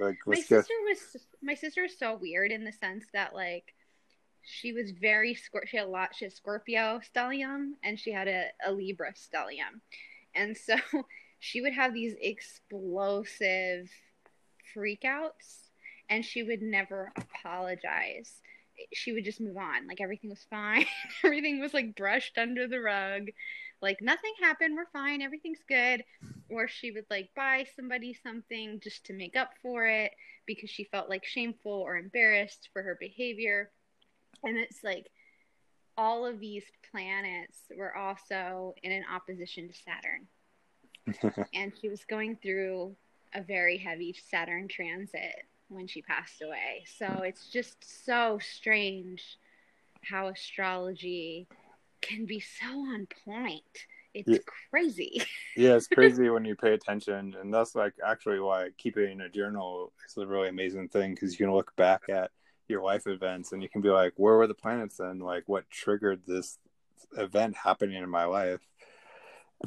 Like 0.00 0.18
my 0.26 0.34
go. 0.36 0.40
sister 0.40 0.74
was 0.88 1.16
my 1.42 1.54
sister 1.54 1.84
is 1.84 1.98
so 1.98 2.16
weird 2.16 2.50
in 2.50 2.64
the 2.64 2.72
sense 2.72 3.04
that 3.12 3.34
like 3.34 3.74
she 4.42 4.72
was 4.72 4.90
very 4.90 5.34
Scor- 5.34 5.66
she 5.66 5.76
had 5.76 5.86
a 5.86 5.90
lot 5.90 6.14
she 6.16 6.24
had 6.24 6.32
Scorpio 6.32 7.00
stellium 7.14 7.72
and 7.84 7.98
she 7.98 8.10
had 8.10 8.26
a, 8.26 8.46
a 8.66 8.72
Libra 8.72 9.12
stellium 9.12 9.80
and 10.34 10.56
so 10.56 10.74
she 11.38 11.60
would 11.60 11.72
have 11.72 11.94
these 11.94 12.14
explosive 12.20 13.90
freakouts 14.74 15.61
and 16.12 16.22
she 16.22 16.42
would 16.42 16.60
never 16.60 17.10
apologize. 17.16 18.42
She 18.92 19.12
would 19.12 19.24
just 19.24 19.40
move 19.40 19.56
on. 19.56 19.86
Like 19.88 20.02
everything 20.02 20.28
was 20.28 20.44
fine. 20.50 20.84
Everything 21.24 21.58
was 21.58 21.72
like 21.72 21.96
brushed 21.96 22.36
under 22.36 22.68
the 22.68 22.80
rug. 22.80 23.28
Like 23.80 24.02
nothing 24.02 24.34
happened. 24.42 24.76
We're 24.76 24.90
fine. 24.92 25.22
Everything's 25.22 25.62
good. 25.66 26.04
Or 26.50 26.68
she 26.68 26.90
would 26.90 27.06
like 27.08 27.30
buy 27.34 27.64
somebody 27.76 28.14
something 28.22 28.78
just 28.82 29.06
to 29.06 29.14
make 29.14 29.36
up 29.36 29.52
for 29.62 29.86
it 29.86 30.12
because 30.46 30.68
she 30.68 30.84
felt 30.84 31.08
like 31.08 31.24
shameful 31.24 31.72
or 31.72 31.96
embarrassed 31.96 32.68
for 32.74 32.82
her 32.82 32.98
behavior. 33.00 33.70
And 34.44 34.58
it's 34.58 34.84
like 34.84 35.10
all 35.96 36.26
of 36.26 36.40
these 36.40 36.64
planets 36.90 37.58
were 37.74 37.96
also 37.96 38.74
in 38.82 38.92
an 38.92 39.04
opposition 39.10 39.68
to 39.68 39.74
Saturn. 39.74 40.26
And 41.54 41.72
she 41.80 41.88
was 41.88 42.04
going 42.04 42.36
through 42.42 42.94
a 43.34 43.42
very 43.42 43.78
heavy 43.78 44.14
Saturn 44.30 44.68
transit 44.68 45.46
when 45.74 45.86
she 45.86 46.02
passed 46.02 46.42
away 46.42 46.84
so 46.98 47.22
it's 47.22 47.48
just 47.48 48.04
so 48.04 48.38
strange 48.40 49.38
how 50.02 50.28
astrology 50.28 51.46
can 52.00 52.26
be 52.26 52.40
so 52.40 52.66
on 52.66 53.06
point 53.24 53.86
it's 54.14 54.28
Yeah. 54.30 54.38
crazy 54.70 55.22
yeah, 55.56 55.74
it's 55.74 55.86
crazy 55.92 56.28
when 56.28 56.44
you 56.44 56.56
pay 56.56 56.72
attention, 56.72 57.36
and 57.40 57.52
that's 57.52 57.74
like 57.74 57.94
actually 58.04 58.40
why 58.40 58.70
keeping 58.78 59.20
a 59.20 59.28
journal 59.28 59.92
is 60.06 60.16
a 60.16 60.26
really 60.26 60.48
amazing 60.48 60.88
thing 60.88 61.14
because 61.14 61.32
you 61.32 61.46
can 61.46 61.54
look 61.54 61.74
back 61.76 62.02
at 62.08 62.30
your 62.68 62.82
life 62.82 63.06
events 63.06 63.52
and 63.52 63.62
you 63.62 63.68
can 63.68 63.80
be 63.80 63.90
like, 63.90 64.12
where 64.16 64.36
were 64.36 64.46
the 64.46 64.54
planets 64.54 64.96
then? 64.96 65.18
Like, 65.18 65.44
what 65.46 65.68
triggered 65.70 66.22
this 66.26 66.58
event 67.16 67.56
happening 67.56 68.02
in 68.02 68.08
my 68.08 68.24
life? 68.24 68.60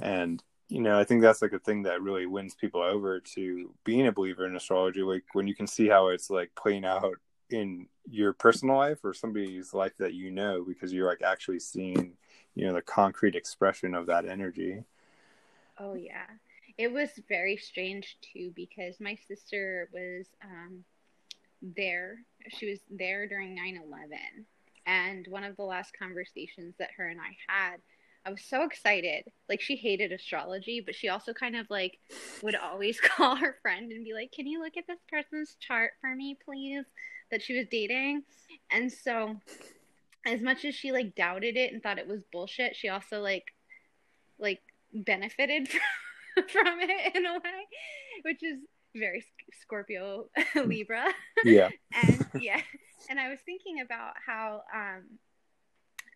And 0.01 0.43
you 0.68 0.82
know, 0.82 0.99
I 0.99 1.03
think 1.03 1.22
that's 1.22 1.41
like 1.41 1.53
a 1.53 1.59
thing 1.59 1.84
that 1.84 2.01
really 2.01 2.26
wins 2.26 2.55
people 2.55 2.82
over 2.82 3.20
to 3.20 3.74
being 3.84 4.07
a 4.07 4.11
believer 4.11 4.45
in 4.45 4.55
astrology. 4.55 5.01
Like 5.01 5.24
when 5.34 5.47
you 5.47 5.55
can 5.55 5.68
see 5.68 5.88
how 5.88 6.07
it's 6.07 6.30
like 6.30 6.51
playing 6.55 6.86
out 6.86 7.16
in 7.51 7.88
your 8.09 8.34
personal 8.34 8.78
life 8.78 8.99
or 9.03 9.13
somebody's 9.13 9.74
life 9.74 9.95
that 9.97 10.13
you 10.13 10.32
know 10.32 10.63
because 10.68 10.91
you're 10.91 11.07
like 11.07 11.22
actually 11.22 11.59
seeing, 11.59 12.13
you 12.55 12.66
know, 12.66 12.74
the 12.74 12.82
concrete 12.82 13.36
expression 13.36 13.93
of 13.93 14.07
that 14.07 14.26
energy. 14.26 14.84
Oh 15.80 15.93
yeah. 15.93 16.26
It 16.78 16.91
was 16.91 17.09
very 17.30 17.57
strange 17.57 18.18
too 18.22 18.51
because 18.55 18.99
my 18.99 19.18
sister 19.28 19.89
was 19.93 20.26
um 20.43 20.84
there. 21.61 22.18
She 22.49 22.70
was 22.70 22.80
there 22.89 23.28
during 23.28 23.55
9/11 23.55 24.45
and 24.88 25.28
one 25.28 25.43
of 25.43 25.55
the 25.57 25.63
last 25.63 25.97
conversations 25.97 26.76
that 26.80 26.89
her 26.97 27.07
and 27.07 27.20
I 27.20 27.36
had 27.47 27.78
I 28.26 28.32
was 28.32 28.41
so 28.43 28.63
excited. 28.63 29.26
Like 29.47 29.61
she 29.61 29.76
hated 29.76 30.11
astrology, 30.11 30.82
but 30.84 30.95
she 30.95 31.09
also 31.09 31.34
kind 31.34 31.55
of 31.55 31.69
like 31.69 31.99
would 32.41 32.55
always 32.55 32.99
call 33.01 33.36
her 33.36 33.57
friend 33.61 33.91
and 33.91 34.03
be 34.03 34.13
like, 34.13 34.32
"Can 34.32 34.47
you 34.47 34.61
look 34.61 34.78
at 34.78 34.88
this 34.88 34.99
person's 35.09 35.55
chart 35.59 35.91
for 36.01 36.15
me, 36.15 36.38
please?" 36.43 36.86
that 37.32 37.41
she 37.41 37.57
was 37.57 37.67
dating. 37.69 38.23
And 38.71 38.91
so 38.91 39.36
as 40.26 40.41
much 40.41 40.65
as 40.65 40.76
she 40.76 40.91
like 40.91 41.15
doubted 41.15 41.57
it 41.57 41.73
and 41.73 41.82
thought 41.82 41.99
it 41.99 42.07
was 42.07 42.21
bullshit, 42.32 42.76
she 42.76 42.89
also 42.89 43.21
like 43.21 43.53
like 44.39 44.61
benefited 44.93 45.67
from 46.49 46.80
it 46.82 47.15
in 47.15 47.26
a 47.26 47.34
way, 47.34 47.67
which 48.23 48.43
is 48.43 48.59
very 48.95 49.26
Scorpio 49.61 50.30
Libra. 50.55 51.05
Yeah. 51.43 51.69
and 51.93 52.26
yeah, 52.39 52.61
and 53.09 53.19
I 53.19 53.30
was 53.30 53.39
thinking 53.45 53.82
about 53.82 54.13
how 54.26 54.61
um 54.73 55.03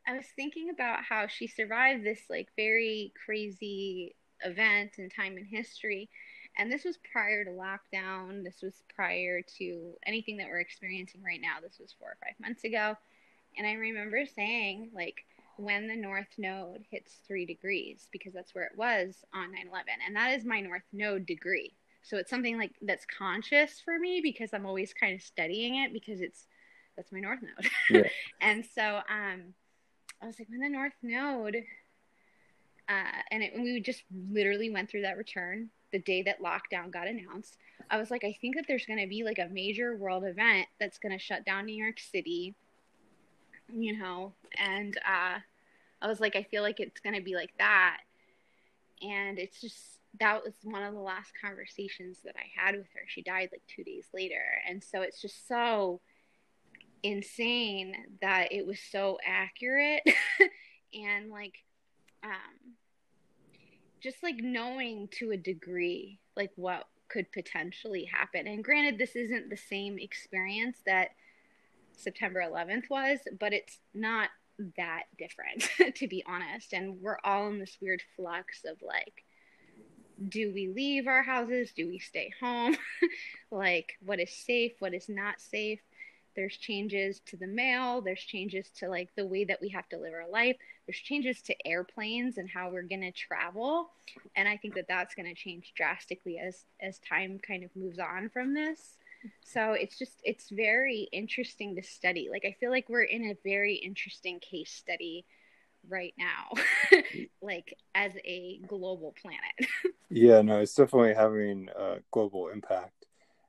I 0.10 0.18
was 0.18 0.26
thinking 0.36 0.72
about 0.72 1.04
how 1.04 1.28
she 1.28 1.46
survived 1.46 2.04
this 2.04 2.22
like 2.30 2.48
very 2.56 3.14
crazy 3.26 4.16
event 4.44 4.94
and 4.98 5.12
time 5.14 5.38
in 5.38 5.46
history. 5.46 6.10
And 6.58 6.72
this 6.72 6.84
was 6.84 6.98
prior 7.12 7.46
to 7.46 7.52
lockdown. 7.52 8.44
This 8.44 8.62
was 8.64 8.82
prior 8.96 9.42
to 9.60 9.94
anything 10.06 10.38
that 10.38 10.48
we're 10.48 10.62
experiencing 10.62 11.22
right 11.24 11.40
now. 11.40 11.58
This 11.62 11.78
was 11.80 11.94
four 12.00 12.10
or 12.10 12.18
five 12.24 12.34
months 12.42 12.64
ago. 12.64 12.96
And 13.56 13.68
I 13.68 13.74
remember 13.74 14.26
saying, 14.26 14.90
like, 14.96 15.26
when 15.58 15.88
the 15.88 15.96
north 15.96 16.34
node 16.38 16.86
hits 16.90 17.18
three 17.28 17.46
degrees 17.46 18.08
because 18.12 18.34
that's 18.34 18.56
where 18.56 18.64
it 18.64 18.78
was 18.78 19.24
on 19.34 19.52
9 19.52 19.68
11. 19.70 19.94
And 20.08 20.16
that 20.16 20.32
is 20.32 20.44
my 20.44 20.60
north 20.60 20.84
node 20.92 21.28
degree. 21.28 21.76
So 22.02 22.18
it's 22.18 22.32
something 22.32 22.58
like 22.58 22.72
that's 22.82 23.06
conscious 23.06 23.80
for 23.84 24.00
me 24.00 24.22
because 24.24 24.54
I'm 24.54 24.66
always 24.66 24.92
kind 24.92 25.14
of 25.14 25.22
studying 25.22 25.76
it 25.76 25.94
because 25.94 26.20
it's 26.20 26.48
that's 26.96 27.12
my 27.12 27.20
north 27.20 27.40
node. 27.44 27.72
Yeah. 27.90 28.10
and 28.42 28.66
so 28.66 29.02
um, 29.10 29.54
I 30.22 30.26
was 30.26 30.40
like, 30.40 30.50
when 30.50 30.60
the 30.60 30.70
north 30.70 30.94
node, 31.02 31.56
uh, 32.90 33.22
and 33.32 33.44
it, 33.44 33.54
we 33.56 33.80
just 33.80 34.04
literally 34.32 34.70
went 34.70 34.90
through 34.90 35.04
that 35.04 35.18
return 35.18 35.70
the 35.92 36.00
day 36.00 36.22
that 36.24 36.42
lockdown 36.42 36.92
got 36.92 37.08
announced. 37.08 37.58
I 37.90 37.98
was 37.98 38.12
like, 38.12 38.24
I 38.24 38.38
think 38.42 38.56
that 38.56 38.66
there's 38.68 38.86
going 38.86 39.00
to 39.00 39.08
be 39.08 39.24
like 39.24 39.40
a 39.40 39.48
major 39.52 39.96
world 39.96 40.24
event 40.26 40.68
that's 40.80 41.00
going 41.00 41.18
to 41.18 41.24
shut 41.24 41.46
down 41.46 41.66
New 41.66 41.82
York 41.82 42.00
City, 42.00 42.56
you 43.74 43.98
know, 43.98 44.34
and 44.58 44.98
uh, 44.98 45.40
I 46.02 46.08
was 46.08 46.20
like, 46.20 46.36
I 46.36 46.44
feel 46.44 46.64
like 46.64 46.80
it's 46.80 47.00
going 47.00 47.16
to 47.16 47.22
be 47.22 47.36
like 47.36 47.54
that. 47.58 48.00
And 49.02 49.40
it's 49.40 49.62
just, 49.62 50.00
that 50.20 50.44
was 50.44 50.54
one 50.64 50.84
of 50.84 50.94
the 50.94 51.00
last 51.00 51.32
conversations 51.42 52.18
that 52.26 52.36
I 52.36 52.62
had 52.62 52.76
with 52.76 52.88
her. 52.94 53.02
She 53.08 53.22
died 53.22 53.50
like 53.52 53.62
two 53.68 53.84
days 53.84 54.08
later. 54.14 54.42
And 54.68 54.84
so 54.84 55.02
it's 55.02 55.22
just 55.22 55.48
so 55.48 56.02
insane 57.04 57.94
that 58.22 58.52
it 58.52 58.66
was 58.66 58.80
so 58.92 59.18
accurate 59.26 60.04
and 60.94 61.30
like, 61.30 61.56
um, 62.24 62.76
just 64.02 64.24
like 64.24 64.38
knowing 64.38 65.10
to 65.20 65.32
a 65.32 65.38
degree 65.38 66.20
like 66.36 66.52
what 66.56 66.86
could 67.10 67.32
potentially 67.32 68.06
happen. 68.06 68.48
And 68.48 68.64
granted, 68.64 68.98
this 68.98 69.16
isn't 69.16 69.50
the 69.50 69.58
same 69.58 69.98
experience 69.98 70.78
that 70.86 71.10
September 71.92 72.42
11th 72.42 72.90
was, 72.90 73.20
but 73.40 73.52
it's 73.52 73.80
not 73.94 74.30
that 74.78 75.04
different, 75.18 75.96
to 75.96 76.08
be 76.08 76.24
honest. 76.28 76.74
And 76.74 77.02
we're 77.02 77.20
all 77.24 77.48
in 77.48 77.60
this 77.60 77.78
weird 77.82 78.02
flux 78.16 78.64
of 78.66 78.78
like, 78.82 79.26
do 80.28 80.52
we 80.54 80.68
leave 80.68 81.08
our 81.08 81.24
houses? 81.24 81.72
Do 81.76 81.88
we 81.88 82.00
stay 82.00 82.32
home? 82.42 82.76
like, 83.52 83.94
what 84.02 84.20
is 84.20 84.32
safe? 84.32 84.74
What 84.80 84.94
is 84.94 85.08
not 85.08 85.40
safe? 85.40 85.80
There's 86.40 86.56
changes 86.56 87.20
to 87.26 87.36
the 87.36 87.48
mail. 87.48 88.00
There's 88.00 88.22
changes 88.22 88.70
to 88.78 88.88
like 88.88 89.10
the 89.18 89.26
way 89.26 89.44
that 89.44 89.60
we 89.60 89.68
have 89.70 89.90
to 89.90 89.98
live 89.98 90.14
our 90.14 90.30
life. 90.30 90.56
There's 90.88 90.98
changes 90.98 91.42
to 91.42 91.68
airplanes 91.68 92.38
and 92.38 92.50
how 92.50 92.70
we're 92.70 92.84
going 92.84 93.02
to 93.02 93.12
travel. 93.12 93.90
And 94.38 94.48
I 94.48 94.56
think 94.56 94.74
that 94.76 94.86
that's 94.88 95.16
going 95.16 95.26
to 95.26 95.34
change 95.36 95.74
drastically 95.76 96.40
as 96.40 96.64
as 96.82 96.98
time 97.00 97.40
kind 97.46 97.66
of 97.66 97.76
moves 97.76 98.00
on 98.00 98.30
from 98.30 98.54
this. 98.54 98.96
So 99.44 99.74
it's 99.74 100.00
just 100.00 100.22
it's 100.24 100.50
very 100.50 101.10
interesting 101.12 101.76
to 101.76 101.84
study. 101.84 102.30
Like 102.32 102.46
I 102.46 102.56
feel 102.58 102.70
like 102.72 102.88
we're 102.88 103.04
in 103.04 103.26
a 103.32 103.38
very 103.44 103.76
interesting 103.76 104.40
case 104.40 104.72
study 104.72 105.26
right 105.90 106.14
now. 106.18 106.54
like 107.42 107.74
as 107.94 108.14
a 108.24 108.62
global 108.66 109.14
planet. 109.22 109.70
Yeah, 110.12 110.42
no, 110.42 110.60
it's 110.62 110.74
definitely 110.74 111.14
having 111.14 111.70
a 111.78 111.98
global 112.10 112.48
impact. 112.48 112.99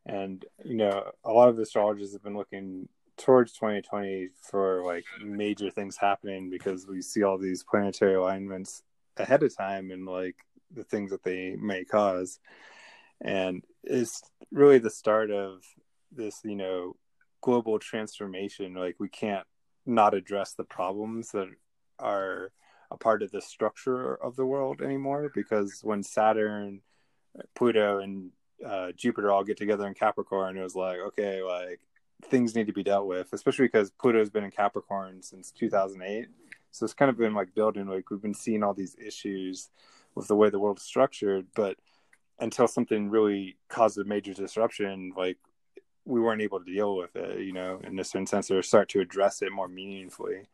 And, 0.06 0.44
you 0.64 0.76
know, 0.76 1.10
a 1.24 1.32
lot 1.32 1.48
of 1.48 1.58
astrologers 1.58 2.12
have 2.12 2.22
been 2.22 2.36
looking 2.36 2.88
towards 3.16 3.52
2020 3.52 4.28
for 4.50 4.82
like 4.84 5.04
major 5.22 5.70
things 5.70 5.96
happening 5.96 6.48
because 6.48 6.86
we 6.86 7.02
see 7.02 7.22
all 7.22 7.36
these 7.36 7.62
planetary 7.62 8.14
alignments 8.14 8.82
ahead 9.18 9.42
of 9.42 9.54
time 9.54 9.90
and 9.90 10.06
like 10.06 10.36
the 10.74 10.84
things 10.84 11.10
that 11.10 11.22
they 11.22 11.54
may 11.60 11.84
cause. 11.84 12.40
And 13.20 13.62
it's 13.84 14.22
really 14.50 14.78
the 14.78 14.90
start 14.90 15.30
of 15.30 15.62
this, 16.10 16.40
you 16.44 16.56
know, 16.56 16.96
global 17.42 17.78
transformation. 17.78 18.74
Like 18.74 18.96
we 18.98 19.08
can't 19.08 19.46
not 19.84 20.14
address 20.14 20.54
the 20.54 20.64
problems 20.64 21.30
that 21.32 21.48
are 21.98 22.52
a 22.90 22.96
part 22.96 23.22
of 23.22 23.30
the 23.30 23.40
structure 23.40 24.14
of 24.14 24.36
the 24.36 24.46
world 24.46 24.80
anymore 24.80 25.30
because 25.34 25.80
when 25.82 26.02
Saturn, 26.02 26.80
Pluto, 27.54 27.98
and 27.98 28.30
uh, 28.64 28.92
Jupiter 28.92 29.30
all 29.30 29.44
get 29.44 29.56
together 29.56 29.86
in 29.86 29.94
Capricorn, 29.94 30.56
it 30.56 30.62
was 30.62 30.76
like, 30.76 30.98
okay, 30.98 31.42
like 31.42 31.80
things 32.22 32.54
need 32.54 32.66
to 32.66 32.72
be 32.72 32.82
dealt 32.82 33.06
with, 33.06 33.32
especially 33.32 33.66
because 33.66 33.90
Pluto's 33.90 34.30
been 34.30 34.44
in 34.44 34.50
Capricorn 34.50 35.22
since 35.22 35.50
2008. 35.50 36.28
So 36.70 36.84
it's 36.84 36.94
kind 36.94 37.10
of 37.10 37.18
been 37.18 37.34
like 37.34 37.54
building, 37.54 37.86
like 37.86 38.10
we've 38.10 38.22
been 38.22 38.34
seeing 38.34 38.62
all 38.62 38.74
these 38.74 38.96
issues 39.04 39.70
with 40.14 40.28
the 40.28 40.36
way 40.36 40.50
the 40.50 40.58
world 40.58 40.78
is 40.78 40.84
structured, 40.84 41.46
but 41.54 41.76
until 42.38 42.68
something 42.68 43.10
really 43.10 43.56
caused 43.68 43.98
a 43.98 44.04
major 44.04 44.32
disruption, 44.32 45.12
like 45.16 45.38
we 46.04 46.20
weren't 46.20 46.42
able 46.42 46.58
to 46.58 46.72
deal 46.72 46.96
with 46.96 47.14
it, 47.16 47.40
you 47.40 47.52
know, 47.52 47.80
in 47.84 47.98
a 47.98 48.04
certain 48.04 48.26
sense, 48.26 48.50
or 48.50 48.62
start 48.62 48.88
to 48.90 49.00
address 49.00 49.42
it 49.42 49.52
more 49.52 49.68
meaningfully. 49.68 50.48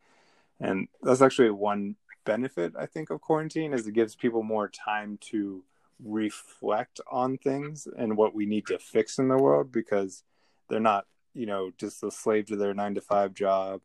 And 0.59 0.87
that's 1.01 1.21
actually 1.21 1.51
one 1.51 1.95
benefit, 2.25 2.73
I 2.77 2.85
think, 2.85 3.09
of 3.09 3.21
quarantine 3.21 3.73
is 3.73 3.87
it 3.87 3.93
gives 3.93 4.15
people 4.15 4.43
more 4.43 4.67
time 4.67 5.17
to 5.31 5.63
reflect 6.03 6.99
on 7.09 7.37
things 7.37 7.87
and 7.97 8.17
what 8.17 8.35
we 8.35 8.45
need 8.45 8.67
to 8.67 8.79
fix 8.79 9.19
in 9.19 9.27
the 9.27 9.37
world 9.37 9.71
because 9.71 10.23
they're 10.69 10.79
not, 10.79 11.05
you 11.33 11.45
know, 11.45 11.71
just 11.77 12.03
a 12.03 12.11
slave 12.11 12.47
to 12.47 12.55
their 12.55 12.73
nine 12.73 12.95
to 12.95 13.01
five 13.01 13.33
job, 13.33 13.81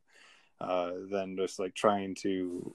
uh, 0.60 0.92
then 1.10 1.36
just 1.36 1.58
like 1.58 1.74
trying 1.74 2.14
to, 2.14 2.74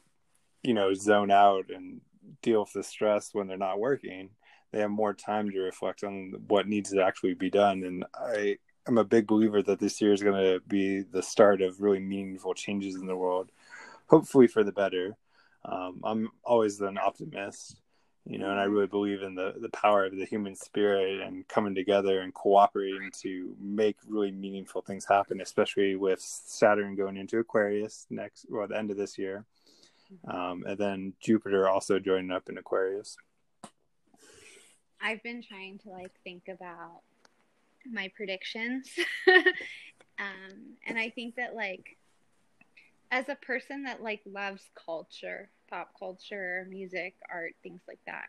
you 0.64 0.74
know, 0.74 0.94
zone 0.94 1.32
out 1.32 1.66
and 1.70 2.02
deal 2.42 2.62
with 2.62 2.74
the 2.74 2.84
stress 2.84 3.34
when 3.34 3.48
they're 3.48 3.58
not 3.58 3.80
working. 3.80 4.30
They 4.72 4.80
have 4.80 4.92
more 4.92 5.14
time 5.14 5.50
to 5.52 5.60
reflect 5.60 6.04
on 6.04 6.34
what 6.48 6.68
needs 6.68 6.92
to 6.92 7.04
actually 7.04 7.34
be 7.34 7.50
done. 7.50 7.84
And 7.84 8.06
I 8.14 8.58
am 8.88 8.98
a 8.98 9.04
big 9.04 9.28
believer 9.28 9.62
that 9.64 9.80
this 9.80 10.02
year 10.02 10.14
is 10.14 10.24
going 10.24 10.42
to 10.42 10.60
be 10.68 11.02
the 11.02 11.24
start 11.24 11.62
of 11.62 11.82
really 11.82 12.00
meaningful 12.00 12.54
changes 12.54 12.96
in 12.96 13.06
the 13.06 13.16
world, 13.16 13.52
hopefully 14.08 14.48
for 14.48 14.64
the 14.64 14.72
better. 14.72 15.16
Um, 15.64 16.02
I'm 16.04 16.30
always 16.44 16.80
an 16.82 16.98
optimist, 16.98 17.78
you 18.30 18.38
know, 18.38 18.52
and 18.52 18.60
I 18.60 18.66
really 18.66 18.88
believe 18.88 19.22
in 19.22 19.36
the, 19.36 19.54
the 19.58 19.70
power 19.70 20.04
of 20.06 20.16
the 20.16 20.26
human 20.26 20.54
spirit 20.54 21.22
and 21.22 21.48
coming 21.48 21.74
together 21.74 22.22
and 22.22 22.34
cooperating 22.34 23.10
to 23.22 23.56
make 23.60 23.96
really 24.06 24.32
meaningful 24.32 24.82
things 24.82 25.06
happen, 25.06 25.40
especially 25.40 25.96
with 25.96 26.20
Saturn 26.20 26.96
going 26.96 27.16
into 27.16 27.40
Aquarius 27.40 28.06
next, 28.10 28.46
or 28.52 28.68
the 28.68 28.78
end 28.78 28.92
of 28.92 28.98
this 28.98 29.18
year. 29.18 29.46
Um, 30.28 30.66
and 30.68 30.78
then 30.78 31.14
Jupiter 31.22 31.70
also 31.70 32.00
joining 32.00 32.32
up 32.32 32.50
in 32.50 32.58
Aquarius. 32.58 33.16
I've 35.02 35.24
been 35.24 35.42
trying 35.42 35.80
to 35.80 35.90
like 35.90 36.12
think 36.24 36.50
about 36.50 37.02
my 37.90 38.12
predictions. 38.16 38.90
um, 40.20 40.76
and 40.86 40.98
I 40.98 41.12
think 41.12 41.36
that 41.36 41.56
like 41.56 41.98
as 43.12 43.30
a 43.30 43.36
person 43.36 43.84
that 43.84 44.02
like 44.04 44.22
loves 44.26 44.70
culture, 44.86 45.50
pop 45.70 45.92
culture, 45.98 46.66
music, 46.70 47.16
art, 47.32 47.54
things 47.64 47.82
like 47.88 48.00
that, 48.08 48.28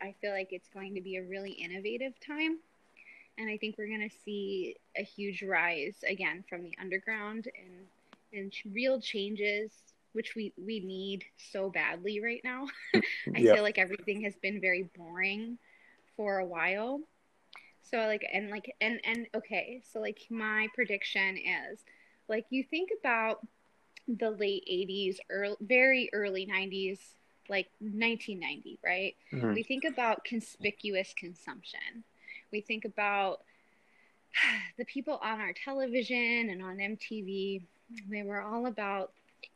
I 0.00 0.14
feel 0.20 0.32
like 0.32 0.48
it's 0.52 0.68
going 0.68 0.94
to 0.94 1.00
be 1.02 1.16
a 1.16 1.24
really 1.24 1.52
innovative 1.52 2.14
time. 2.26 2.58
And 3.38 3.50
I 3.50 3.56
think 3.58 3.76
we're 3.78 3.88
going 3.88 4.08
to 4.08 4.16
see 4.24 4.76
a 4.96 5.02
huge 5.02 5.42
rise 5.42 5.96
again 6.08 6.44
from 6.48 6.62
the 6.62 6.74
underground 6.80 7.46
and 7.56 7.86
and 8.32 8.52
real 8.74 9.00
changes 9.00 9.72
which 10.12 10.34
we 10.36 10.52
we 10.58 10.80
need 10.80 11.24
so 11.36 11.70
badly 11.70 12.20
right 12.22 12.40
now. 12.44 12.66
I 13.34 13.42
Yeah. 13.42 13.54
feel 13.54 13.62
like 13.62 13.78
everything 13.78 14.22
has 14.22 14.36
been 14.42 14.60
very 14.60 14.90
boring 14.96 15.58
for 16.16 16.38
a 16.38 16.46
while. 16.46 17.00
So 17.82 17.98
like 17.98 18.26
and 18.32 18.50
like 18.50 18.74
and 18.80 19.00
and 19.04 19.26
okay, 19.34 19.82
so 19.84 20.00
like 20.00 20.18
my 20.30 20.68
prediction 20.74 21.36
is 21.38 21.84
like 22.28 22.46
you 22.50 22.64
think 22.64 22.90
about 23.00 23.38
the 24.08 24.30
late 24.30 24.64
80s, 24.66 25.20
early, 25.30 25.56
very 25.60 26.10
early 26.12 26.46
90s, 26.46 26.98
like 27.48 27.68
1990, 27.80 28.78
right? 28.84 29.16
Mhm. 29.32 29.54
We 29.54 29.62
think 29.62 29.84
about 29.84 30.24
conspicuous 30.24 31.14
consumption. 31.14 32.04
We 32.50 32.60
think 32.60 32.84
about 32.84 33.42
the 34.78 34.84
people 34.84 35.18
on 35.22 35.40
our 35.40 35.52
television 35.52 36.50
and 36.50 36.62
on 36.62 36.78
MTV. 36.78 37.62
They 38.08 38.22
were 38.22 38.42
all 38.42 38.66
about, 38.66 39.12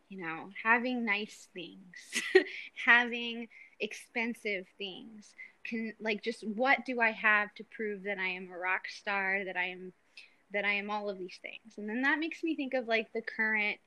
you 0.08 0.22
know, 0.22 0.50
having 0.62 1.04
nice 1.04 1.48
things, 1.52 2.22
having 2.84 3.48
expensive 3.80 4.66
things. 4.78 5.34
Can 5.64 5.92
like 6.00 6.22
just 6.22 6.46
what 6.46 6.84
do 6.84 7.00
I 7.00 7.12
have 7.12 7.54
to 7.54 7.64
prove 7.64 8.02
that 8.04 8.18
I 8.18 8.28
am 8.28 8.50
a 8.50 8.58
rock 8.58 8.88
star, 8.88 9.44
that 9.44 9.56
I 9.56 9.66
am 9.66 9.92
that 10.52 10.64
I 10.64 10.72
am 10.72 10.90
all 10.90 11.08
of 11.08 11.18
these 11.18 11.38
things. 11.40 11.78
And 11.78 11.88
then 11.88 12.02
that 12.02 12.18
makes 12.18 12.42
me 12.42 12.54
think 12.56 12.74
of 12.74 12.86
like 12.88 13.12
the 13.12 13.22
current 13.22 13.78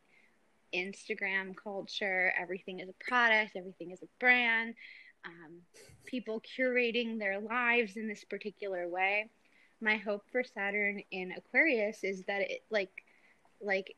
Instagram 0.73 1.55
culture. 1.55 2.33
Everything 2.39 2.79
is 2.79 2.89
a 2.89 3.03
product, 3.03 3.55
everything 3.55 3.91
is 3.91 4.01
a 4.01 4.07
brand. 4.19 4.75
Um, 5.25 5.61
people 6.05 6.41
curating 6.57 7.17
their 7.17 7.39
lives 7.39 7.97
in 7.97 8.07
this 8.07 8.23
particular 8.23 8.87
way. 8.87 9.29
My 9.81 9.97
hope 9.97 10.23
for 10.31 10.43
Saturn 10.43 11.01
in 11.11 11.31
Aquarius 11.31 12.03
is 12.03 12.23
that 12.27 12.41
it 12.41 12.61
like 12.69 12.91
like 13.61 13.95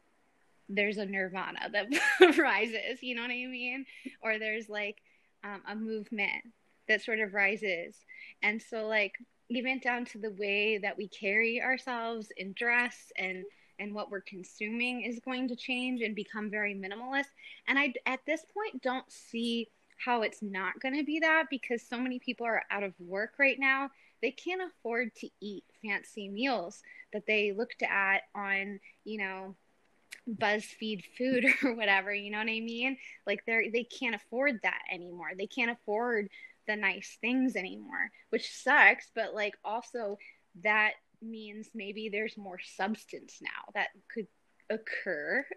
there's 0.70 0.98
a 0.98 1.06
nirvana 1.06 1.70
that 1.72 2.38
rises, 2.38 3.02
you 3.02 3.16
know 3.16 3.22
what 3.22 3.32
I 3.32 3.46
mean? 3.46 3.86
Or 4.22 4.38
there's 4.38 4.70
like 4.70 4.98
um, 5.44 5.62
a 5.68 5.76
movement 5.76 6.44
that 6.88 7.02
sort 7.02 7.20
of 7.20 7.34
rises. 7.34 7.96
And 8.42 8.62
so 8.62 8.88
like 8.88 9.14
even 9.50 9.80
down 9.80 10.06
to 10.06 10.18
the 10.18 10.32
way 10.32 10.78
that 10.78 10.98
we 10.98 11.08
carry 11.08 11.62
ourselves 11.62 12.30
in 12.36 12.54
dress 12.54 13.12
and 13.18 13.44
and 13.80 13.94
what 13.94 14.10
we're 14.12 14.22
consuming 14.22 15.04
is 15.04 15.20
going 15.20 15.48
to 15.48 15.56
change 15.56 16.02
and 16.02 16.16
become 16.16 16.50
very 16.50 16.74
minimalist. 16.74 17.32
And 17.68 17.78
I, 17.78 17.94
at 18.06 18.20
this 18.26 18.44
point, 18.54 18.82
don't 18.82 19.10
see 19.12 19.70
how 19.98 20.22
it's 20.22 20.42
not 20.42 20.80
going 20.80 20.96
to 20.96 21.04
be 21.04 21.20
that 21.20 21.46
because 21.50 21.82
so 21.82 21.98
many 21.98 22.20
people 22.20 22.46
are 22.46 22.64
out 22.70 22.84
of 22.84 22.94
work 23.00 23.34
right 23.40 23.60
now. 23.60 23.90
They 24.22 24.32
can't 24.32 24.62
afford 24.62 25.14
to 25.16 25.30
eat 25.42 25.64
fancy 25.82 26.30
meals 26.30 26.82
that 27.14 27.26
they 27.26 27.52
looked 27.52 27.84
at 27.84 28.24
on, 28.36 28.80
you 29.04 29.20
know, 29.20 29.56
BuzzFeed 30.30 31.04
food 31.18 31.46
or 31.64 31.74
whatever, 31.74 32.14
you 32.14 32.32
know 32.32 32.40
what 32.40 32.48
I 32.48 32.60
mean? 32.60 32.98
Like 33.26 33.46
they're 33.46 33.72
they 33.72 33.84
can't 33.84 34.16
afford 34.16 34.60
that 34.64 34.82
anymore. 34.92 35.32
They 35.38 35.48
can't 35.48 35.72
afford 35.72 36.30
the 36.68 36.76
nice 36.76 37.18
things 37.22 37.56
anymore, 37.56 38.12
which 38.30 38.52
sucks, 38.52 39.10
but 39.16 39.34
like 39.34 39.56
also 39.64 40.18
that 40.64 40.94
means 41.22 41.70
maybe 41.74 42.10
there's 42.10 42.38
more 42.38 42.60
substance 42.60 43.40
now 43.42 43.72
that 43.74 43.90
could 44.14 44.28
occur. 44.70 45.46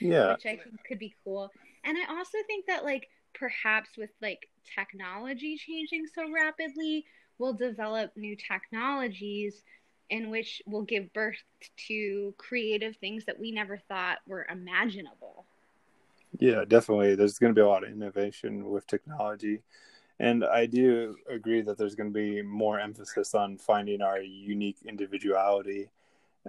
Yeah. 0.00 0.32
which 0.32 0.46
I 0.46 0.56
think 0.56 0.76
could 0.86 0.98
be 0.98 1.14
cool. 1.24 1.50
And 1.84 1.96
I 1.96 2.14
also 2.14 2.38
think 2.46 2.66
that 2.66 2.84
like 2.84 3.08
perhaps 3.34 3.90
with 3.96 4.10
like 4.20 4.48
technology 4.74 5.56
changing 5.56 6.06
so 6.14 6.30
rapidly, 6.30 7.04
we'll 7.38 7.54
develop 7.54 8.10
new 8.16 8.36
technologies 8.36 9.62
in 10.10 10.30
which 10.30 10.60
we'll 10.66 10.82
give 10.82 11.12
birth 11.12 11.42
to 11.88 12.34
creative 12.36 12.96
things 12.96 13.24
that 13.24 13.38
we 13.38 13.50
never 13.50 13.78
thought 13.88 14.18
were 14.26 14.46
imaginable. 14.50 15.46
Yeah, 16.38 16.64
definitely. 16.66 17.14
There's 17.14 17.38
going 17.38 17.54
to 17.54 17.58
be 17.58 17.62
a 17.62 17.68
lot 17.68 17.84
of 17.84 17.90
innovation 17.90 18.68
with 18.68 18.86
technology. 18.86 19.60
And 20.20 20.44
I 20.44 20.66
do 20.66 21.16
agree 21.28 21.62
that 21.62 21.76
there's 21.76 21.96
going 21.96 22.12
to 22.12 22.14
be 22.14 22.40
more 22.42 22.78
emphasis 22.78 23.34
on 23.34 23.58
finding 23.58 24.00
our 24.00 24.20
unique 24.20 24.78
individuality 24.86 25.90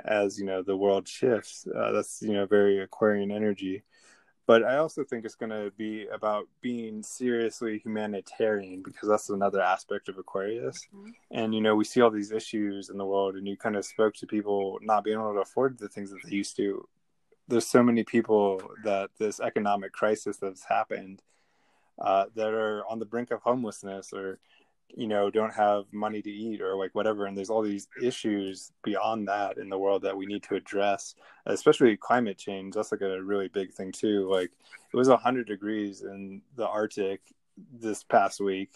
as, 0.03 0.38
you 0.38 0.45
know, 0.45 0.61
the 0.61 0.78
world 0.78 1.07
shifts. 1.07 1.68
Uh, 1.68 1.91
that's, 1.91 2.22
you 2.22 2.34
know, 2.34 2.45
very 2.45 2.80
Aquarian 2.82 3.32
energy. 3.32 3.84
But 4.47 4.63
I 4.63 4.78
also 4.78 5.03
think 5.03 5.26
it's 5.26 5.34
going 5.34 5.49
to 5.49 5.72
be 5.76 6.05
about 6.05 6.47
being 6.61 7.01
seriously 7.01 7.80
humanitarian 7.80 8.84
because 8.84 9.09
that's 9.09 9.32
another 9.32 9.59
aspect 9.59 10.07
of 10.07 10.20
Aquarius. 10.20 10.88
And, 11.32 11.55
you 11.55 11.61
know, 11.61 11.76
we 11.76 11.84
see 11.84 12.01
all 12.01 12.11
these 12.11 12.32
issues 12.32 12.89
in 12.89 12.97
the 12.99 13.05
world, 13.05 13.36
and 13.36 13.47
you 13.47 13.57
kind 13.57 13.76
of 13.76 13.84
spoke 13.86 14.13
to 14.18 14.28
people 14.28 14.78
not 14.84 15.03
being 15.03 15.18
able 15.18 15.34
to 15.34 15.39
afford 15.39 15.80
the 15.80 15.89
things 15.89 16.11
that 16.11 16.20
they 16.24 16.36
used 16.36 16.55
to. 16.57 16.88
There's 17.47 17.66
so 17.66 17.82
many 17.82 18.03
people 18.03 18.61
that 18.84 19.09
this 19.18 19.39
economic 19.39 19.93
crisis 19.93 20.38
that's 20.38 20.63
happened 20.63 21.24
uh, 21.99 22.25
that 22.35 22.53
are 22.53 22.83
on 22.89 22.99
the 22.99 23.05
brink 23.05 23.31
of 23.31 23.41
homelessness 23.41 24.11
or 24.13 24.39
you 24.95 25.07
know 25.07 25.29
don't 25.29 25.53
have 25.53 25.85
money 25.91 26.21
to 26.21 26.29
eat 26.29 26.61
or 26.61 26.75
like 26.75 26.93
whatever. 26.93 27.25
And 27.25 27.37
there's 27.37 27.49
all 27.49 27.61
these 27.61 27.87
issues 28.01 28.71
beyond 28.83 29.27
that 29.27 29.57
in 29.57 29.69
the 29.69 29.77
world 29.77 30.03
that 30.03 30.15
we 30.15 30.25
need 30.25 30.43
to 30.43 30.55
address 30.55 31.15
especially 31.45 31.95
climate 31.97 32.37
change. 32.37 32.75
That's 32.75 32.91
like 32.91 33.01
a 33.01 33.21
really 33.21 33.47
big 33.47 33.73
thing 33.73 33.91
too. 33.91 34.29
Like 34.29 34.51
it 34.93 34.97
was 34.97 35.09
100 35.09 35.47
degrees 35.47 36.01
in 36.01 36.41
the 36.55 36.67
arctic 36.67 37.21
this 37.79 38.03
past 38.03 38.39
week. 38.39 38.71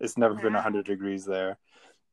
It's 0.00 0.18
never 0.18 0.34
been 0.34 0.54
100 0.54 0.84
degrees 0.84 1.24
there. 1.24 1.58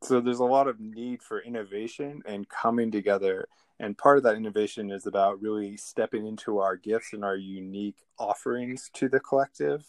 So 0.03 0.19
there's 0.19 0.39
a 0.39 0.45
lot 0.45 0.67
of 0.67 0.79
need 0.79 1.21
for 1.21 1.41
innovation 1.41 2.21
and 2.25 2.47
coming 2.49 2.91
together. 2.91 3.47
And 3.79 3.97
part 3.97 4.17
of 4.17 4.23
that 4.23 4.35
innovation 4.35 4.91
is 4.91 5.05
about 5.07 5.41
really 5.41 5.77
stepping 5.77 6.25
into 6.25 6.59
our 6.59 6.75
gifts 6.75 7.13
and 7.13 7.23
our 7.23 7.35
unique 7.35 7.97
offerings 8.17 8.89
to 8.93 9.09
the 9.09 9.19
collective 9.19 9.85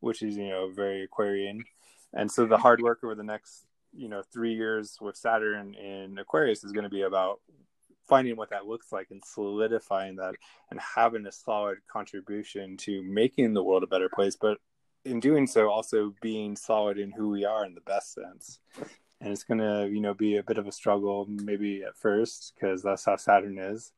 which 0.00 0.22
is 0.22 0.36
you 0.36 0.48
know 0.48 0.70
very 0.70 1.04
aquarian. 1.04 1.64
And 2.12 2.30
so 2.30 2.46
the 2.46 2.58
hard 2.58 2.80
work 2.80 3.00
over 3.02 3.14
the 3.14 3.22
next 3.22 3.66
you 3.92 4.08
know 4.08 4.22
three 4.32 4.54
years 4.54 4.98
with 5.00 5.16
saturn 5.16 5.74
in 5.74 6.18
aquarius 6.18 6.64
is 6.64 6.72
going 6.72 6.84
to 6.84 6.90
be 6.90 7.02
about 7.02 7.40
finding 8.06 8.36
what 8.36 8.50
that 8.50 8.66
looks 8.66 8.92
like 8.92 9.08
and 9.10 9.22
solidifying 9.24 10.16
that 10.16 10.34
and 10.70 10.78
having 10.78 11.26
a 11.26 11.32
solid 11.32 11.78
contribution 11.90 12.76
to 12.76 13.02
making 13.02 13.54
the 13.54 13.62
world 13.62 13.82
a 13.82 13.86
better 13.86 14.08
place 14.14 14.36
but 14.36 14.58
in 15.06 15.20
doing 15.20 15.46
so 15.46 15.70
also 15.70 16.12
being 16.20 16.56
solid 16.56 16.98
in 16.98 17.12
who 17.12 17.30
we 17.30 17.44
are 17.44 17.64
in 17.64 17.74
the 17.74 17.80
best 17.82 18.12
sense. 18.12 18.58
And 19.20 19.32
it's 19.32 19.44
going 19.44 19.58
to 19.58 19.88
you 19.90 20.00
know 20.00 20.12
be 20.12 20.36
a 20.36 20.42
bit 20.42 20.58
of 20.58 20.66
a 20.66 20.72
struggle 20.72 21.26
maybe 21.28 21.82
at 21.84 21.96
first 21.96 22.52
because 22.54 22.82
that's 22.82 23.04
how 23.04 23.16
saturn 23.16 23.58
is. 23.58 23.92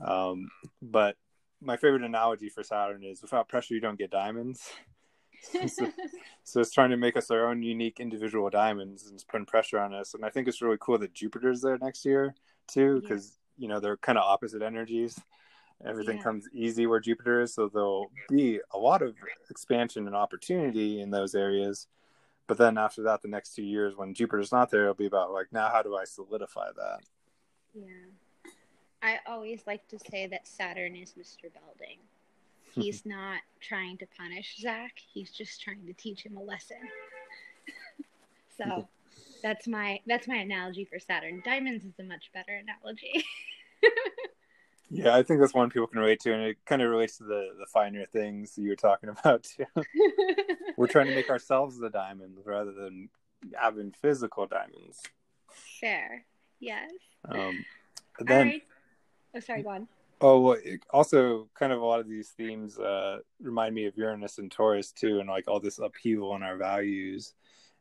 Um, 0.00 0.48
but 0.80 1.16
my 1.60 1.76
favorite 1.76 2.02
analogy 2.02 2.48
for 2.48 2.62
saturn 2.62 3.02
is 3.02 3.22
without 3.22 3.48
pressure 3.48 3.74
you 3.74 3.80
don't 3.80 3.98
get 3.98 4.10
diamonds 4.10 4.68
so, 5.68 5.92
so 6.44 6.60
it's 6.60 6.72
trying 6.72 6.90
to 6.90 6.96
make 6.96 7.16
us 7.16 7.30
our 7.30 7.46
own 7.48 7.62
unique 7.62 8.00
individual 8.00 8.48
diamonds 8.50 9.06
and 9.06 9.14
it's 9.14 9.24
putting 9.24 9.46
pressure 9.46 9.78
on 9.78 9.92
us 9.94 10.14
and 10.14 10.24
i 10.24 10.30
think 10.30 10.46
it's 10.48 10.62
really 10.62 10.76
cool 10.80 10.98
that 10.98 11.12
jupiter's 11.14 11.60
there 11.60 11.78
next 11.78 12.04
year 12.04 12.34
too 12.66 12.94
Yeah. 12.94 13.00
because 13.08 13.38
you 13.58 13.68
know 13.68 13.80
they're 13.80 13.96
kind 13.96 14.18
of 14.18 14.24
opposite 14.24 14.62
energies 14.62 15.18
everything 15.84 16.18
Yeah. 16.18 16.22
comes 16.22 16.48
easy 16.52 16.86
where 16.86 17.00
jupiter 17.00 17.40
is 17.40 17.54
so 17.54 17.68
there'll 17.68 18.10
be 18.28 18.60
a 18.72 18.78
lot 18.78 19.02
of 19.02 19.14
expansion 19.50 20.06
and 20.06 20.14
opportunity 20.16 21.00
in 21.00 21.10
those 21.10 21.34
areas 21.34 21.86
but 22.46 22.56
then 22.58 22.78
after 22.78 23.02
that 23.02 23.22
the 23.22 23.28
next 23.28 23.54
two 23.54 23.64
years 23.64 23.96
when 23.96 24.14
jupiter's 24.14 24.52
not 24.52 24.70
there 24.70 24.82
it'll 24.82 24.94
be 24.94 25.06
about 25.06 25.32
like 25.32 25.46
now 25.52 25.68
how 25.68 25.82
do 25.82 25.96
i 25.96 26.04
solidify 26.04 26.68
that 26.76 27.00
Yeah. 27.74 27.84
I 29.04 29.18
always 29.26 29.62
like 29.66 29.88
to 29.88 29.98
say 29.98 30.28
that 30.28 30.46
Saturn 30.46 30.94
is 30.94 31.14
Mr. 31.18 31.52
Belding. 31.52 31.98
He's 32.72 33.02
not 33.06 33.40
trying 33.60 33.98
to 33.98 34.06
punish 34.18 34.56
Zack, 34.60 34.92
he's 35.12 35.30
just 35.30 35.60
trying 35.60 35.86
to 35.86 35.92
teach 35.94 36.24
him 36.24 36.36
a 36.36 36.42
lesson. 36.42 36.78
so 38.56 38.88
that's 39.42 39.66
my 39.66 40.00
that's 40.06 40.28
my 40.28 40.36
analogy 40.36 40.84
for 40.84 40.98
Saturn. 40.98 41.42
Diamonds 41.44 41.84
is 41.84 41.94
a 41.98 42.04
much 42.04 42.30
better 42.32 42.52
analogy. 42.52 43.24
yeah 44.94 45.16
i 45.16 45.22
think 45.22 45.40
that's 45.40 45.54
one 45.54 45.70
people 45.70 45.86
can 45.86 45.98
relate 45.98 46.20
to 46.20 46.34
and 46.34 46.42
it 46.42 46.58
kind 46.66 46.82
of 46.82 46.90
relates 46.90 47.16
to 47.16 47.24
the 47.24 47.48
the 47.58 47.64
finer 47.72 48.04
things 48.04 48.58
you 48.58 48.68
were 48.68 48.76
talking 48.76 49.08
about 49.08 49.42
too 49.42 49.64
we're 50.76 50.86
trying 50.86 51.06
to 51.06 51.14
make 51.14 51.30
ourselves 51.30 51.78
the 51.78 51.88
diamonds 51.88 52.42
rather 52.44 52.72
than 52.72 53.08
having 53.54 53.90
physical 53.90 54.46
diamonds 54.46 55.00
Fair. 55.80 56.24
Yes. 56.60 56.90
um 57.28 57.64
then 58.20 58.46
right. 58.46 58.62
Oh 59.34 59.40
sorry, 59.40 59.62
go 59.62 59.70
on. 59.70 59.88
Oh, 60.22 60.40
well, 60.40 60.58
it, 60.64 60.80
also, 60.90 61.48
kind 61.58 61.72
of 61.72 61.80
a 61.80 61.84
lot 61.84 61.98
of 61.98 62.08
these 62.08 62.30
themes 62.30 62.78
uh, 62.78 63.18
remind 63.40 63.74
me 63.74 63.86
of 63.86 63.96
Uranus 63.96 64.38
and 64.38 64.50
Taurus 64.50 64.92
too, 64.92 65.18
and 65.18 65.28
like 65.28 65.48
all 65.48 65.58
this 65.58 65.80
upheaval 65.80 66.36
in 66.36 66.44
our 66.44 66.56
values, 66.56 67.34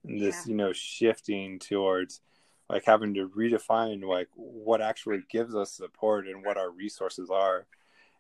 and 0.03 0.19
this 0.19 0.45
Yeah. 0.45 0.49
you 0.49 0.55
know 0.55 0.73
shifting 0.73 1.59
towards 1.59 2.21
like 2.67 2.83
having 2.85 3.13
to 3.13 3.29
redefine 3.29 4.03
like 4.03 4.29
what 4.33 4.81
actually 4.81 5.21
gives 5.29 5.55
us 5.55 5.71
support 5.73 6.27
and 6.27 6.43
what 6.43 6.57
our 6.57 6.71
resources 6.71 7.29
are, 7.29 7.67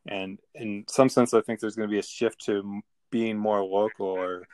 and 0.07 0.39
in 0.53 0.85
some 0.87 1.09
sense, 1.09 1.33
I 1.33 1.41
think 1.41 1.59
there's 1.59 1.75
going 1.75 1.89
to 1.89 1.93
be 1.93 1.99
a 1.99 2.03
shift 2.03 2.45
to 2.45 2.81
being 3.09 3.37
more 3.37 3.63
local 3.63 4.07
or 4.07 4.47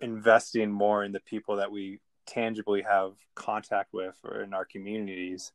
investing 0.00 0.70
more 0.70 1.04
in 1.04 1.12
the 1.12 1.20
people 1.20 1.56
that 1.56 1.70
we 1.70 2.00
tangibly 2.26 2.82
have 2.82 3.12
contact 3.34 3.92
with 3.92 4.16
or 4.24 4.40
in 4.40 4.52
our 4.54 4.64
communities. 4.64 5.52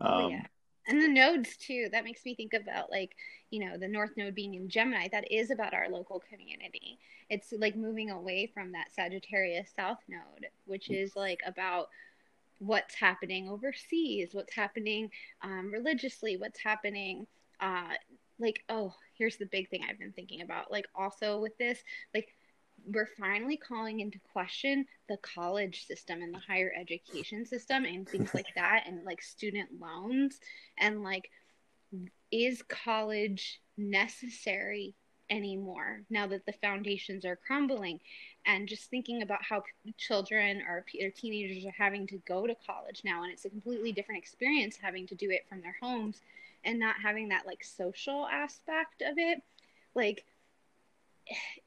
Oh, 0.00 0.24
Um, 0.26 0.30
yeah. 0.30 0.42
And 0.88 1.02
the 1.02 1.08
nodes 1.08 1.56
too. 1.58 1.88
That 1.92 2.04
makes 2.04 2.24
me 2.24 2.34
think 2.34 2.54
about 2.54 2.90
like, 2.90 3.14
you 3.50 3.64
know, 3.64 3.76
the 3.76 3.86
North 3.86 4.12
Node 4.16 4.34
being 4.34 4.54
in 4.54 4.68
Gemini. 4.68 5.08
That 5.12 5.30
is 5.30 5.50
about 5.50 5.74
our 5.74 5.88
local 5.88 6.22
community. 6.28 6.98
It's 7.28 7.52
like 7.52 7.76
moving 7.76 8.10
away 8.10 8.50
from 8.52 8.72
that 8.72 8.92
Sagittarius 8.94 9.70
South 9.76 9.98
Node, 10.08 10.46
which 10.64 10.90
is 10.90 11.14
like 11.14 11.40
about 11.46 11.88
what's 12.58 12.94
happening 12.94 13.48
overseas, 13.48 14.30
what's 14.32 14.54
happening 14.54 15.10
um, 15.42 15.70
religiously, 15.70 16.38
what's 16.38 16.58
happening. 16.58 17.26
Uh, 17.60 17.94
like, 18.40 18.64
oh, 18.68 18.94
here's 19.14 19.36
the 19.36 19.46
big 19.46 19.68
thing 19.68 19.82
I've 19.88 19.98
been 19.98 20.12
thinking 20.12 20.42
about. 20.42 20.70
Like, 20.70 20.86
also 20.94 21.38
with 21.40 21.58
this, 21.58 21.78
like, 22.14 22.28
we're 22.92 23.08
finally 23.18 23.56
calling 23.56 24.00
into 24.00 24.18
question 24.32 24.86
the 25.08 25.16
college 25.18 25.86
system 25.86 26.22
and 26.22 26.34
the 26.34 26.38
higher 26.38 26.72
education 26.78 27.44
system 27.44 27.84
and 27.84 28.08
things 28.08 28.34
like 28.34 28.46
that 28.54 28.84
and 28.86 29.04
like 29.04 29.22
student 29.22 29.68
loans 29.80 30.40
and 30.78 31.02
like 31.02 31.30
is 32.30 32.62
college 32.62 33.60
necessary 33.76 34.94
anymore 35.30 36.00
now 36.10 36.26
that 36.26 36.46
the 36.46 36.52
foundations 36.52 37.24
are 37.24 37.36
crumbling? 37.36 38.00
And 38.46 38.68
just 38.68 38.88
thinking 38.88 39.22
about 39.22 39.42
how 39.42 39.62
children 39.98 40.62
or, 40.66 40.84
or 41.02 41.10
teenagers 41.10 41.66
are 41.66 41.74
having 41.76 42.06
to 42.06 42.16
go 42.26 42.46
to 42.46 42.56
college 42.66 43.02
now 43.04 43.22
and 43.22 43.32
it's 43.32 43.44
a 43.44 43.50
completely 43.50 43.92
different 43.92 44.22
experience 44.22 44.78
having 44.80 45.06
to 45.08 45.14
do 45.14 45.30
it 45.30 45.44
from 45.48 45.60
their 45.60 45.76
homes 45.82 46.22
and 46.64 46.78
not 46.78 46.96
having 47.02 47.28
that 47.28 47.46
like 47.46 47.62
social 47.62 48.26
aspect 48.26 49.02
of 49.02 49.18
it. 49.18 49.42
Like 49.94 50.24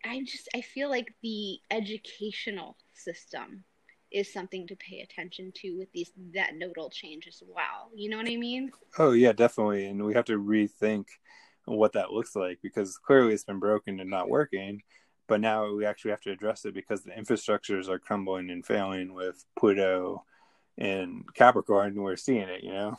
I 0.05 0.22
just 0.26 0.49
I 0.55 0.62
feel 0.62 0.89
like 0.89 1.14
the 1.22 1.59
educational 1.70 2.78
system 2.93 3.64
is 4.12 4.32
something 4.32 4.68
to 4.68 4.76
pay 4.76 4.99
attention 4.99 5.51
to 5.55 5.78
with 5.78 5.91
these 5.93 6.12
that 6.34 6.55
nodal 6.55 6.89
change 6.89 7.28
as 7.28 7.41
well. 7.47 7.89
You 7.95 8.09
know 8.09 8.18
what 8.18 8.30
I 8.30 8.36
mean? 8.36 8.72
Oh 8.97 9.12
yeah, 9.12 9.32
definitely, 9.32 9.86
and 9.86 10.03
we 10.03 10.14
have 10.14 10.26
to 10.26 10.38
rethink 10.38 11.05
what 11.66 11.93
that 11.93 12.12
looks 12.12 12.36
like 12.36 12.59
because 12.62 12.97
clearly 12.97 13.34
it's 13.34 13.43
been 13.43 13.59
broken 13.59 13.99
and 13.99 14.09
not 14.09 14.30
working. 14.30 14.82
But 15.28 15.39
now 15.39 15.74
we 15.74 15.86
actually 15.86 16.12
have 16.12 16.22
to 16.22 16.32
address 16.32 16.66
it 16.66 16.74
because 16.74 17.03
the 17.03 17.12
infrastructures 17.12 17.88
are 17.88 17.99
crumbling 17.99 18.49
and 18.49 18.66
failing 18.66 19.14
with 19.14 19.45
Pluto 19.57 20.26
and 20.78 21.24
Capricorn. 21.34 21.95
We're 21.95 22.18
seeing 22.18 22.49
it, 22.49 22.64
you 22.64 22.74
know. 22.74 22.97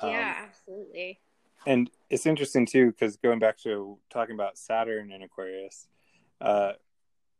Um, 0.00 0.10
yeah, 0.10 0.34
absolutely. 0.46 1.20
And 1.66 1.90
it's 2.10 2.26
interesting 2.26 2.66
too 2.66 2.86
because 2.86 3.16
going 3.16 3.38
back 3.38 3.58
to 3.58 3.98
talking 4.10 4.34
about 4.34 4.58
Saturn 4.58 5.12
and 5.12 5.22
Aquarius, 5.22 5.86
uh, 6.40 6.72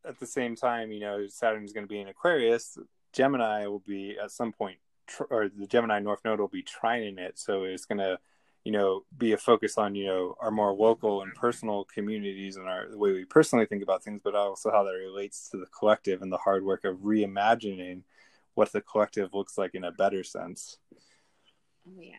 at 0.04 0.18
the 0.18 0.26
same 0.26 0.56
time, 0.56 0.92
you 0.92 1.00
know, 1.00 1.26
Saturn 1.28 1.64
is 1.64 1.72
going 1.72 1.86
to 1.86 1.92
be 1.92 2.00
in 2.00 2.08
Aquarius. 2.08 2.78
Gemini 3.12 3.66
will 3.66 3.80
be 3.80 4.16
at 4.22 4.30
some 4.30 4.52
point, 4.52 4.78
tr- 5.06 5.24
or 5.30 5.48
the 5.48 5.66
Gemini 5.66 5.98
North 5.98 6.20
Node 6.24 6.40
will 6.40 6.48
be 6.48 6.62
trining 6.62 7.18
it, 7.18 7.38
so 7.38 7.64
it's 7.64 7.84
going 7.84 7.98
to, 7.98 8.18
you 8.64 8.72
know, 8.72 9.04
be 9.16 9.32
a 9.32 9.38
focus 9.38 9.78
on 9.78 9.94
you 9.94 10.06
know 10.06 10.34
our 10.40 10.50
more 10.50 10.72
local 10.72 11.22
and 11.22 11.34
personal 11.34 11.84
communities 11.84 12.56
and 12.56 12.68
our 12.68 12.88
the 12.88 12.98
way 12.98 13.12
we 13.12 13.24
personally 13.24 13.66
think 13.66 13.82
about 13.82 14.02
things, 14.02 14.20
but 14.22 14.34
also 14.34 14.70
how 14.70 14.82
that 14.84 14.90
relates 14.90 15.48
to 15.50 15.56
the 15.56 15.66
collective 15.66 16.22
and 16.22 16.32
the 16.32 16.38
hard 16.38 16.64
work 16.64 16.84
of 16.84 16.98
reimagining 16.98 18.02
what 18.54 18.72
the 18.72 18.80
collective 18.80 19.32
looks 19.34 19.56
like 19.56 19.74
in 19.74 19.84
a 19.84 19.92
better 19.92 20.24
sense. 20.24 20.78
Oh 21.88 22.00
yeah. 22.00 22.14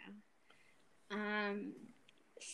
Um 1.12 1.74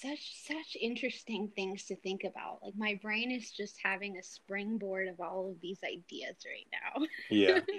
such 0.02 0.34
such 0.46 0.78
interesting 0.80 1.50
things 1.56 1.86
to 1.86 1.96
think 1.98 2.24
about. 2.24 2.60
Like 2.64 2.74
my 2.78 3.00
brain 3.02 3.32
is 3.32 3.52
just 3.52 3.78
having 3.84 4.18
a 4.18 4.24
springboard 4.24 5.08
of 5.08 5.20
all 5.20 5.50
of 5.50 5.62
these 5.62 5.80
ideas 5.84 6.38
right 6.46 6.68
now. 6.72 7.06
Yeah. 7.30 7.60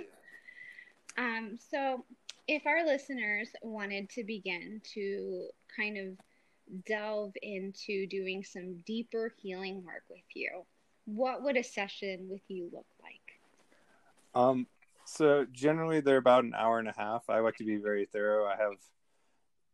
Um 1.19 1.59
so 1.71 2.05
if 2.47 2.67
our 2.67 2.85
listeners 2.85 3.49
wanted 3.63 4.11
to 4.11 4.23
begin 4.23 4.83
to 4.93 5.49
kind 5.75 5.97
of 5.97 6.85
delve 6.85 7.33
into 7.43 8.07
doing 8.07 8.45
some 8.45 8.77
deeper 8.87 9.33
healing 9.41 9.83
work 9.85 10.03
with 10.11 10.25
you, 10.35 10.67
what 11.07 11.43
would 11.43 11.57
a 11.57 11.63
session 11.63 12.29
with 12.31 12.43
you 12.49 12.69
look 12.73 12.87
like? 13.03 14.41
Um, 14.41 14.67
so 15.05 15.47
generally 15.51 16.01
they're 16.01 16.17
about 16.19 16.45
an 16.45 16.55
hour 16.57 16.79
and 16.79 16.89
a 16.89 16.95
half. 16.97 17.25
I 17.29 17.39
like 17.41 17.57
to 17.57 17.65
be 17.65 17.77
very 17.77 18.07
thorough. 18.07 18.47
I 18.47 18.57
have 18.57 18.75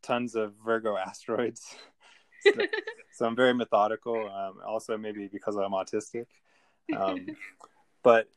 tons 0.03 0.35
of 0.35 0.53
Virgo 0.65 0.97
asteroids, 0.97 1.75
so, 2.43 2.53
so 3.13 3.27
I'm 3.27 3.37
very 3.37 3.55
methodical. 3.55 4.29
Um, 4.29 4.59
also, 4.67 4.97
maybe 4.97 5.29
because 5.29 5.57
I'm 5.57 5.73
autistic. 5.73 6.27
Um, 6.97 7.27
but 8.03 8.29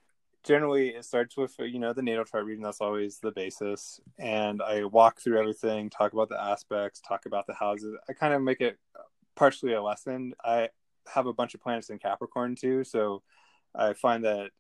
generally, 0.44 0.90
it 0.90 1.06
starts 1.06 1.36
with 1.38 1.56
you 1.60 1.80
know 1.80 1.94
the 1.94 2.02
natal 2.02 2.26
chart 2.26 2.46
reading. 2.46 2.64
That's 2.64 2.82
always 2.82 3.20
the 3.20 3.32
basis, 3.32 4.00
and 4.20 4.62
I 4.62 4.86
walk 4.86 5.22
through 5.22 5.40
everything, 5.40 5.90
talk 5.90 6.14
about 6.14 6.30
the 6.30 6.42
aspects, 6.42 7.02
talk 7.02 7.26
about 7.26 7.48
the 7.48 7.54
houses. 7.54 7.96
I 8.10 8.14
kind 8.14 8.34
of 8.34 8.42
make 8.42 8.62
it 8.62 8.78
partially 9.36 9.74
a 9.74 9.82
lesson. 9.82 10.34
I 10.44 10.70
have 11.14 11.28
a 11.28 11.34
bunch 11.34 11.54
of 11.54 11.62
planets 11.62 11.90
in 11.90 12.00
Capricorn 12.00 12.56
too, 12.56 12.84
so 12.84 13.22
I 13.74 13.94
find 13.94 14.24
that 14.26 14.52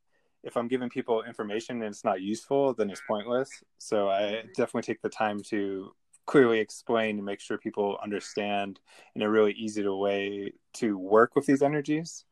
if 0.44 0.56
I'm 0.56 0.68
giving 0.68 0.90
people 0.90 1.24
information 1.24 1.78
and 1.82 1.92
it's 1.92 2.04
not 2.04 2.22
useful, 2.22 2.74
then 2.76 2.92
it's 2.92 3.02
pointless. 3.08 3.50
So 3.80 4.10
I 4.10 4.44
definitely 4.56 4.84
take 4.84 5.02
the 5.02 5.10
time 5.10 5.42
to 5.48 5.92
clearly 6.26 6.60
explain 6.60 7.18
and 7.18 7.26
make 7.26 7.40
sure 7.40 7.58
people 7.58 7.98
understand 8.02 8.80
in 9.16 9.22
a 9.22 9.30
really 9.30 9.54
easy 9.54 9.84
to 9.84 9.96
way 9.96 10.54
to 10.74 10.98
work 10.98 11.36
with 11.36 11.46
these 11.46 11.62
energies. 11.62 12.26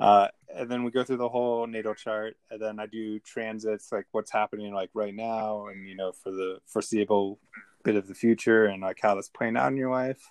Uh, 0.00 0.28
and 0.54 0.70
then 0.70 0.84
we 0.84 0.90
go 0.90 1.04
through 1.04 1.18
the 1.18 1.28
whole 1.28 1.66
natal 1.66 1.94
chart, 1.94 2.36
and 2.50 2.60
then 2.60 2.80
I 2.80 2.86
do 2.86 3.18
transits, 3.20 3.92
like 3.92 4.06
what's 4.12 4.30
happening 4.30 4.72
like 4.72 4.90
right 4.94 5.14
now, 5.14 5.66
and 5.66 5.86
you 5.86 5.94
know 5.94 6.12
for 6.12 6.30
the 6.30 6.60
foreseeable 6.66 7.38
bit 7.84 7.96
of 7.96 8.08
the 8.08 8.14
future, 8.14 8.66
and 8.66 8.82
like 8.82 8.98
how 9.02 9.14
that's 9.14 9.28
playing 9.28 9.56
out 9.56 9.70
in 9.70 9.76
your 9.76 9.90
life. 9.90 10.30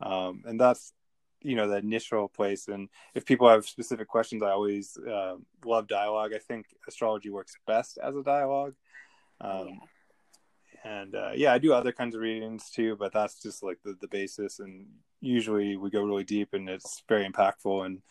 Um, 0.00 0.42
and 0.46 0.58
that's 0.58 0.94
you 1.44 1.56
know 1.56 1.68
the 1.68 1.76
initial 1.76 2.28
place 2.28 2.68
and 2.68 2.88
if 3.14 3.24
people 3.24 3.48
have 3.48 3.66
specific 3.66 4.08
questions 4.08 4.42
i 4.42 4.50
always 4.50 4.96
uh, 4.98 5.34
love 5.64 5.86
dialogue 5.88 6.32
i 6.34 6.38
think 6.38 6.66
astrology 6.86 7.30
works 7.30 7.56
best 7.66 7.98
as 8.02 8.16
a 8.16 8.22
dialogue 8.22 8.74
um, 9.40 9.68
Yeah. 9.68 9.74
And 10.84 11.14
uh, 11.14 11.30
yeah 11.34 11.52
i 11.52 11.58
do 11.58 11.72
other 11.72 11.92
kinds 11.92 12.14
of 12.14 12.20
readings 12.20 12.70
too 12.70 12.96
but 12.96 13.12
that's 13.12 13.40
just 13.40 13.62
like 13.62 13.78
the, 13.84 13.96
the 14.00 14.08
basis 14.08 14.58
and 14.58 14.86
usually 15.20 15.76
we 15.76 15.90
go 15.90 16.02
really 16.02 16.24
deep 16.24 16.50
and 16.52 16.68
it's 16.68 17.02
very 17.08 17.28
impactful 17.28 17.86
and 17.86 18.02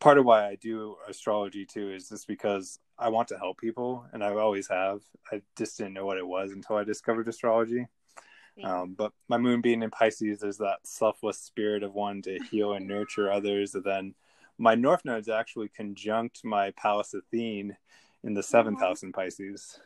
part 0.00 0.18
of 0.18 0.24
why 0.24 0.46
i 0.46 0.54
do 0.56 0.96
astrology 1.08 1.64
too 1.64 1.90
is 1.90 2.08
just 2.08 2.26
because 2.26 2.78
i 2.98 3.08
want 3.08 3.28
to 3.28 3.38
help 3.38 3.58
people 3.58 4.04
and 4.12 4.22
i 4.22 4.32
always 4.32 4.68
have 4.68 5.00
i 5.32 5.40
just 5.56 5.78
didn't 5.78 5.94
know 5.94 6.06
what 6.06 6.18
it 6.18 6.26
was 6.26 6.52
until 6.52 6.76
i 6.76 6.84
discovered 6.84 7.28
astrology 7.28 7.86
um, 8.64 8.94
but 8.96 9.12
my 9.28 9.38
moon 9.38 9.60
being 9.60 9.82
in 9.82 9.90
Pisces, 9.90 10.40
there's 10.40 10.58
that 10.58 10.78
selfless 10.82 11.38
spirit 11.38 11.82
of 11.82 11.94
wanting 11.94 12.22
to 12.22 12.44
heal 12.50 12.72
and 12.72 12.86
nurture 12.86 13.30
others. 13.32 13.74
And 13.74 13.84
then 13.84 14.14
my 14.58 14.74
North 14.74 15.04
Node's 15.04 15.28
actually 15.28 15.68
conjunct 15.68 16.44
my 16.44 16.72
Pallas 16.72 17.14
Athene 17.14 17.76
in 18.24 18.34
the 18.34 18.42
seventh 18.42 18.82
Aw. 18.82 18.86
house 18.86 19.02
in 19.02 19.12
Pisces. 19.12 19.78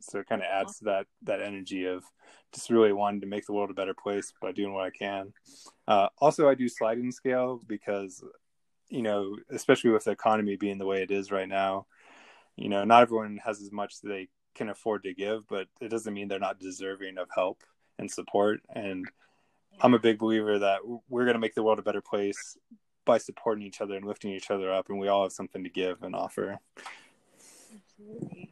So 0.00 0.18
it 0.18 0.28
kind 0.28 0.42
of 0.42 0.48
adds 0.50 0.78
to 0.78 0.84
that 0.84 1.06
that 1.22 1.42
energy 1.42 1.86
of 1.86 2.04
just 2.52 2.70
really 2.70 2.92
wanting 2.92 3.20
to 3.20 3.26
make 3.26 3.46
the 3.46 3.52
world 3.52 3.70
a 3.70 3.74
better 3.74 3.94
place 3.94 4.32
by 4.40 4.52
doing 4.52 4.72
what 4.72 4.84
I 4.84 4.90
can. 4.90 5.32
Uh, 5.86 6.08
also, 6.18 6.48
I 6.48 6.54
do 6.54 6.68
sliding 6.68 7.12
scale 7.12 7.60
because, 7.66 8.24
you 8.88 9.02
know, 9.02 9.36
especially 9.50 9.90
with 9.90 10.04
the 10.04 10.10
economy 10.10 10.56
being 10.56 10.78
the 10.78 10.86
way 10.86 11.02
it 11.02 11.10
is 11.10 11.30
right 11.30 11.48
now, 11.48 11.86
you 12.56 12.68
know, 12.68 12.84
not 12.84 13.02
everyone 13.02 13.38
has 13.44 13.60
as 13.60 13.70
much 13.70 14.00
they 14.00 14.28
can 14.54 14.68
afford 14.68 15.04
to 15.04 15.14
give, 15.14 15.46
but 15.48 15.68
it 15.80 15.88
doesn't 15.88 16.12
mean 16.12 16.28
they're 16.28 16.38
not 16.38 16.58
deserving 16.58 17.18
of 17.18 17.28
help 17.34 17.62
and 17.98 18.10
support. 18.10 18.60
And 18.74 19.06
I'm 19.80 19.94
a 19.94 19.98
big 19.98 20.18
believer 20.18 20.58
that 20.58 20.80
we're 21.08 21.24
going 21.24 21.34
to 21.34 21.40
make 21.40 21.54
the 21.54 21.62
world 21.62 21.78
a 21.78 21.82
better 21.82 22.02
place 22.02 22.56
by 23.04 23.18
supporting 23.18 23.64
each 23.64 23.80
other 23.80 23.96
and 23.96 24.04
lifting 24.04 24.32
each 24.32 24.50
other 24.50 24.72
up, 24.72 24.88
and 24.88 24.98
we 24.98 25.08
all 25.08 25.22
have 25.22 25.32
something 25.32 25.64
to 25.64 25.70
give 25.70 26.02
and 26.02 26.14
offer. 26.14 26.58
Absolutely. 27.74 28.50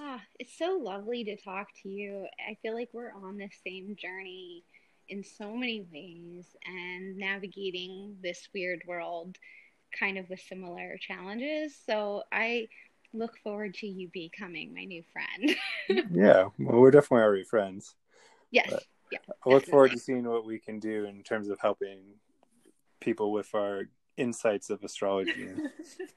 Ah, 0.00 0.20
it's 0.38 0.56
so 0.56 0.78
lovely 0.80 1.24
to 1.24 1.36
talk 1.36 1.68
to 1.82 1.88
you. 1.88 2.26
I 2.48 2.56
feel 2.62 2.74
like 2.74 2.90
we're 2.92 3.12
on 3.12 3.36
the 3.36 3.48
same 3.66 3.96
journey 3.96 4.62
in 5.08 5.24
so 5.24 5.52
many 5.54 5.86
ways 5.92 6.46
and 6.66 7.16
navigating 7.16 8.16
this 8.22 8.48
weird 8.54 8.82
world 8.86 9.36
kind 9.98 10.18
of 10.18 10.28
with 10.30 10.40
similar 10.40 10.96
challenges. 11.00 11.74
So 11.86 12.22
I 12.30 12.68
look 13.12 13.38
forward 13.38 13.74
to 13.74 13.86
you 13.88 14.08
becoming 14.12 14.74
my 14.74 14.84
new 14.84 15.02
friend. 15.12 15.56
Yeah, 16.12 16.48
well, 16.58 16.80
we're 16.80 16.90
definitely 16.90 17.24
already 17.24 17.44
friends. 17.44 17.94
yes. 18.50 18.68
But- 18.70 18.82
Yeah. 19.10 19.18
I 19.46 19.50
look 19.50 19.66
forward 19.66 19.92
to 19.92 19.98
seeing 19.98 20.28
what 20.28 20.44
we 20.44 20.58
can 20.58 20.78
do 20.78 21.06
in 21.06 21.22
terms 21.22 21.48
of 21.48 21.58
helping 21.60 22.00
people 23.00 23.32
with 23.32 23.54
our 23.54 23.88
insights 24.18 24.70
of 24.70 24.82
astrology. 24.84 25.48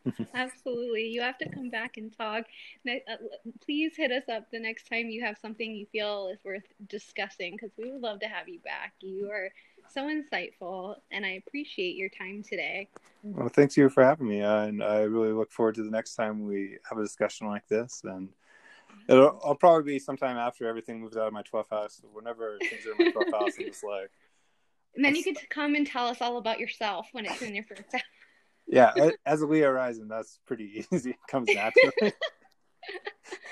Absolutely. 0.33 1.07
You 1.07 1.21
have 1.21 1.37
to 1.39 1.49
come 1.49 1.69
back 1.69 1.97
and 1.97 2.15
talk. 2.15 2.45
Uh, 2.87 3.15
Please 3.63 3.93
hit 3.95 4.11
us 4.11 4.23
up 4.29 4.49
the 4.51 4.59
next 4.59 4.87
time 4.89 5.09
you 5.09 5.23
have 5.23 5.37
something 5.41 5.75
you 5.75 5.85
feel 5.91 6.29
is 6.33 6.39
worth 6.43 6.63
discussing 6.87 7.53
because 7.53 7.71
we 7.77 7.91
would 7.91 8.01
love 8.01 8.19
to 8.21 8.27
have 8.27 8.47
you 8.47 8.59
back. 8.59 8.93
You 9.01 9.29
are 9.31 9.49
so 9.93 10.03
insightful 10.03 10.95
and 11.11 11.25
I 11.25 11.41
appreciate 11.45 11.95
your 11.95 12.09
time 12.09 12.43
today. 12.43 12.87
well, 13.23 13.49
thanks 13.49 13.77
you 13.77 13.89
for 13.89 14.03
having 14.03 14.27
me, 14.27 14.41
uh, 14.41 14.63
and 14.63 14.83
I 14.83 15.01
really 15.01 15.33
look 15.33 15.51
forward 15.51 15.75
to 15.75 15.83
the 15.83 15.91
next 15.91 16.15
time 16.15 16.45
we 16.45 16.77
have 16.89 16.97
a 16.97 17.03
discussion 17.03 17.47
like 17.47 17.67
this. 17.67 18.01
And 18.03 18.29
it'll, 19.07 19.39
I'll 19.43 19.55
probably 19.55 19.93
be 19.93 19.99
sometime 19.99 20.37
after 20.37 20.67
everything 20.67 21.01
moves 21.01 21.17
out 21.17 21.27
of 21.27 21.33
my 21.33 21.43
12th 21.43 21.69
house. 21.69 22.01
Whenever 22.13 22.57
things 22.59 22.85
are 22.85 22.91
in 22.91 22.97
my 22.97 23.11
12th 23.11 23.39
house, 23.39 23.57
I'm 23.59 23.65
just 23.65 23.83
like, 23.83 24.11
And 24.95 25.05
then 25.05 25.15
you 25.15 25.23
get 25.23 25.37
to 25.37 25.47
come 25.47 25.75
and 25.75 25.87
tell 25.87 26.07
us 26.07 26.21
all 26.21 26.37
about 26.37 26.59
yourself 26.59 27.07
when 27.11 27.25
it's 27.25 27.41
in 27.41 27.55
your 27.55 27.63
first 27.63 27.83
house. 27.91 28.01
yeah, 28.67 28.91
as 29.25 29.41
a 29.41 29.47
Leo 29.47 29.71
rising, 29.71 30.07
that's 30.07 30.39
pretty 30.45 30.85
easy. 30.91 31.11
It 31.11 31.17
comes 31.29 31.49
naturally. 31.53 32.13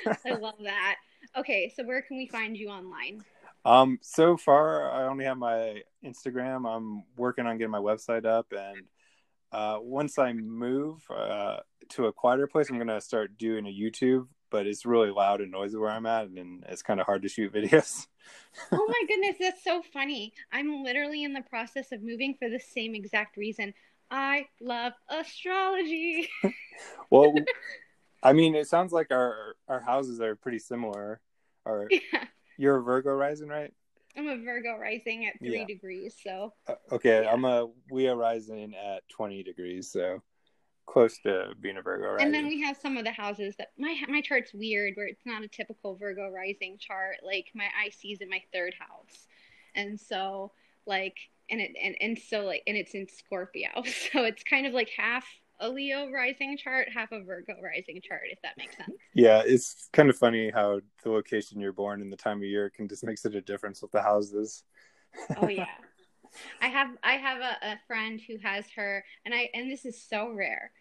I 0.25 0.31
love 0.31 0.55
that. 0.63 0.95
Okay, 1.37 1.71
so 1.75 1.83
where 1.83 2.01
can 2.01 2.17
we 2.17 2.27
find 2.27 2.57
you 2.57 2.69
online? 2.69 3.23
Um, 3.65 3.99
so 4.01 4.35
far, 4.35 4.91
I 4.91 5.07
only 5.07 5.25
have 5.25 5.37
my 5.37 5.81
Instagram. 6.03 6.67
I'm 6.67 7.03
working 7.17 7.45
on 7.45 7.57
getting 7.57 7.71
my 7.71 7.79
website 7.79 8.25
up, 8.25 8.47
and 8.51 8.83
uh, 9.51 9.77
once 9.81 10.17
I 10.17 10.33
move 10.33 11.03
uh, 11.09 11.57
to 11.89 12.07
a 12.07 12.13
quieter 12.13 12.47
place, 12.47 12.69
I'm 12.69 12.77
gonna 12.77 13.01
start 13.01 13.37
doing 13.37 13.65
a 13.67 13.69
YouTube. 13.69 14.27
But 14.51 14.65
it's 14.65 14.85
really 14.85 15.11
loud 15.11 15.41
and 15.41 15.51
noisy 15.51 15.77
where 15.77 15.91
I'm 15.91 16.07
at, 16.07 16.27
and 16.27 16.65
it's 16.67 16.81
kind 16.81 16.99
of 16.99 17.05
hard 17.05 17.21
to 17.21 17.29
shoot 17.29 17.53
videos. 17.53 18.07
Oh 18.71 18.87
my 18.87 19.01
goodness, 19.07 19.37
that's 19.39 19.63
so 19.63 19.81
funny. 19.93 20.33
I'm 20.51 20.83
literally 20.83 21.23
in 21.23 21.33
the 21.33 21.41
process 21.41 21.91
of 21.91 22.01
moving 22.01 22.35
for 22.39 22.49
the 22.49 22.59
same 22.59 22.95
exact 22.95 23.37
reason. 23.37 23.73
I 24.11 24.47
love 24.61 24.93
astrology. 25.09 26.27
well, 27.09 27.33
I 28.23 28.33
mean, 28.33 28.55
it 28.55 28.67
sounds 28.67 28.91
like 28.91 29.11
our 29.11 29.55
our 29.67 29.79
houses 29.79 30.19
are 30.21 30.35
pretty 30.35 30.59
similar. 30.59 31.21
Or 31.65 31.87
yeah. 31.91 32.25
you're 32.57 32.77
a 32.77 32.81
Virgo 32.81 33.11
rising, 33.11 33.47
right? 33.47 33.71
I'm 34.17 34.27
a 34.27 34.37
Virgo 34.37 34.77
rising 34.77 35.27
at 35.27 35.39
three 35.39 35.59
Yeah. 35.59 35.65
degrees, 35.65 36.15
so 36.21 36.53
Uh, 36.67 36.75
okay, 36.91 37.23
Yeah. 37.23 37.31
I'm 37.31 37.45
a 37.45 37.69
Leo 37.91 38.15
rising 38.15 38.75
at 38.75 39.07
20 39.09 39.43
degrees, 39.43 39.91
so 39.91 40.23
close 40.91 41.19
to 41.19 41.49
being 41.61 41.77
a 41.77 41.81
Virgo 41.81 42.07
rising. 42.11 42.25
and 42.25 42.33
then 42.33 42.47
we 42.47 42.61
have 42.61 42.75
some 42.75 42.97
of 42.97 43.05
the 43.05 43.11
houses 43.11 43.55
that 43.57 43.71
my 43.77 43.95
my 44.07 44.21
chart's 44.21 44.53
weird 44.53 44.93
where 44.95 45.07
it's 45.07 45.25
not 45.25 45.43
a 45.43 45.47
typical 45.47 45.95
Virgo 45.95 46.29
rising 46.29 46.77
chart. 46.79 47.17
Like 47.23 47.47
my 47.53 47.67
IC 47.85 48.13
is 48.13 48.21
in 48.21 48.29
my 48.29 48.41
third 48.51 48.73
house, 48.79 49.27
and 49.75 49.99
so 49.99 50.51
like 50.85 51.17
and 51.49 51.61
it 51.61 51.71
and, 51.81 51.95
and 52.01 52.19
so 52.19 52.41
like 52.41 52.63
and 52.67 52.75
it's 52.75 52.93
in 52.93 53.07
Scorpio, 53.07 53.69
so 54.11 54.23
it's 54.23 54.43
kind 54.43 54.65
of 54.65 54.73
like 54.73 54.89
half 54.89 55.25
a 55.61 55.69
Leo 55.69 56.09
rising 56.09 56.57
chart, 56.57 56.87
half 56.93 57.11
a 57.11 57.21
Virgo 57.21 57.53
rising 57.61 58.01
chart, 58.01 58.23
if 58.31 58.41
that 58.41 58.57
makes 58.57 58.77
sense. 58.77 58.97
Yeah, 59.13 59.43
it's 59.45 59.89
kind 59.93 60.09
of 60.09 60.17
funny 60.17 60.49
how 60.49 60.79
the 61.03 61.11
location 61.11 61.59
you're 61.59 61.73
born 61.73 62.01
and 62.01 62.11
the 62.11 62.17
time 62.17 62.37
of 62.37 62.43
year 62.43 62.69
can 62.69 62.87
just 62.87 63.03
make 63.03 63.17
such 63.17 63.35
a 63.35 63.41
difference 63.41 63.81
with 63.81 63.91
the 63.91 64.01
houses. 64.01 64.63
Oh 65.37 65.47
yeah. 65.49 65.67
I 66.61 66.67
have 66.67 66.89
I 67.03 67.13
have 67.13 67.39
a, 67.39 67.73
a 67.73 67.79
friend 67.87 68.21
who 68.25 68.37
has 68.37 68.65
her, 68.75 69.03
and 69.25 69.33
I 69.33 69.49
and 69.53 69.71
this 69.71 69.85
is 69.85 70.01
so 70.01 70.31
rare, 70.31 70.71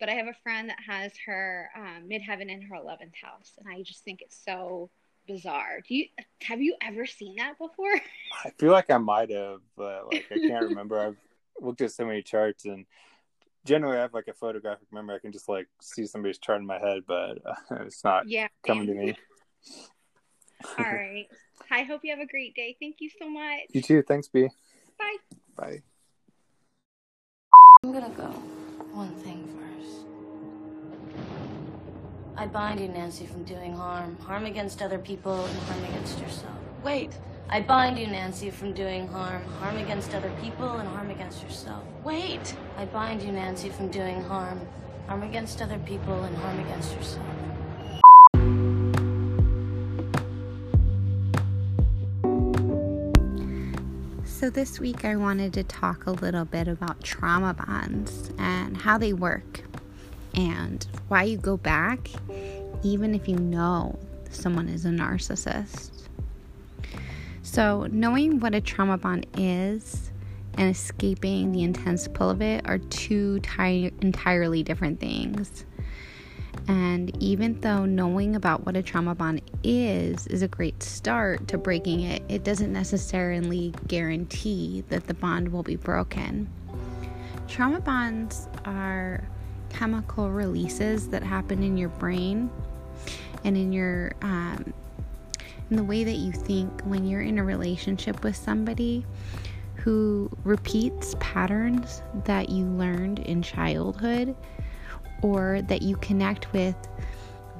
but 0.00 0.08
I 0.08 0.12
have 0.12 0.26
a 0.26 0.36
friend 0.42 0.68
that 0.68 0.78
has 0.86 1.12
her 1.26 1.70
um, 1.76 2.08
midheaven 2.08 2.50
in 2.50 2.62
her 2.62 2.76
eleventh 2.76 3.14
house, 3.20 3.52
and 3.58 3.68
I 3.68 3.82
just 3.82 4.04
think 4.04 4.20
it's 4.22 4.40
so 4.44 4.90
bizarre. 5.26 5.80
Do 5.86 5.94
you 5.94 6.06
have 6.42 6.60
you 6.60 6.76
ever 6.82 7.06
seen 7.06 7.36
that 7.36 7.58
before? 7.58 7.94
I 8.44 8.50
feel 8.58 8.72
like 8.72 8.90
I 8.90 8.98
might 8.98 9.30
have, 9.30 9.60
but 9.76 10.06
like 10.08 10.26
I 10.30 10.38
can't 10.46 10.68
remember. 10.68 10.98
I've 10.98 11.16
looked 11.60 11.80
at 11.80 11.92
so 11.92 12.06
many 12.06 12.22
charts, 12.22 12.64
and 12.64 12.86
generally 13.64 13.98
I 13.98 14.02
have 14.02 14.14
like 14.14 14.28
a 14.28 14.34
photographic 14.34 14.92
memory. 14.92 15.16
I 15.16 15.20
can 15.20 15.32
just 15.32 15.48
like 15.48 15.68
see 15.80 16.06
somebody's 16.06 16.38
chart 16.38 16.60
in 16.60 16.66
my 16.66 16.78
head, 16.78 17.02
but 17.06 17.38
uh, 17.44 17.54
it's 17.82 18.04
not 18.04 18.24
yeah. 18.26 18.48
coming 18.66 18.86
to 18.86 18.94
me. 18.94 19.16
All 20.78 20.84
right. 20.84 21.26
I 21.70 21.82
hope 21.82 22.00
you 22.04 22.10
have 22.10 22.20
a 22.20 22.26
great 22.26 22.54
day. 22.54 22.76
Thank 22.80 22.96
you 23.00 23.10
so 23.20 23.28
much. 23.28 23.66
You 23.72 23.82
too. 23.82 24.02
Thanks, 24.02 24.28
Bee. 24.28 24.48
Bye. 24.98 25.16
Bye. 25.56 25.82
I'm 27.84 27.92
gonna 27.92 28.10
go. 28.10 28.24
One 28.92 29.14
thing 29.22 29.48
first. 29.56 30.04
I 32.36 32.44
bind 32.46 32.80
you, 32.80 32.88
Nancy, 32.88 33.24
from 33.24 33.44
doing 33.44 33.72
harm. 33.72 34.16
Harm 34.16 34.46
against 34.46 34.82
other 34.82 34.98
people 34.98 35.44
and 35.44 35.58
harm 35.60 35.84
against 35.84 36.18
yourself. 36.18 36.56
Wait. 36.82 37.16
I 37.48 37.60
bind 37.60 37.96
you, 37.96 38.08
Nancy, 38.08 38.50
from 38.50 38.72
doing 38.72 39.06
harm. 39.06 39.44
Harm 39.60 39.76
against 39.76 40.12
other 40.12 40.32
people 40.42 40.68
and 40.78 40.88
harm 40.88 41.10
against 41.10 41.40
yourself. 41.40 41.84
Wait. 42.02 42.56
I 42.76 42.84
bind 42.84 43.22
you, 43.22 43.30
Nancy, 43.30 43.68
from 43.68 43.92
doing 43.92 44.24
harm. 44.24 44.60
Harm 45.06 45.22
against 45.22 45.62
other 45.62 45.78
people 45.78 46.24
and 46.24 46.36
harm 46.38 46.58
against 46.58 46.96
yourself. 46.96 47.37
So, 54.38 54.50
this 54.50 54.78
week 54.78 55.04
I 55.04 55.16
wanted 55.16 55.52
to 55.54 55.64
talk 55.64 56.06
a 56.06 56.12
little 56.12 56.44
bit 56.44 56.68
about 56.68 57.02
trauma 57.02 57.54
bonds 57.54 58.30
and 58.38 58.76
how 58.76 58.96
they 58.96 59.12
work 59.12 59.64
and 60.32 60.86
why 61.08 61.24
you 61.24 61.36
go 61.36 61.56
back 61.56 62.08
even 62.84 63.16
if 63.16 63.26
you 63.26 63.34
know 63.34 63.98
someone 64.30 64.68
is 64.68 64.84
a 64.84 64.90
narcissist. 64.90 65.90
So, 67.42 67.88
knowing 67.90 68.38
what 68.38 68.54
a 68.54 68.60
trauma 68.60 68.96
bond 68.96 69.26
is 69.36 70.12
and 70.54 70.70
escaping 70.70 71.50
the 71.50 71.64
intense 71.64 72.06
pull 72.06 72.30
of 72.30 72.40
it 72.40 72.64
are 72.68 72.78
two 72.78 73.40
ti- 73.40 73.92
entirely 74.02 74.62
different 74.62 75.00
things. 75.00 75.64
And 76.66 77.16
even 77.22 77.60
though 77.60 77.84
knowing 77.84 78.36
about 78.36 78.66
what 78.66 78.76
a 78.76 78.82
trauma 78.82 79.14
bond 79.14 79.42
is 79.62 80.26
is 80.26 80.42
a 80.42 80.48
great 80.48 80.82
start 80.82 81.48
to 81.48 81.58
breaking 81.58 82.00
it, 82.00 82.22
it 82.28 82.44
doesn't 82.44 82.72
necessarily 82.72 83.72
guarantee 83.86 84.84
that 84.88 85.06
the 85.06 85.14
bond 85.14 85.52
will 85.52 85.62
be 85.62 85.76
broken. 85.76 86.48
Trauma 87.46 87.80
bonds 87.80 88.48
are 88.64 89.26
chemical 89.70 90.30
releases 90.30 91.08
that 91.08 91.22
happen 91.22 91.62
in 91.62 91.76
your 91.76 91.88
brain 91.88 92.50
and 93.44 93.56
in 93.56 93.72
your 93.72 94.12
um, 94.22 94.72
in 95.70 95.76
the 95.76 95.84
way 95.84 96.04
that 96.04 96.16
you 96.16 96.32
think 96.32 96.80
when 96.82 97.06
you're 97.06 97.20
in 97.20 97.38
a 97.38 97.44
relationship 97.44 98.22
with 98.24 98.36
somebody 98.36 99.04
who 99.76 100.30
repeats 100.44 101.14
patterns 101.20 102.02
that 102.24 102.48
you 102.48 102.64
learned 102.64 103.20
in 103.20 103.42
childhood 103.42 104.34
or 105.22 105.62
that 105.62 105.82
you 105.82 105.96
connect 105.96 106.52
with 106.52 106.76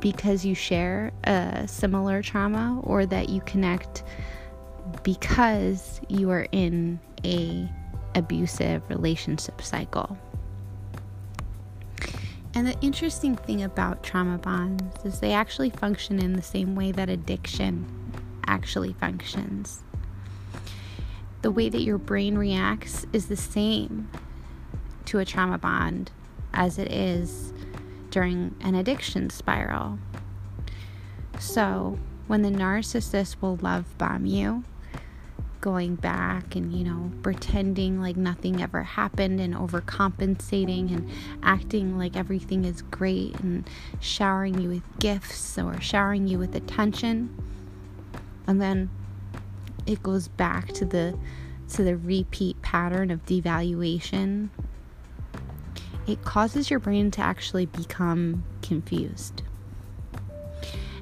because 0.00 0.44
you 0.44 0.54
share 0.54 1.12
a 1.24 1.66
similar 1.66 2.22
trauma 2.22 2.80
or 2.84 3.04
that 3.06 3.28
you 3.28 3.40
connect 3.42 4.04
because 5.02 6.00
you 6.08 6.30
are 6.30 6.46
in 6.52 7.00
a 7.24 7.68
abusive 8.14 8.82
relationship 8.88 9.60
cycle. 9.60 10.16
And 12.54 12.66
the 12.66 12.78
interesting 12.80 13.36
thing 13.36 13.62
about 13.62 14.02
trauma 14.02 14.38
bonds 14.38 15.04
is 15.04 15.20
they 15.20 15.32
actually 15.32 15.70
function 15.70 16.18
in 16.18 16.32
the 16.32 16.42
same 16.42 16.74
way 16.74 16.92
that 16.92 17.08
addiction 17.08 17.86
actually 18.46 18.94
functions. 18.94 19.82
The 21.42 21.50
way 21.50 21.68
that 21.68 21.82
your 21.82 21.98
brain 21.98 22.36
reacts 22.36 23.06
is 23.12 23.26
the 23.26 23.36
same 23.36 24.10
to 25.04 25.18
a 25.18 25.24
trauma 25.24 25.58
bond 25.58 26.10
as 26.52 26.78
it 26.78 26.90
is 26.90 27.52
during 28.10 28.54
an 28.60 28.74
addiction 28.74 29.30
spiral. 29.30 29.98
So, 31.38 31.98
when 32.26 32.42
the 32.42 32.50
narcissist 32.50 33.36
will 33.40 33.56
love 33.56 33.96
bomb 33.96 34.26
you, 34.26 34.64
going 35.60 35.96
back 35.96 36.54
and, 36.54 36.72
you 36.72 36.84
know, 36.84 37.10
pretending 37.22 38.00
like 38.00 38.16
nothing 38.16 38.62
ever 38.62 38.82
happened 38.82 39.40
and 39.40 39.54
overcompensating 39.54 40.92
and 40.92 41.10
acting 41.42 41.98
like 41.98 42.16
everything 42.16 42.64
is 42.64 42.82
great 42.82 43.34
and 43.40 43.68
showering 44.00 44.60
you 44.60 44.68
with 44.68 44.98
gifts 44.98 45.58
or 45.58 45.80
showering 45.80 46.28
you 46.28 46.38
with 46.38 46.54
attention. 46.54 47.36
And 48.46 48.60
then 48.60 48.90
it 49.86 50.02
goes 50.02 50.28
back 50.28 50.68
to 50.72 50.84
the 50.84 51.18
to 51.70 51.82
the 51.82 51.96
repeat 51.96 52.60
pattern 52.62 53.10
of 53.10 53.26
devaluation. 53.26 54.48
It 56.08 56.24
causes 56.24 56.70
your 56.70 56.80
brain 56.80 57.10
to 57.12 57.20
actually 57.20 57.66
become 57.66 58.42
confused. 58.62 59.42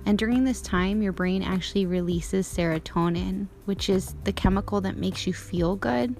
And 0.05 0.19
during 0.19 0.43
this 0.43 0.61
time, 0.61 1.01
your 1.01 1.13
brain 1.13 1.45
actually 1.45 1.87
releases 1.87 2.47
serotonin, 2.53 3.47
which 3.67 3.89
is 3.89 4.17
the 4.25 4.33
chemical 4.33 4.81
that 4.81 4.97
makes 4.97 5.25
you 5.25 5.33
feel 5.33 5.77
good, 5.77 6.17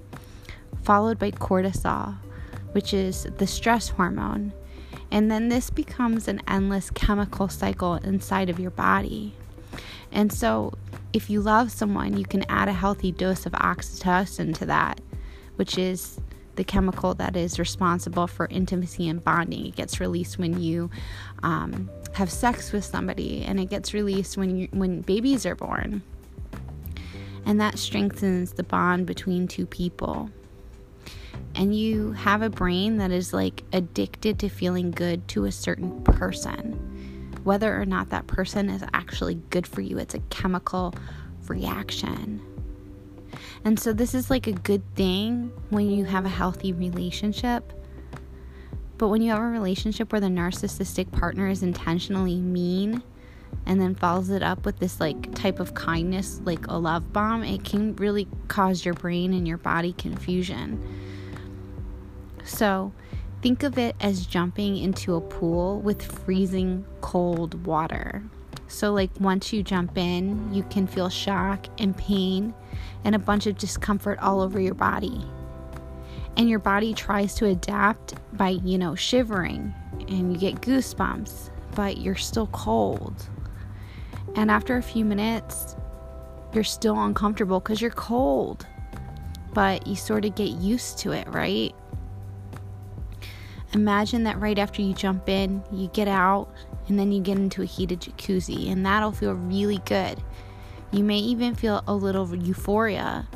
followed 0.83 1.19
by 1.19 1.31
cortisol, 1.31 2.15
which 2.71 2.93
is 2.93 3.27
the 3.37 3.47
stress 3.47 3.89
hormone. 3.89 4.53
And 5.11 5.29
then 5.29 5.49
this 5.49 5.69
becomes 5.69 6.29
an 6.29 6.41
endless 6.47 6.89
chemical 6.89 7.49
cycle 7.49 7.95
inside 7.95 8.49
of 8.49 8.59
your 8.59 8.71
body. 8.71 9.35
And 10.13 10.31
so, 10.31 10.73
if 11.11 11.29
you 11.29 11.41
love 11.41 11.71
someone, 11.71 12.17
you 12.17 12.25
can 12.25 12.45
add 12.49 12.69
a 12.69 12.73
healthy 12.73 13.11
dose 13.11 13.45
of 13.45 13.51
oxytocin 13.51 14.55
to 14.59 14.65
that, 14.65 15.01
which 15.57 15.77
is 15.77 16.19
the 16.57 16.63
chemical 16.63 17.13
that 17.13 17.37
is 17.37 17.57
responsible 17.57 18.27
for 18.27 18.47
intimacy 18.47 19.07
and 19.07 19.23
bonding. 19.23 19.67
It 19.67 19.75
gets 19.75 19.99
released 20.01 20.37
when 20.37 20.59
you 20.59 20.89
um, 21.43 21.89
have 22.13 22.29
sex 22.29 22.73
with 22.73 22.83
somebody, 22.83 23.43
and 23.43 23.59
it 23.59 23.69
gets 23.69 23.93
released 23.93 24.37
when 24.37 24.57
you 24.57 24.67
when 24.71 25.01
babies 25.01 25.45
are 25.45 25.55
born, 25.55 26.01
and 27.45 27.61
that 27.61 27.79
strengthens 27.79 28.53
the 28.53 28.63
bond 28.63 29.05
between 29.05 29.47
two 29.47 29.65
people. 29.65 30.29
And 31.55 31.75
you 31.75 32.11
have 32.11 32.41
a 32.41 32.49
brain 32.49 32.97
that 32.97 33.11
is 33.11 33.33
like 33.33 33.63
addicted 33.71 34.39
to 34.39 34.49
feeling 34.49 34.91
good 34.91 35.27
to 35.29 35.45
a 35.45 35.51
certain 35.51 36.03
person, 36.03 36.73
whether 37.43 37.79
or 37.79 37.85
not 37.85 38.09
that 38.09 38.27
person 38.27 38.69
is 38.69 38.83
actually 38.93 39.35
good 39.49 39.65
for 39.65 39.81
you. 39.81 39.97
It's 39.97 40.13
a 40.13 40.19
chemical 40.29 40.93
reaction. 41.47 42.41
And 43.63 43.79
so, 43.79 43.93
this 43.93 44.13
is 44.13 44.29
like 44.29 44.47
a 44.47 44.51
good 44.51 44.83
thing 44.95 45.51
when 45.69 45.89
you 45.89 46.05
have 46.05 46.25
a 46.25 46.29
healthy 46.29 46.73
relationship. 46.73 47.73
But 48.97 49.09
when 49.09 49.21
you 49.21 49.31
have 49.31 49.41
a 49.41 49.45
relationship 49.45 50.11
where 50.11 50.21
the 50.21 50.27
narcissistic 50.27 51.11
partner 51.11 51.47
is 51.47 51.61
intentionally 51.61 52.39
mean 52.39 53.03
and 53.65 53.79
then 53.79 53.93
follows 53.93 54.29
it 54.29 54.41
up 54.41 54.65
with 54.65 54.79
this 54.79 54.99
like 54.99 55.35
type 55.35 55.59
of 55.59 55.73
kindness, 55.73 56.41
like 56.43 56.65
a 56.67 56.77
love 56.77 57.13
bomb, 57.13 57.43
it 57.43 57.63
can 57.63 57.95
really 57.97 58.27
cause 58.47 58.83
your 58.85 58.93
brain 58.93 59.33
and 59.33 59.47
your 59.47 59.57
body 59.57 59.93
confusion. 59.93 60.81
So, 62.43 62.93
think 63.41 63.63
of 63.63 63.77
it 63.77 63.95
as 63.99 64.25
jumping 64.25 64.77
into 64.77 65.15
a 65.15 65.21
pool 65.21 65.79
with 65.81 66.01
freezing 66.01 66.85
cold 67.01 67.65
water. 67.65 68.23
So, 68.67 68.93
like, 68.93 69.11
once 69.19 69.53
you 69.53 69.63
jump 69.63 69.97
in, 69.97 70.53
you 70.53 70.63
can 70.63 70.87
feel 70.87 71.09
shock 71.09 71.67
and 71.77 71.95
pain 71.95 72.53
and 73.03 73.15
a 73.15 73.19
bunch 73.19 73.47
of 73.47 73.57
discomfort 73.57 74.19
all 74.19 74.41
over 74.41 74.59
your 74.59 74.73
body. 74.73 75.23
And 76.35 76.49
your 76.49 76.59
body 76.59 76.93
tries 76.93 77.33
to 77.35 77.45
adapt 77.45 78.15
by, 78.37 78.49
you 78.49 78.77
know, 78.77 78.93
shivering 78.93 79.73
and 80.07 80.31
you 80.31 80.37
get 80.37 80.61
goosebumps, 80.61 81.49
but 81.75 81.97
you're 81.97 82.15
still 82.15 82.47
cold. 82.47 83.27
And 84.35 84.51
after 84.51 84.77
a 84.77 84.83
few 84.83 85.05
minutes, 85.05 85.75
you're 86.53 86.63
still 86.63 86.99
uncomfortable 86.99 87.59
because 87.59 87.81
you're 87.81 87.89
cold, 87.91 88.67
but 89.53 89.87
you 89.87 89.95
sort 89.95 90.25
of 90.25 90.35
get 90.35 90.49
used 90.49 90.99
to 90.99 91.11
it, 91.11 91.27
right? 91.29 91.73
Imagine 93.73 94.23
that 94.23 94.39
right 94.39 94.59
after 94.59 94.81
you 94.81 94.93
jump 94.93 95.27
in, 95.27 95.63
you 95.71 95.87
get 95.89 96.07
out 96.07 96.49
and 96.87 96.97
then 96.97 97.11
you 97.11 97.21
get 97.21 97.37
into 97.37 97.61
a 97.61 97.65
heated 97.65 98.01
jacuzzi, 98.01 98.71
and 98.71 98.85
that'll 98.85 99.11
feel 99.11 99.33
really 99.33 99.79
good. 99.85 100.21
You 100.91 101.03
may 101.03 101.19
even 101.19 101.55
feel 101.55 101.83
a 101.87 101.93
little 101.93 102.33
euphoria 102.35 103.27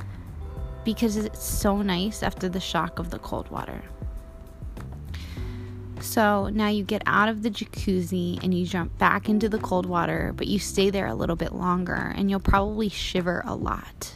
because 0.84 1.18
it's 1.18 1.44
so 1.44 1.82
nice 1.82 2.24
after 2.24 2.50
the 2.50 2.60
shock 2.60 3.00
of 3.00 3.10
the 3.10 3.20
cold 3.20 3.50
water. 3.50 3.84
So 6.00 6.50
now 6.50 6.68
you 6.68 6.84
get 6.84 7.04
out 7.06 7.30
of 7.30 7.44
the 7.44 7.52
jacuzzi 7.52 8.44
and 8.44 8.54
you 8.54 8.66
jump 8.66 8.98
back 8.98 9.30
into 9.30 9.48
the 9.48 9.60
cold 9.60 9.86
water, 9.86 10.34
but 10.36 10.48
you 10.48 10.58
stay 10.58 10.90
there 10.90 11.06
a 11.06 11.14
little 11.14 11.36
bit 11.36 11.54
longer 11.54 12.14
and 12.16 12.30
you'll 12.30 12.40
probably 12.40 12.90
shiver 12.90 13.44
a 13.46 13.54
lot. 13.54 14.16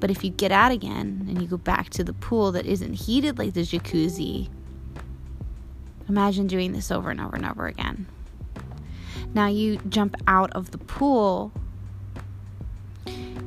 But 0.00 0.10
if 0.10 0.22
you 0.22 0.30
get 0.30 0.52
out 0.52 0.72
again 0.72 1.26
and 1.28 1.40
you 1.40 1.48
go 1.48 1.56
back 1.56 1.90
to 1.90 2.04
the 2.04 2.12
pool 2.12 2.52
that 2.52 2.66
isn't 2.66 2.94
heated 2.94 3.38
like 3.38 3.54
the 3.54 3.62
jacuzzi, 3.62 4.48
imagine 6.10 6.48
doing 6.48 6.72
this 6.72 6.90
over 6.90 7.10
and 7.10 7.20
over 7.20 7.36
and 7.36 7.46
over 7.46 7.66
again. 7.66 8.06
Now 9.32 9.46
you 9.46 9.78
jump 9.88 10.16
out 10.26 10.50
of 10.52 10.72
the 10.72 10.78
pool, 10.78 11.52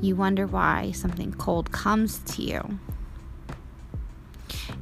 you 0.01 0.15
wonder 0.15 0.47
why 0.47 0.91
something 0.91 1.33
cold 1.33 1.71
comes 1.73 2.19
to 2.19 2.41
you. 2.41 2.79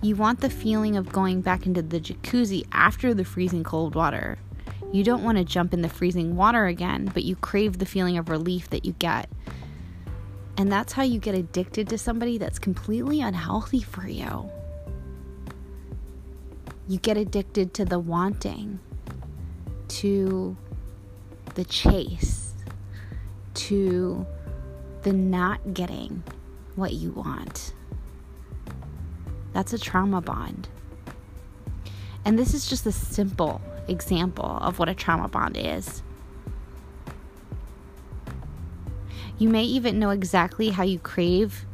You 0.04 0.16
want 0.16 0.42
the 0.42 0.50
feeling 0.50 0.96
of 0.96 1.12
going 1.12 1.42
back 1.42 1.66
into 1.66 1.82
the 1.82 2.00
jacuzzi 2.00 2.66
after 2.72 3.16
the 3.16 3.26
freezing 3.26 3.64
cold 3.64 3.96
water. 3.96 4.38
You 4.94 5.04
don't 5.04 5.24
want 5.24 5.40
to 5.40 5.44
jump 5.44 5.74
in 5.74 5.82
the 5.82 5.90
freezing 5.90 6.36
water 6.36 6.68
again, 6.68 7.10
but 7.12 7.24
you 7.24 7.36
crave 7.36 7.80
the 7.80 7.86
feeling 7.86 8.18
of 8.18 8.30
relief 8.30 8.70
that 8.70 8.86
you 8.86 8.94
get. 8.94 9.28
And 10.56 10.72
that's 10.72 10.94
how 10.94 11.04
you 11.04 11.20
get 11.20 11.34
addicted 11.34 11.90
to 11.90 11.98
somebody 11.98 12.38
that's 12.38 12.60
completely 12.60 13.22
unhealthy 13.22 13.82
for 13.82 14.08
you. 14.08 14.52
You 16.92 16.98
get 16.98 17.16
addicted 17.16 17.74
to 17.76 17.86
the 17.86 18.00
wanting, 18.00 18.82
to 19.88 20.58
the 21.56 21.64
chase, 21.64 22.54
to 23.54 24.26
the 25.04 25.14
not 25.14 25.74
getting 25.74 26.22
what 26.76 26.92
you 26.92 27.12
want. 27.12 27.74
That's 29.54 29.72
a 29.72 29.80
trauma 29.80 30.20
bond. 30.20 30.68
And 32.26 32.38
this 32.38 32.54
is 32.54 32.68
just 32.68 32.86
a 32.86 32.92
simple 32.92 33.62
example 33.88 34.58
of 34.62 34.78
what 34.78 34.90
a 34.90 34.94
trauma 34.94 35.30
bond 35.30 35.56
is. 35.56 36.04
You 39.38 39.48
may 39.48 39.64
even 39.64 39.98
know 39.98 40.10
exactly 40.10 40.72
how 40.72 40.84
you 40.84 41.00
crave 41.00 41.66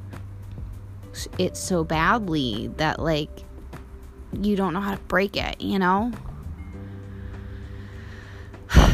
it 1.40 1.58
so 1.58 1.84
badly 1.84 2.72
that, 2.78 3.00
like, 3.00 3.46
you 4.34 4.56
don't 4.56 4.74
know 4.74 4.82
how 4.82 4.96
to 4.96 5.02
break 5.02 5.38
it, 5.38 5.62
you 5.62 5.80
know? 5.80 6.12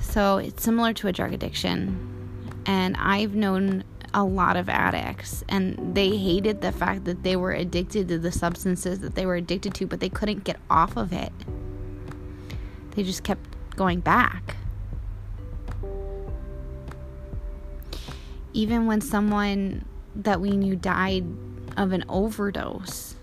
so 0.00 0.38
it's 0.38 0.62
similar 0.62 0.92
to 0.94 1.08
a 1.08 1.12
drug 1.12 1.32
addiction. 1.32 2.08
And 2.66 2.96
I've 2.96 3.34
known 3.34 3.84
a 4.14 4.24
lot 4.24 4.56
of 4.56 4.68
addicts, 4.68 5.42
and 5.48 5.94
they 5.94 6.16
hated 6.16 6.60
the 6.60 6.72
fact 6.72 7.04
that 7.04 7.22
they 7.22 7.36
were 7.36 7.52
addicted 7.52 8.08
to 8.08 8.18
the 8.18 8.32
substances 8.32 9.00
that 9.00 9.14
they 9.14 9.26
were 9.26 9.36
addicted 9.36 9.74
to, 9.74 9.86
but 9.86 10.00
they 10.00 10.08
couldn't 10.08 10.44
get 10.44 10.58
off 10.68 10.96
of 10.96 11.12
it. 11.12 11.32
They 12.92 13.02
just 13.02 13.24
kept 13.24 13.40
going 13.76 14.00
back. 14.00 14.56
Even 18.52 18.86
when 18.86 19.00
someone 19.00 19.86
that 20.14 20.40
we 20.40 20.50
knew 20.50 20.76
died 20.76 21.24
of 21.76 21.92
an 21.92 22.04
overdose, 22.08 23.14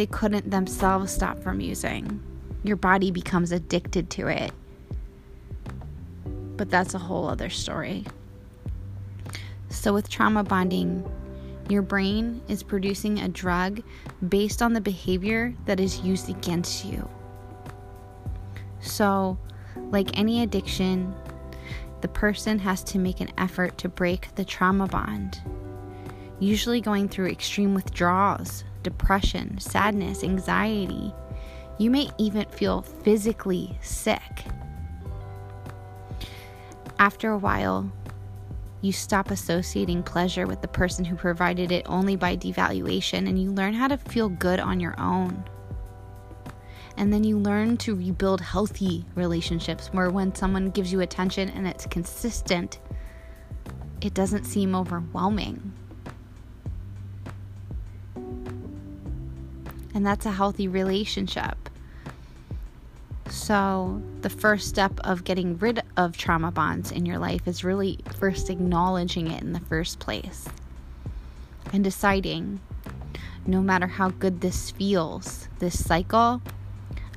they 0.00 0.06
couldn't 0.06 0.50
themselves 0.50 1.12
stop 1.12 1.38
from 1.40 1.60
using. 1.60 2.22
Your 2.62 2.76
body 2.76 3.10
becomes 3.10 3.52
addicted 3.52 4.08
to 4.12 4.28
it. 4.28 4.50
But 6.56 6.70
that's 6.70 6.94
a 6.94 6.98
whole 6.98 7.28
other 7.28 7.50
story. 7.50 8.06
So, 9.68 9.92
with 9.92 10.08
trauma 10.08 10.42
bonding, 10.42 11.04
your 11.68 11.82
brain 11.82 12.40
is 12.48 12.62
producing 12.62 13.18
a 13.18 13.28
drug 13.28 13.82
based 14.26 14.62
on 14.62 14.72
the 14.72 14.80
behavior 14.80 15.54
that 15.66 15.78
is 15.78 16.00
used 16.00 16.30
against 16.30 16.86
you. 16.86 17.06
So, 18.80 19.36
like 19.90 20.18
any 20.18 20.42
addiction, 20.42 21.14
the 22.00 22.08
person 22.08 22.58
has 22.60 22.82
to 22.84 22.98
make 22.98 23.20
an 23.20 23.32
effort 23.36 23.76
to 23.76 23.90
break 23.90 24.34
the 24.34 24.46
trauma 24.46 24.86
bond, 24.86 25.42
usually 26.38 26.80
going 26.80 27.06
through 27.06 27.28
extreme 27.28 27.74
withdrawals, 27.74 28.64
depression, 28.82 29.58
sadness, 29.58 30.24
anxiety. 30.24 31.12
You 31.78 31.90
may 31.90 32.10
even 32.18 32.46
feel 32.48 32.82
physically 32.82 33.78
sick. 33.80 34.44
After 36.98 37.30
a 37.30 37.38
while, 37.38 37.90
you 38.82 38.92
stop 38.92 39.30
associating 39.30 40.02
pleasure 40.02 40.46
with 40.46 40.62
the 40.62 40.68
person 40.68 41.04
who 41.04 41.16
provided 41.16 41.72
it 41.72 41.86
only 41.88 42.16
by 42.16 42.36
devaluation 42.36 43.28
and 43.28 43.40
you 43.40 43.50
learn 43.50 43.74
how 43.74 43.88
to 43.88 43.98
feel 43.98 44.28
good 44.28 44.60
on 44.60 44.80
your 44.80 44.98
own. 44.98 45.44
And 46.96 47.12
then 47.12 47.24
you 47.24 47.38
learn 47.38 47.76
to 47.78 47.94
rebuild 47.94 48.40
healthy 48.40 49.06
relationships 49.14 49.88
where 49.88 50.10
when 50.10 50.34
someone 50.34 50.70
gives 50.70 50.92
you 50.92 51.00
attention 51.00 51.48
and 51.50 51.66
it's 51.66 51.86
consistent, 51.86 52.78
it 54.00 54.14
doesn't 54.14 54.44
seem 54.44 54.74
overwhelming. 54.74 55.72
And 59.94 60.06
that's 60.06 60.26
a 60.26 60.30
healthy 60.30 60.68
relationship. 60.68 61.68
So, 63.28 64.02
the 64.22 64.30
first 64.30 64.68
step 64.68 64.98
of 65.04 65.22
getting 65.22 65.56
rid 65.58 65.82
of 65.96 66.16
trauma 66.16 66.50
bonds 66.50 66.90
in 66.90 67.06
your 67.06 67.18
life 67.18 67.46
is 67.46 67.62
really 67.62 68.00
first 68.18 68.50
acknowledging 68.50 69.30
it 69.30 69.42
in 69.42 69.52
the 69.52 69.60
first 69.60 70.00
place 70.00 70.48
and 71.72 71.84
deciding 71.84 72.60
no 73.46 73.60
matter 73.60 73.86
how 73.86 74.10
good 74.10 74.40
this 74.40 74.70
feels, 74.72 75.48
this 75.60 75.82
cycle, 75.84 76.42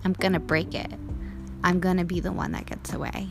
I'm 0.06 0.14
going 0.14 0.34
to 0.34 0.40
break 0.40 0.74
it. 0.74 0.92
I'm 1.64 1.80
going 1.80 1.98
to 1.98 2.06
be 2.06 2.20
the 2.20 2.32
one 2.32 2.52
that 2.52 2.66
gets 2.66 2.94
away. 2.94 3.30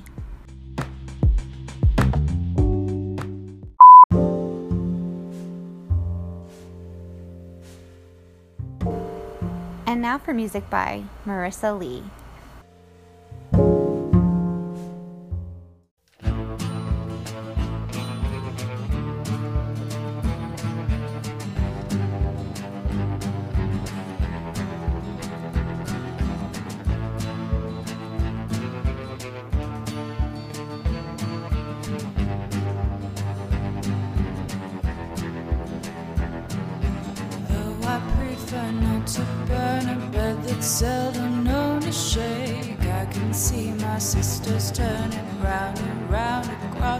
And 9.92 10.00
now 10.00 10.16
for 10.16 10.32
music 10.32 10.70
by 10.70 11.04
Marissa 11.26 11.78
Lee. 11.78 12.04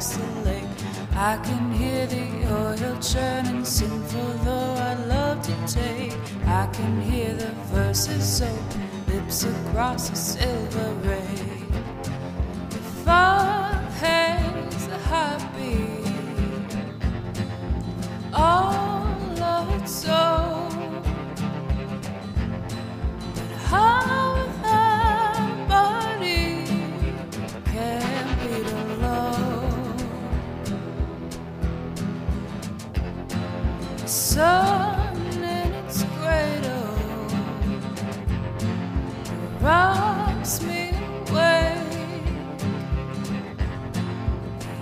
Across 0.02 0.16
the 0.16 0.50
lake. 0.50 0.64
I 1.14 1.36
can 1.44 1.72
hear 1.72 2.06
the 2.06 2.26
oil 2.52 2.98
churning, 3.00 3.64
sinful 3.64 4.32
though 4.44 4.74
I'd 4.74 5.06
love 5.06 5.42
to 5.42 5.54
take. 5.66 6.12
I 6.46 6.66
can 6.72 7.00
hear 7.02 7.34
the 7.34 7.52
verses 7.72 8.42
open, 8.42 9.06
lips 9.06 9.44
across 9.44 10.10
a 10.10 10.16
silver 10.16 10.94
ray. 11.08 11.62
If 12.70 13.06
love 13.06 13.92
has 14.00 14.86
a 14.88 14.98
heartbeat, 15.08 16.06
all 18.32 19.42
of 19.42 19.82
its. 19.82 20.04
But 23.34 23.50
how 23.70 24.21
sun 34.12 35.16
in 35.16 35.42
its 35.42 36.02
cradle 36.02 36.96
rocks 39.58 40.60
me 40.62 40.90
awake. 40.90 42.26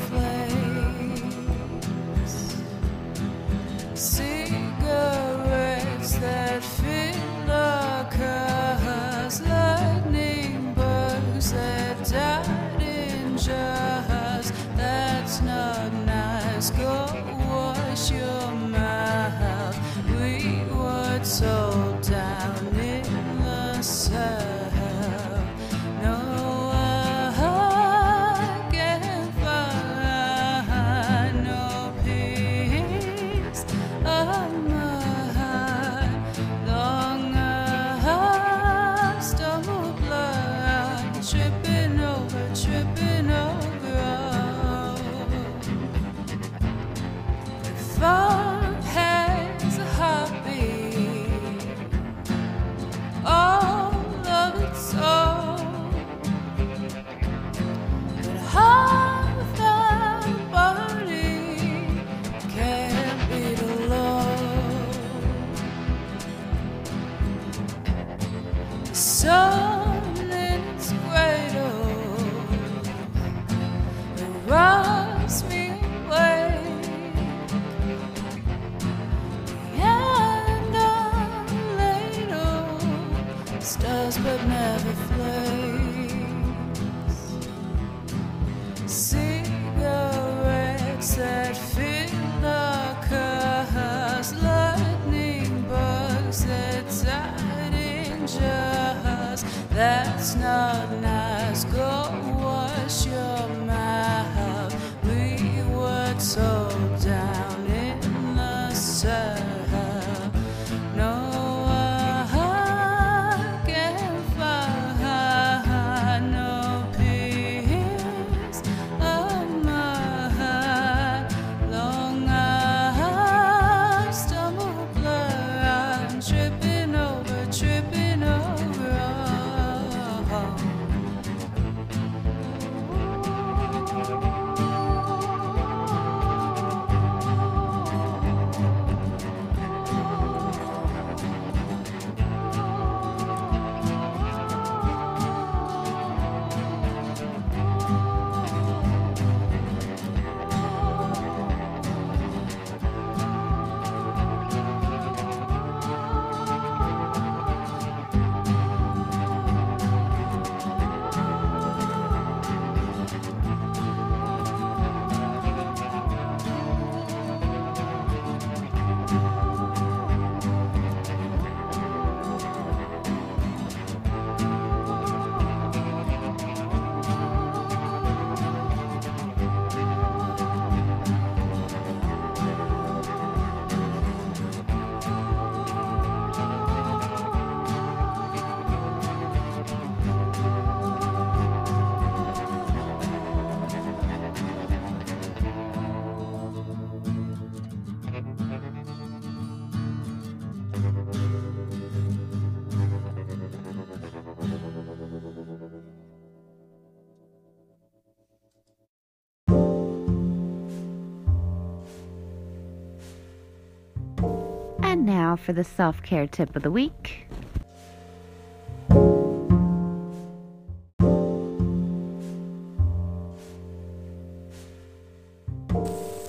for 215.37 215.53
the 215.53 215.63
self 215.63 216.01
care 216.01 216.27
tip 216.27 216.55
of 216.55 216.63
the 216.63 216.71
week. 216.71 217.27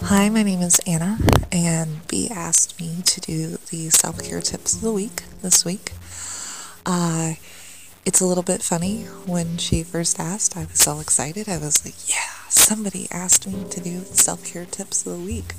Hi, 0.02 0.28
my 0.28 0.44
name 0.44 0.60
is 0.60 0.80
Anna, 0.86 1.18
and 1.50 2.06
Bee 2.06 2.30
asked 2.30 2.80
me 2.80 3.02
to 3.06 3.20
do 3.20 3.58
the 3.70 3.90
self 3.90 4.22
care 4.22 4.40
tips 4.40 4.76
of 4.76 4.80
the 4.80 4.92
week 4.92 5.24
this 5.42 5.64
week. 5.64 5.92
Uh, 6.86 7.34
it's 8.04 8.20
a 8.20 8.24
little 8.24 8.44
bit 8.44 8.62
funny. 8.62 9.02
When 9.26 9.56
she 9.56 9.82
first 9.82 10.20
asked, 10.20 10.56
I 10.56 10.60
was 10.66 10.78
so 10.78 11.00
excited. 11.00 11.48
I 11.48 11.58
was 11.58 11.84
like, 11.84 12.08
yeah, 12.08 12.30
somebody 12.48 13.08
asked 13.10 13.48
me 13.48 13.64
to 13.68 13.80
do 13.80 14.04
self 14.04 14.44
care 14.44 14.64
tips 14.64 15.04
of 15.04 15.12
the 15.12 15.18
week 15.18 15.54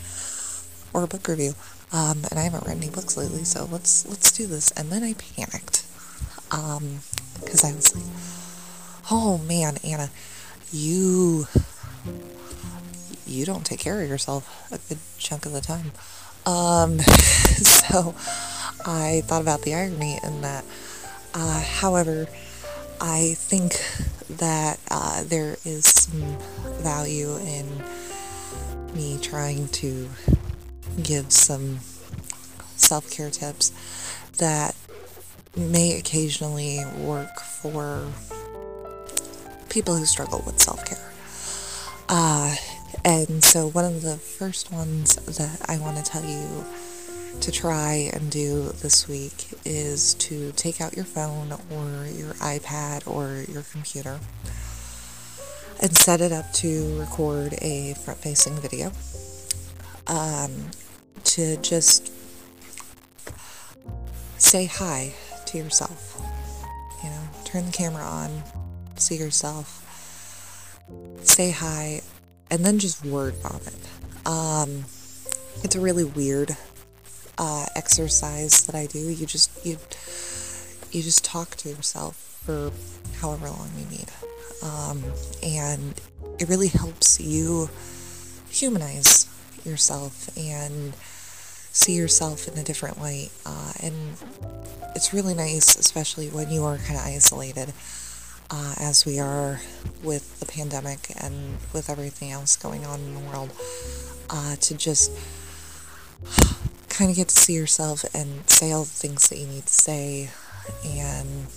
or 0.93 1.03
a 1.03 1.07
book 1.07 1.27
review. 1.27 1.53
Um, 1.91 2.23
and 2.29 2.37
I 2.37 2.43
haven't 2.43 2.67
read 2.67 2.77
any 2.77 2.89
books 2.89 3.15
lately, 3.15 3.43
so 3.43 3.67
let's 3.71 4.07
let's 4.07 4.31
do 4.31 4.45
this. 4.45 4.71
And 4.71 4.89
then 4.89 5.03
I 5.03 5.13
panicked 5.13 5.85
um, 6.51 6.99
because 7.39 7.63
I 7.63 7.73
was 7.73 7.95
like, 7.95 8.03
oh 9.09 9.37
man, 9.37 9.77
Anna, 9.83 10.09
you 10.71 11.47
you 13.25 13.45
don't 13.45 13.65
take 13.65 13.79
care 13.79 14.01
of 14.01 14.09
yourself 14.09 14.71
a 14.71 14.79
good 14.89 14.99
chunk 15.17 15.45
of 15.45 15.53
the 15.53 15.61
time. 15.61 15.91
Um, 16.45 16.99
so 16.99 18.15
I 18.85 19.21
thought 19.25 19.41
about 19.41 19.61
the 19.61 19.75
irony 19.75 20.19
in 20.23 20.41
that. 20.41 20.65
Uh, 21.33 21.61
however, 21.61 22.27
I 22.99 23.35
think 23.37 23.73
that 24.37 24.79
uh, 24.89 25.23
there 25.23 25.57
is 25.65 25.85
some 25.85 26.37
value 26.81 27.37
in 27.37 27.83
me 28.95 29.19
trying 29.21 29.67
to 29.69 30.09
give 31.01 31.31
some 31.31 31.79
self 32.75 33.09
care 33.11 33.29
tips 33.29 33.71
that 34.37 34.75
may 35.55 35.97
occasionally 35.97 36.83
work 36.97 37.39
for 37.39 38.05
people 39.69 39.95
who 39.95 40.05
struggle 40.05 40.43
with 40.45 40.59
self 40.59 40.85
care. 40.85 41.11
Uh, 42.09 42.55
and 43.03 43.43
so, 43.43 43.67
one 43.67 43.85
of 43.85 44.01
the 44.01 44.17
first 44.17 44.71
ones 44.71 45.15
that 45.37 45.69
I 45.69 45.77
want 45.79 45.97
to 45.97 46.03
tell 46.03 46.23
you 46.23 46.65
to 47.41 47.51
try 47.51 48.09
and 48.13 48.31
do 48.31 48.69
this 48.81 49.07
week 49.07 49.47
is 49.65 50.15
to 50.15 50.51
take 50.53 50.81
out 50.81 50.95
your 50.95 51.05
phone 51.05 51.51
or 51.51 52.07
your 52.07 52.33
iPad 52.35 53.07
or 53.07 53.45
your 53.51 53.63
computer 53.71 54.19
and 55.81 55.95
set 55.95 56.21
it 56.21 56.31
up 56.31 56.51
to 56.53 56.99
record 56.99 57.53
a 57.61 57.93
front 57.93 58.19
facing 58.19 58.55
video. 58.55 58.91
Um, 60.07 60.71
to 61.27 61.57
just 61.57 62.11
say 64.37 64.65
hi 64.65 65.13
to 65.45 65.57
yourself. 65.57 66.21
You 67.03 67.09
know, 67.09 67.21
turn 67.43 67.65
the 67.65 67.71
camera 67.71 68.03
on, 68.03 68.43
see 68.95 69.15
yourself, 69.15 69.83
say 71.23 71.51
hi, 71.51 72.01
and 72.49 72.65
then 72.65 72.79
just 72.79 73.05
word 73.05 73.35
vomit. 73.35 73.75
Um, 74.25 74.85
it's 75.63 75.75
a 75.75 75.81
really 75.81 76.05
weird 76.05 76.55
uh, 77.37 77.65
exercise 77.75 78.65
that 78.65 78.75
I 78.75 78.85
do. 78.85 78.99
You 78.99 79.25
just 79.25 79.65
you 79.65 79.77
you 80.91 81.03
just 81.03 81.25
talk 81.25 81.55
to 81.57 81.69
yourself 81.69 82.15
for 82.45 82.71
however 83.19 83.49
long 83.49 83.69
you 83.77 83.85
need, 83.97 84.09
um, 84.63 85.03
and 85.43 85.99
it 86.39 86.47
really 86.47 86.69
helps 86.69 87.19
you 87.19 87.69
humanize 88.49 89.27
yourself 89.65 90.29
and 90.37 90.93
see 91.77 91.93
yourself 91.93 92.47
in 92.47 92.57
a 92.57 92.63
different 92.63 92.99
light. 92.99 93.29
Uh, 93.45 93.71
and 93.81 93.93
it's 94.95 95.13
really 95.13 95.35
nice, 95.35 95.75
especially 95.77 96.27
when 96.29 96.49
you 96.49 96.63
are 96.63 96.77
kind 96.77 96.99
of 96.99 97.05
isolated, 97.05 97.71
uh, 98.49 98.73
as 98.79 99.05
we 99.05 99.19
are 99.19 99.61
with 100.03 100.39
the 100.39 100.47
pandemic 100.47 101.11
and 101.21 101.57
with 101.73 101.89
everything 101.89 102.31
else 102.31 102.55
going 102.55 102.83
on 102.83 102.99
in 103.01 103.13
the 103.13 103.19
world, 103.29 103.51
uh, 104.31 104.55
to 104.55 104.75
just 104.75 105.11
kind 106.89 107.11
of 107.11 107.15
get 107.15 107.27
to 107.27 107.35
see 107.35 107.53
yourself 107.53 108.03
and 108.15 108.49
say 108.49 108.71
all 108.71 108.83
the 108.83 108.89
things 108.89 109.29
that 109.29 109.37
you 109.37 109.45
need 109.45 109.65
to 109.67 109.73
say 109.73 110.29
and 110.83 111.47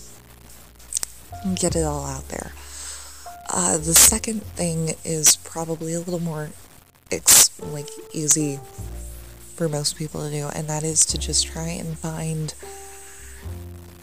get 1.59 1.75
it 1.75 1.83
all 1.83 2.05
out 2.05 2.29
there. 2.29 2.53
Uh, 3.49 3.79
the 3.79 3.95
second 3.95 4.43
thing 4.43 4.95
is 5.03 5.37
probably 5.37 5.95
a 5.95 5.99
little 5.99 6.21
more 6.21 6.51
ex- 7.11 7.59
like 7.63 7.89
easy 8.13 8.61
for 9.61 9.69
most 9.69 9.95
people 9.99 10.23
to 10.23 10.31
do, 10.31 10.49
and 10.55 10.69
that 10.69 10.83
is 10.83 11.05
to 11.05 11.19
just 11.19 11.47
try 11.47 11.69
and 11.69 11.99
find 11.99 12.55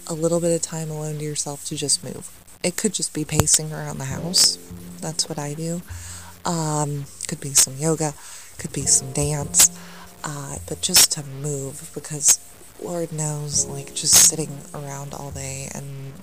a 0.06 0.14
little 0.14 0.40
bit 0.40 0.56
of 0.56 0.62
time 0.62 0.92
alone 0.92 1.18
to 1.18 1.24
yourself 1.24 1.66
to 1.66 1.76
just 1.76 2.04
move. 2.04 2.30
It 2.62 2.78
could 2.78 2.94
just 2.94 3.12
be 3.12 3.26
pacing 3.26 3.74
around 3.74 3.98
the 3.98 4.06
house. 4.06 4.60
That's 5.02 5.28
what 5.28 5.40
I 5.40 5.56
do. 5.56 5.82
Um, 6.46 7.06
could 7.28 7.42
be 7.42 7.56
some 7.56 7.76
yoga, 7.76 8.14
could 8.60 8.72
be 8.72 8.86
some 8.86 9.12
dance, 9.14 9.76
uh, 10.24 10.58
but 10.70 10.82
just 10.82 11.12
to 11.14 11.24
move 11.24 11.90
because 11.96 12.40
Lord 12.80 13.12
knows, 13.12 13.66
like 13.66 13.96
just 13.96 14.14
sitting 14.14 14.60
around 14.76 15.16
all 15.16 15.32
day 15.32 15.70
and 15.74 16.14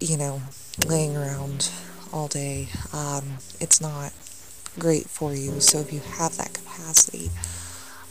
you 0.00 0.18
know, 0.18 0.42
laying 0.86 1.16
around 1.16 1.70
all 2.12 2.28
day. 2.28 2.68
Um, 2.92 3.38
it's 3.58 3.80
not 3.80 4.12
great 4.78 5.08
for 5.08 5.32
you. 5.32 5.60
So 5.60 5.78
if 5.78 5.94
you 5.94 6.00
have 6.00 6.36
that 6.36 6.52
capacity 6.52 7.30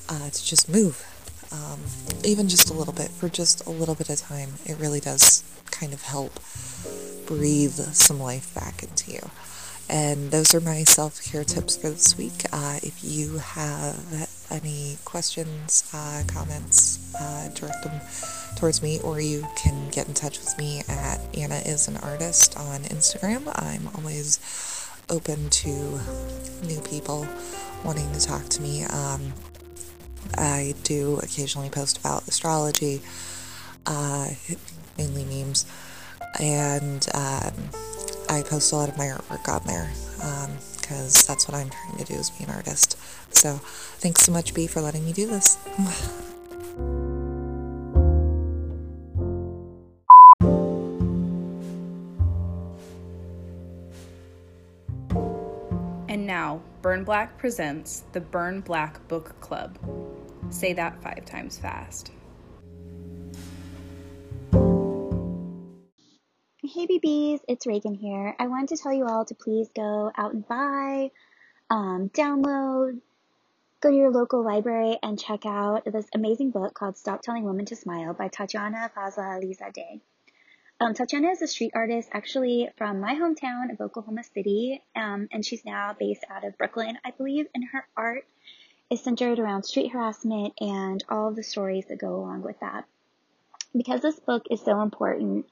uh, 0.10 0.30
to 0.30 0.46
just 0.46 0.70
move, 0.70 1.06
um, 1.52 1.80
even 2.24 2.48
just 2.48 2.70
a 2.70 2.74
little 2.74 2.94
bit 2.94 3.10
for 3.10 3.30
just 3.30 3.66
a 3.66 3.70
little 3.70 3.96
bit 3.96 4.10
of 4.10 4.20
time, 4.20 4.54
it 4.66 4.78
really 4.78 5.00
does 5.00 5.44
kind 5.72 5.94
of 5.94 6.02
help 6.04 6.34
breathe 7.26 7.72
some 7.72 8.20
life 8.20 8.54
back 8.54 8.84
into 8.84 9.12
you. 9.12 9.30
And 9.90 10.32
those 10.32 10.56
are 10.56 10.62
my 10.62 10.84
self 10.84 11.22
care 11.24 11.44
tips 11.44 11.76
for 11.76 11.90
this 11.90 12.18
week. 12.18 12.46
Uh, 12.54 12.80
if 12.82 13.04
you 13.04 13.40
have 13.40 14.30
any 14.50 14.98
questions, 15.04 15.90
uh, 15.94 16.24
comments, 16.28 17.14
uh, 17.20 17.50
direct 17.54 17.84
them 17.84 18.00
towards 18.56 18.82
me, 18.82 19.00
or 19.02 19.20
you 19.20 19.46
can 19.58 19.90
get 19.90 20.08
in 20.08 20.14
touch 20.14 20.40
with 20.40 20.58
me 20.58 20.84
at 20.88 21.20
Anna 21.34 21.56
is 21.66 21.88
an 21.88 21.98
artist 21.98 22.58
on 22.58 22.82
Instagram. 22.84 23.52
I'm 23.56 23.90
always 23.96 24.40
open 25.10 25.50
to 25.50 26.00
new 26.64 26.80
people 26.82 27.28
wanting 27.84 28.12
to 28.14 28.20
talk 28.20 28.48
to 28.50 28.62
me. 28.62 28.86
Um, 28.86 29.34
I 30.38 30.74
do 30.84 31.20
occasionally 31.24 31.70
post 31.70 31.98
about 31.98 32.28
astrology, 32.28 33.02
uh, 33.86 34.30
mainly 34.98 35.26
memes, 35.26 35.66
and 36.40 37.08
um, 37.14 37.54
I 38.30 38.44
post 38.44 38.72
a 38.72 38.76
lot 38.76 38.90
of 38.90 38.98
my 38.98 39.06
artwork 39.06 39.48
on 39.48 39.62
there 39.68 39.92
because 40.80 41.18
um, 41.18 41.26
that's 41.28 41.48
what 41.48 41.56
I'm 41.56 41.70
trying 41.70 41.98
to 41.98 42.06
do 42.06 42.14
is 42.14 42.30
be 42.30 42.46
an 42.46 42.52
artist. 42.52 42.98
So 43.34 43.56
thanks 43.56 44.22
so 44.22 44.32
much, 44.32 44.54
Bee, 44.54 44.68
for 44.68 44.82
letting 44.82 45.06
me 45.06 45.14
do 45.14 45.28
this. 45.28 45.58
And 56.08 56.28
now, 56.28 56.62
Burn 56.82 57.04
Black 57.04 57.38
presents 57.38 58.04
the 58.12 58.20
Burn 58.20 58.60
Black 58.62 59.08
Book 59.08 59.40
Club. 59.40 59.78
Say 60.50 60.74
that 60.74 61.02
five 61.02 61.26
times 61.26 61.58
fast. 61.58 62.12
Hey 66.64 66.88
BBs, 66.88 67.42
it's 67.48 67.68
Reagan 67.68 67.96
here. 67.96 68.36
I 68.40 68.48
wanted 68.48 68.70
to 68.70 68.78
tell 68.82 68.94
you 68.94 69.06
all 69.06 69.26
to 69.26 69.36
please 69.36 69.68
go 69.76 70.12
out 70.16 70.34
and 70.34 70.48
buy, 70.48 71.12
um, 71.70 72.10
download, 72.14 73.02
go 73.82 73.90
to 73.90 73.96
your 73.96 74.12
local 74.12 74.44
library 74.44 74.98
and 75.04 75.20
check 75.20 75.46
out 75.46 75.84
this 75.86 76.06
amazing 76.14 76.52
book 76.52 76.74
called 76.74 76.98
Stop 76.98 77.22
Telling 77.24 77.44
Women 77.44 77.66
to 77.66 77.76
Smile 77.76 78.14
by 78.14 78.30
Tatyana 78.30 78.90
Fazlalizadeh. 78.94 80.00
Um, 80.80 80.94
Tatyana 80.94 81.32
is 81.32 81.42
a 81.42 81.48
street 81.48 81.72
artist 81.76 82.10
actually 82.12 82.70
from 82.78 83.00
my 83.02 83.16
hometown 83.16 83.72
of 83.72 83.82
Oklahoma 83.82 84.24
City, 84.24 84.82
um, 84.96 85.28
and 85.32 85.46
she's 85.46 85.66
now 85.66 85.96
based 86.00 86.24
out 86.30 86.44
of 86.44 86.58
Brooklyn, 86.58 86.98
I 87.04 87.12
believe, 87.12 87.48
and 87.54 87.66
her 87.72 87.86
art 87.98 88.26
is 88.92 89.02
centered 89.02 89.40
around 89.40 89.64
street 89.64 89.92
harassment 89.92 90.54
and 90.60 91.04
all 91.10 91.30
of 91.30 91.36
the 91.36 91.44
stories 91.44 91.86
that 91.86 91.98
go 91.98 92.14
along 92.14 92.42
with 92.42 92.60
that. 92.60 92.84
Because 93.76 94.02
this 94.02 94.20
book 94.20 94.44
is 94.52 94.62
so 94.62 94.82
important, 94.82 95.46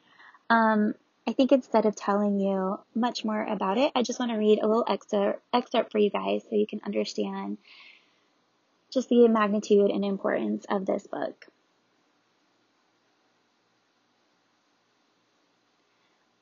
um, 0.50 0.94
I 1.26 1.32
think 1.32 1.54
instead 1.54 1.86
of 1.86 1.96
telling 1.96 2.40
you 2.40 2.80
much 2.94 3.24
more 3.24 3.44
about 3.46 3.78
it, 3.78 3.94
I 3.96 4.04
just 4.04 4.20
want 4.20 4.32
to 4.32 4.38
read 4.38 4.60
a 4.60 4.68
little 4.68 4.84
excerpt, 4.88 5.42
excerpt 5.54 5.92
for 5.92 6.00
you 6.00 6.10
guys 6.10 6.44
so 6.50 6.58
you 6.58 6.68
can 6.68 6.82
understand 6.86 7.58
just 8.92 9.08
the 9.08 9.28
magnitude 9.30 9.90
and 9.90 10.04
importance 10.04 10.66
of 10.70 10.86
this 10.86 11.08
book. 11.08 11.46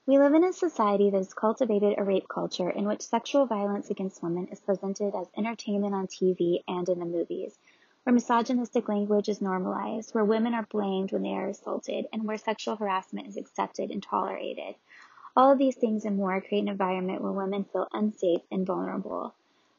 We 0.08 0.18
live 0.18 0.36
in 0.36 0.46
a 0.46 0.54
society 0.54 1.10
that 1.10 1.18
has 1.18 1.34
cultivated 1.34 1.96
a 1.98 2.04
rape 2.06 2.30
culture 2.30 2.70
in 2.70 2.88
which 2.88 3.02
sexual 3.02 3.46
violence 3.46 3.90
against 3.90 4.24
women 4.24 4.48
is 4.48 4.62
presented 4.62 5.14
as 5.14 5.28
entertainment 5.36 5.94
on 5.94 6.08
TV 6.08 6.64
and 6.66 6.88
in 6.88 7.00
the 7.00 7.06
movies, 7.06 7.60
where 8.04 8.14
misogynistic 8.14 8.88
language 8.88 9.28
is 9.28 9.42
normalized, 9.42 10.16
where 10.16 10.24
women 10.24 10.54
are 10.54 10.66
blamed 10.72 11.12
when 11.12 11.24
they 11.24 11.34
are 11.34 11.50
assaulted, 11.50 12.08
and 12.14 12.24
where 12.24 12.38
sexual 12.38 12.78
harassment 12.78 13.28
is 13.28 13.36
accepted 13.36 13.92
and 13.92 14.02
tolerated. 14.02 14.76
All 15.36 15.52
of 15.52 15.58
these 15.58 15.76
things 15.76 16.06
and 16.06 16.16
more 16.16 16.40
create 16.40 16.62
an 16.62 16.70
environment 16.70 17.22
where 17.22 17.34
women 17.34 17.66
feel 17.66 17.90
unsafe 17.92 18.44
and 18.50 18.66
vulnerable. 18.66 19.34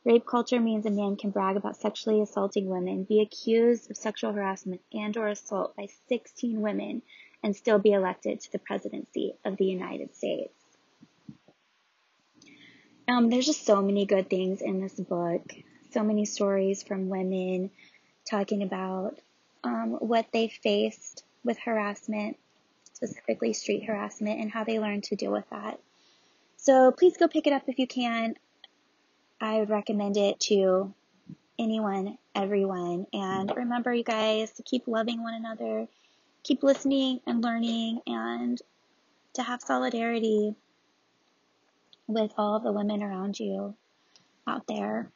Rape 0.04 0.26
culture 0.26 0.60
means 0.60 0.84
a 0.84 0.90
man 0.90 1.16
can 1.16 1.30
brag 1.30 1.56
about 1.56 1.76
sexually 1.76 2.20
assaulting 2.20 2.68
women, 2.68 3.04
be 3.04 3.22
accused 3.22 3.90
of 3.90 3.96
sexual 3.96 4.32
harassment 4.32 4.82
and 4.92 5.16
or 5.16 5.28
assault 5.28 5.74
by 5.74 5.86
16 6.10 6.60
women, 6.60 7.00
and 7.42 7.54
still 7.54 7.78
be 7.78 7.92
elected 7.92 8.40
to 8.40 8.52
the 8.52 8.58
presidency 8.58 9.34
of 9.44 9.56
the 9.56 9.64
United 9.64 10.14
States. 10.14 10.52
Um, 13.06 13.30
there's 13.30 13.46
just 13.46 13.64
so 13.64 13.80
many 13.80 14.04
good 14.04 14.28
things 14.28 14.60
in 14.60 14.80
this 14.80 14.94
book, 14.94 15.54
so 15.92 16.02
many 16.02 16.26
stories 16.26 16.82
from 16.82 17.08
women 17.08 17.70
talking 18.28 18.62
about 18.62 19.18
um, 19.64 19.92
what 19.92 20.26
they 20.32 20.48
faced 20.48 21.24
with 21.42 21.58
harassment, 21.58 22.36
specifically 22.92 23.54
street 23.54 23.84
harassment, 23.84 24.40
and 24.40 24.50
how 24.50 24.64
they 24.64 24.78
learned 24.78 25.04
to 25.04 25.16
deal 25.16 25.32
with 25.32 25.48
that. 25.50 25.80
So 26.56 26.92
please 26.92 27.16
go 27.16 27.28
pick 27.28 27.46
it 27.46 27.52
up 27.52 27.62
if 27.68 27.78
you 27.78 27.86
can. 27.86 28.34
I 29.40 29.60
would 29.60 29.70
recommend 29.70 30.16
it 30.16 30.40
to 30.40 30.92
anyone, 31.58 32.18
everyone. 32.34 33.06
And 33.12 33.50
remember, 33.56 33.94
you 33.94 34.04
guys, 34.04 34.50
to 34.52 34.62
keep 34.62 34.86
loving 34.86 35.22
one 35.22 35.34
another, 35.34 35.88
keep 36.42 36.62
listening 36.62 37.20
and 37.26 37.42
learning 37.42 38.00
and 38.06 38.60
to 39.34 39.42
have 39.42 39.60
solidarity 39.62 40.54
with 42.06 42.32
all 42.38 42.56
of 42.56 42.62
the 42.62 42.72
women 42.72 43.02
around 43.02 43.38
you 43.38 43.74
out 44.46 44.66
there. 44.66 45.10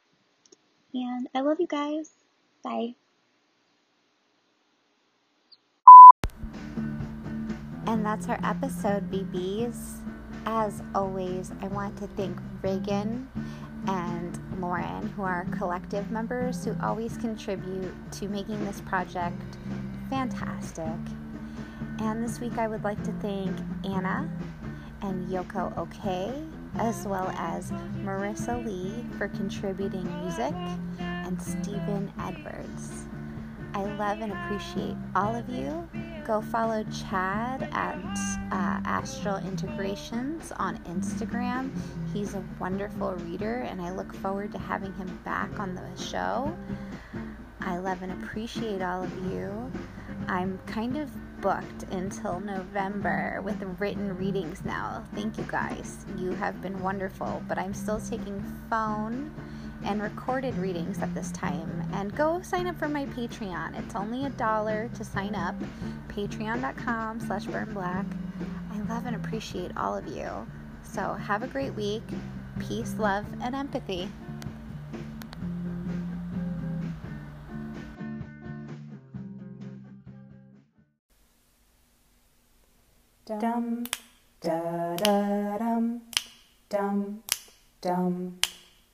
And 0.93 1.27
I 1.33 1.41
love 1.41 1.57
you 1.59 1.67
guys. 1.67 2.11
Bye. 2.63 2.95
And 7.85 8.05
that's 8.05 8.29
our 8.29 8.39
episode, 8.43 9.11
BBs. 9.11 9.99
As 10.45 10.81
always, 10.93 11.51
I 11.61 11.67
want 11.67 11.97
to 11.97 12.07
thank 12.15 12.37
Reagan 12.61 13.29
and 13.87 14.39
Lauren, 14.61 15.09
who 15.09 15.23
are 15.23 15.45
collective 15.51 16.09
members 16.11 16.63
who 16.63 16.75
always 16.81 17.17
contribute 17.17 17.93
to 18.13 18.27
making 18.29 18.63
this 18.65 18.81
project 18.81 19.57
fantastic. 20.09 20.85
And 21.99 22.23
this 22.23 22.39
week 22.39 22.57
I 22.57 22.67
would 22.67 22.83
like 22.83 23.01
to 23.03 23.11
thank 23.13 23.55
Anna 23.83 24.29
and 25.01 25.27
Yoko 25.29 25.77
OK, 25.77 26.33
as 26.75 27.05
well 27.05 27.29
as 27.37 27.71
Marissa 28.03 28.65
Lee 28.65 29.05
for 29.17 29.27
contributing 29.27 30.05
music, 30.21 30.53
and 30.99 31.41
Stephen 31.41 32.11
Edwards. 32.19 33.05
I 33.75 33.83
love 33.95 34.21
and 34.21 34.31
appreciate 34.31 34.95
all 35.15 35.35
of 35.35 35.49
you. 35.49 35.87
Go 36.25 36.41
follow 36.41 36.83
Chad 37.09 37.67
at 37.71 37.95
uh, 38.51 38.79
Astral 38.85 39.37
Integrations 39.37 40.51
on 40.57 40.77
Instagram. 40.83 41.71
He's 42.13 42.35
a 42.35 42.43
wonderful 42.59 43.13
reader, 43.13 43.61
and 43.61 43.81
I 43.81 43.91
look 43.91 44.13
forward 44.13 44.51
to 44.51 44.59
having 44.59 44.93
him 44.93 45.19
back 45.25 45.59
on 45.59 45.73
the 45.73 46.01
show. 46.01 46.55
I 47.61 47.77
love 47.77 48.03
and 48.03 48.23
appreciate 48.23 48.81
all 48.81 49.03
of 49.03 49.31
you. 49.31 49.71
I'm 50.27 50.59
kind 50.65 50.97
of 50.97 51.09
booked 51.41 51.83
until 51.91 52.39
November 52.39 53.41
with 53.43 53.61
written 53.79 54.17
readings 54.17 54.63
now. 54.63 55.03
Thank 55.13 55.37
you 55.37 55.45
guys. 55.47 56.05
You 56.17 56.31
have 56.31 56.61
been 56.61 56.81
wonderful, 56.81 57.43
but 57.47 57.57
I'm 57.57 57.73
still 57.73 57.99
taking 57.99 58.41
phone 58.69 59.33
and 59.83 60.01
recorded 60.01 60.55
readings 60.57 60.99
at 60.99 61.13
this 61.13 61.31
time. 61.31 61.83
And 61.93 62.15
go 62.15 62.41
sign 62.41 62.67
up 62.67 62.77
for 62.79 62.87
my 62.87 63.05
Patreon. 63.07 63.77
It's 63.77 63.95
only 63.95 64.25
a 64.25 64.29
dollar 64.29 64.89
to 64.95 65.03
sign 65.03 65.35
up. 65.35 65.55
Patreon.com 66.07 67.19
slash 67.19 67.45
burnblack. 67.45 68.05
I 68.71 68.79
love 68.93 69.05
and 69.05 69.15
appreciate 69.15 69.71
all 69.75 69.95
of 69.95 70.07
you. 70.07 70.29
So 70.83 71.13
have 71.13 71.43
a 71.43 71.47
great 71.47 71.73
week. 71.73 72.03
Peace, 72.59 72.95
love, 72.97 73.25
and 73.41 73.55
empathy. 73.55 74.09
Dum 83.39 83.83
da 84.41 84.95
da 84.95 85.57
dum. 85.57 86.01
Dum 86.69 87.23
dum 87.81 88.39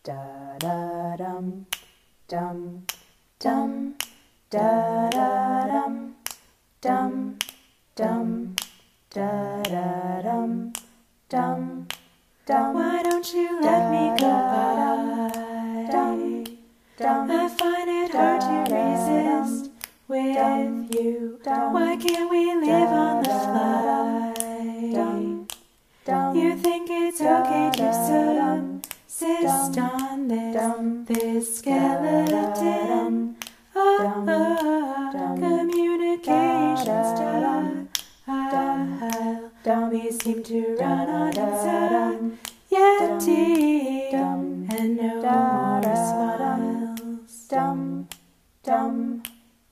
da 0.03 0.57
da 0.59 1.15
dum. 1.17 1.65
Dum 2.27 2.85
dum 3.39 3.95
da 4.49 5.09
da 5.09 5.67
dum. 5.71 6.15
Dum 6.81 7.37
dum 7.95 8.55
da 9.13 9.63
da 9.63 10.21
dum. 10.21 10.73
Dum 11.29 11.87
dum 12.45 12.73
why 12.73 13.03
don't 13.03 13.33
you 13.33 13.61
let 13.61 13.91
me 13.91 14.05
go 14.19 14.31
by? 14.51 15.87
dum 15.91 16.43
dum. 16.97 17.31
I 17.31 17.47
find 17.47 17.89
it 17.89 18.11
hard 18.11 18.41
to 18.41 18.73
resist 18.73 19.28
with 20.09 20.95
you 20.95 21.39
why 21.45 21.95
can't 21.95 22.29
we 22.29 22.53
live 22.55 22.89
on 22.89 23.23
the 23.23 23.29
fly 23.29 24.19
so 27.19 27.43
can't 27.43 27.75
you 27.77 27.91
subsist 27.91 29.77
on 29.77 30.27
this, 30.29 30.55
this 31.07 31.57
skeleton? 31.57 33.35
Oh, 33.75 35.35
communication 35.37 36.83
style. 36.85 37.87
We 39.91 40.11
seem 40.11 40.43
to 40.43 40.75
run 40.79 41.09
on 41.09 41.37
anxiety 41.37 42.79
and 44.13 44.95
no 44.95 45.21
more 45.21 45.81
smiles. 45.83 47.47
Dum, 47.49 48.07
dum, 48.63 49.23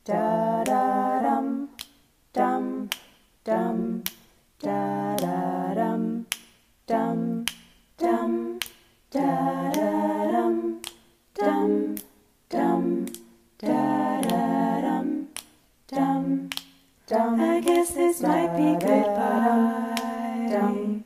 da 0.08 0.64
da 0.64 1.20
dum, 1.20 1.68
dum, 2.34 2.90
dum, 3.44 4.04
da 4.62 5.16
da 5.18 5.74
dum, 5.76 6.26
dum, 6.88 7.46
dum, 7.98 8.60
da 9.12 9.72
da 9.74 10.32
dum, 10.32 10.82
dum, 11.36 11.96
dum, 12.50 13.06
da 13.60 14.22
da 14.22 14.80
dum, 14.80 15.28
dum, 15.90 16.50
dum. 17.08 17.42
I 17.42 17.60
guess 17.60 17.90
this 17.90 18.22
might 18.22 18.56
be 18.56 18.80
goodbye. 18.80 20.48
Dum, 20.50 21.04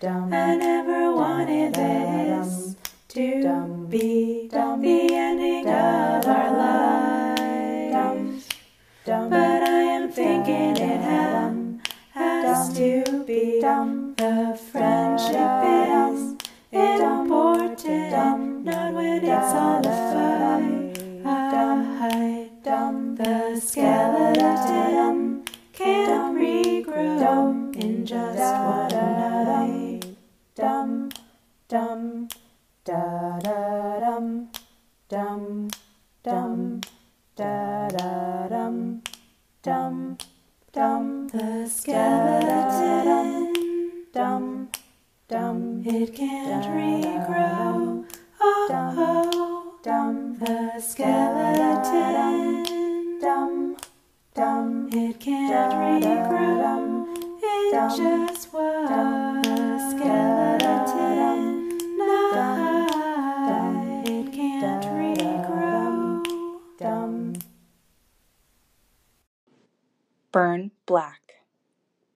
dum. 0.00 0.32
I 0.32 0.56
never 0.56 1.12
wanted 1.12 1.74
this 1.74 2.76
to 3.08 3.86
be 3.90 4.48
the 4.50 5.08
ending 5.12 5.68
of 5.68 6.26
our 6.26 6.56
lives. 6.56 7.07
But 9.08 9.62
I 9.62 9.80
am 9.96 10.12
thinking 10.12 10.76
it 10.76 11.00
has, 11.00 11.80
has 12.12 12.76
to 12.76 13.24
be. 13.26 13.58
Dumb. 13.58 14.14
The 14.16 14.60
friendship 14.70 15.64
is 16.70 17.00
important, 17.00 18.64
not 18.66 18.92
when 18.92 19.24
it's 19.24 19.54
all 19.54 19.80
a 19.80 20.12
fight. 20.12 20.68
The 23.18 23.60
skeleton 23.60 25.42
can't 25.72 26.36
regrow 26.36 27.74
in 27.74 28.04
just 28.04 28.38
one 28.38 28.88
night. 28.88 30.04
Dum, 30.54 31.08
dum, 31.66 32.28
da 32.84 33.38
da 33.40 33.98
dum, 34.00 34.50
dum, 35.08 35.70
dum, 36.22 36.80
da 37.38 37.88
da 37.88 38.48
dum, 38.48 39.00
dum, 39.62 40.18
dum. 40.72 41.28
The 41.28 41.68
skeleton, 41.68 43.54
dum, 44.12 44.68
dum. 45.28 45.82
It 45.86 46.16
can't 46.16 46.66
regrow. 46.66 48.04
Oh, 48.40 49.72
dum. 49.84 50.36
The 50.40 50.80
skeleton, 50.80 52.64
dum, 53.20 53.76
dum. 54.34 54.88
It 54.90 55.20
can't 55.20 55.74
regrow. 55.74 57.06
It 57.40 57.70
just 57.96 58.52
was 58.52 58.90
a 58.90 59.78
skeleton. 59.90 60.37
Burn 70.32 70.70
Black 70.86 71.17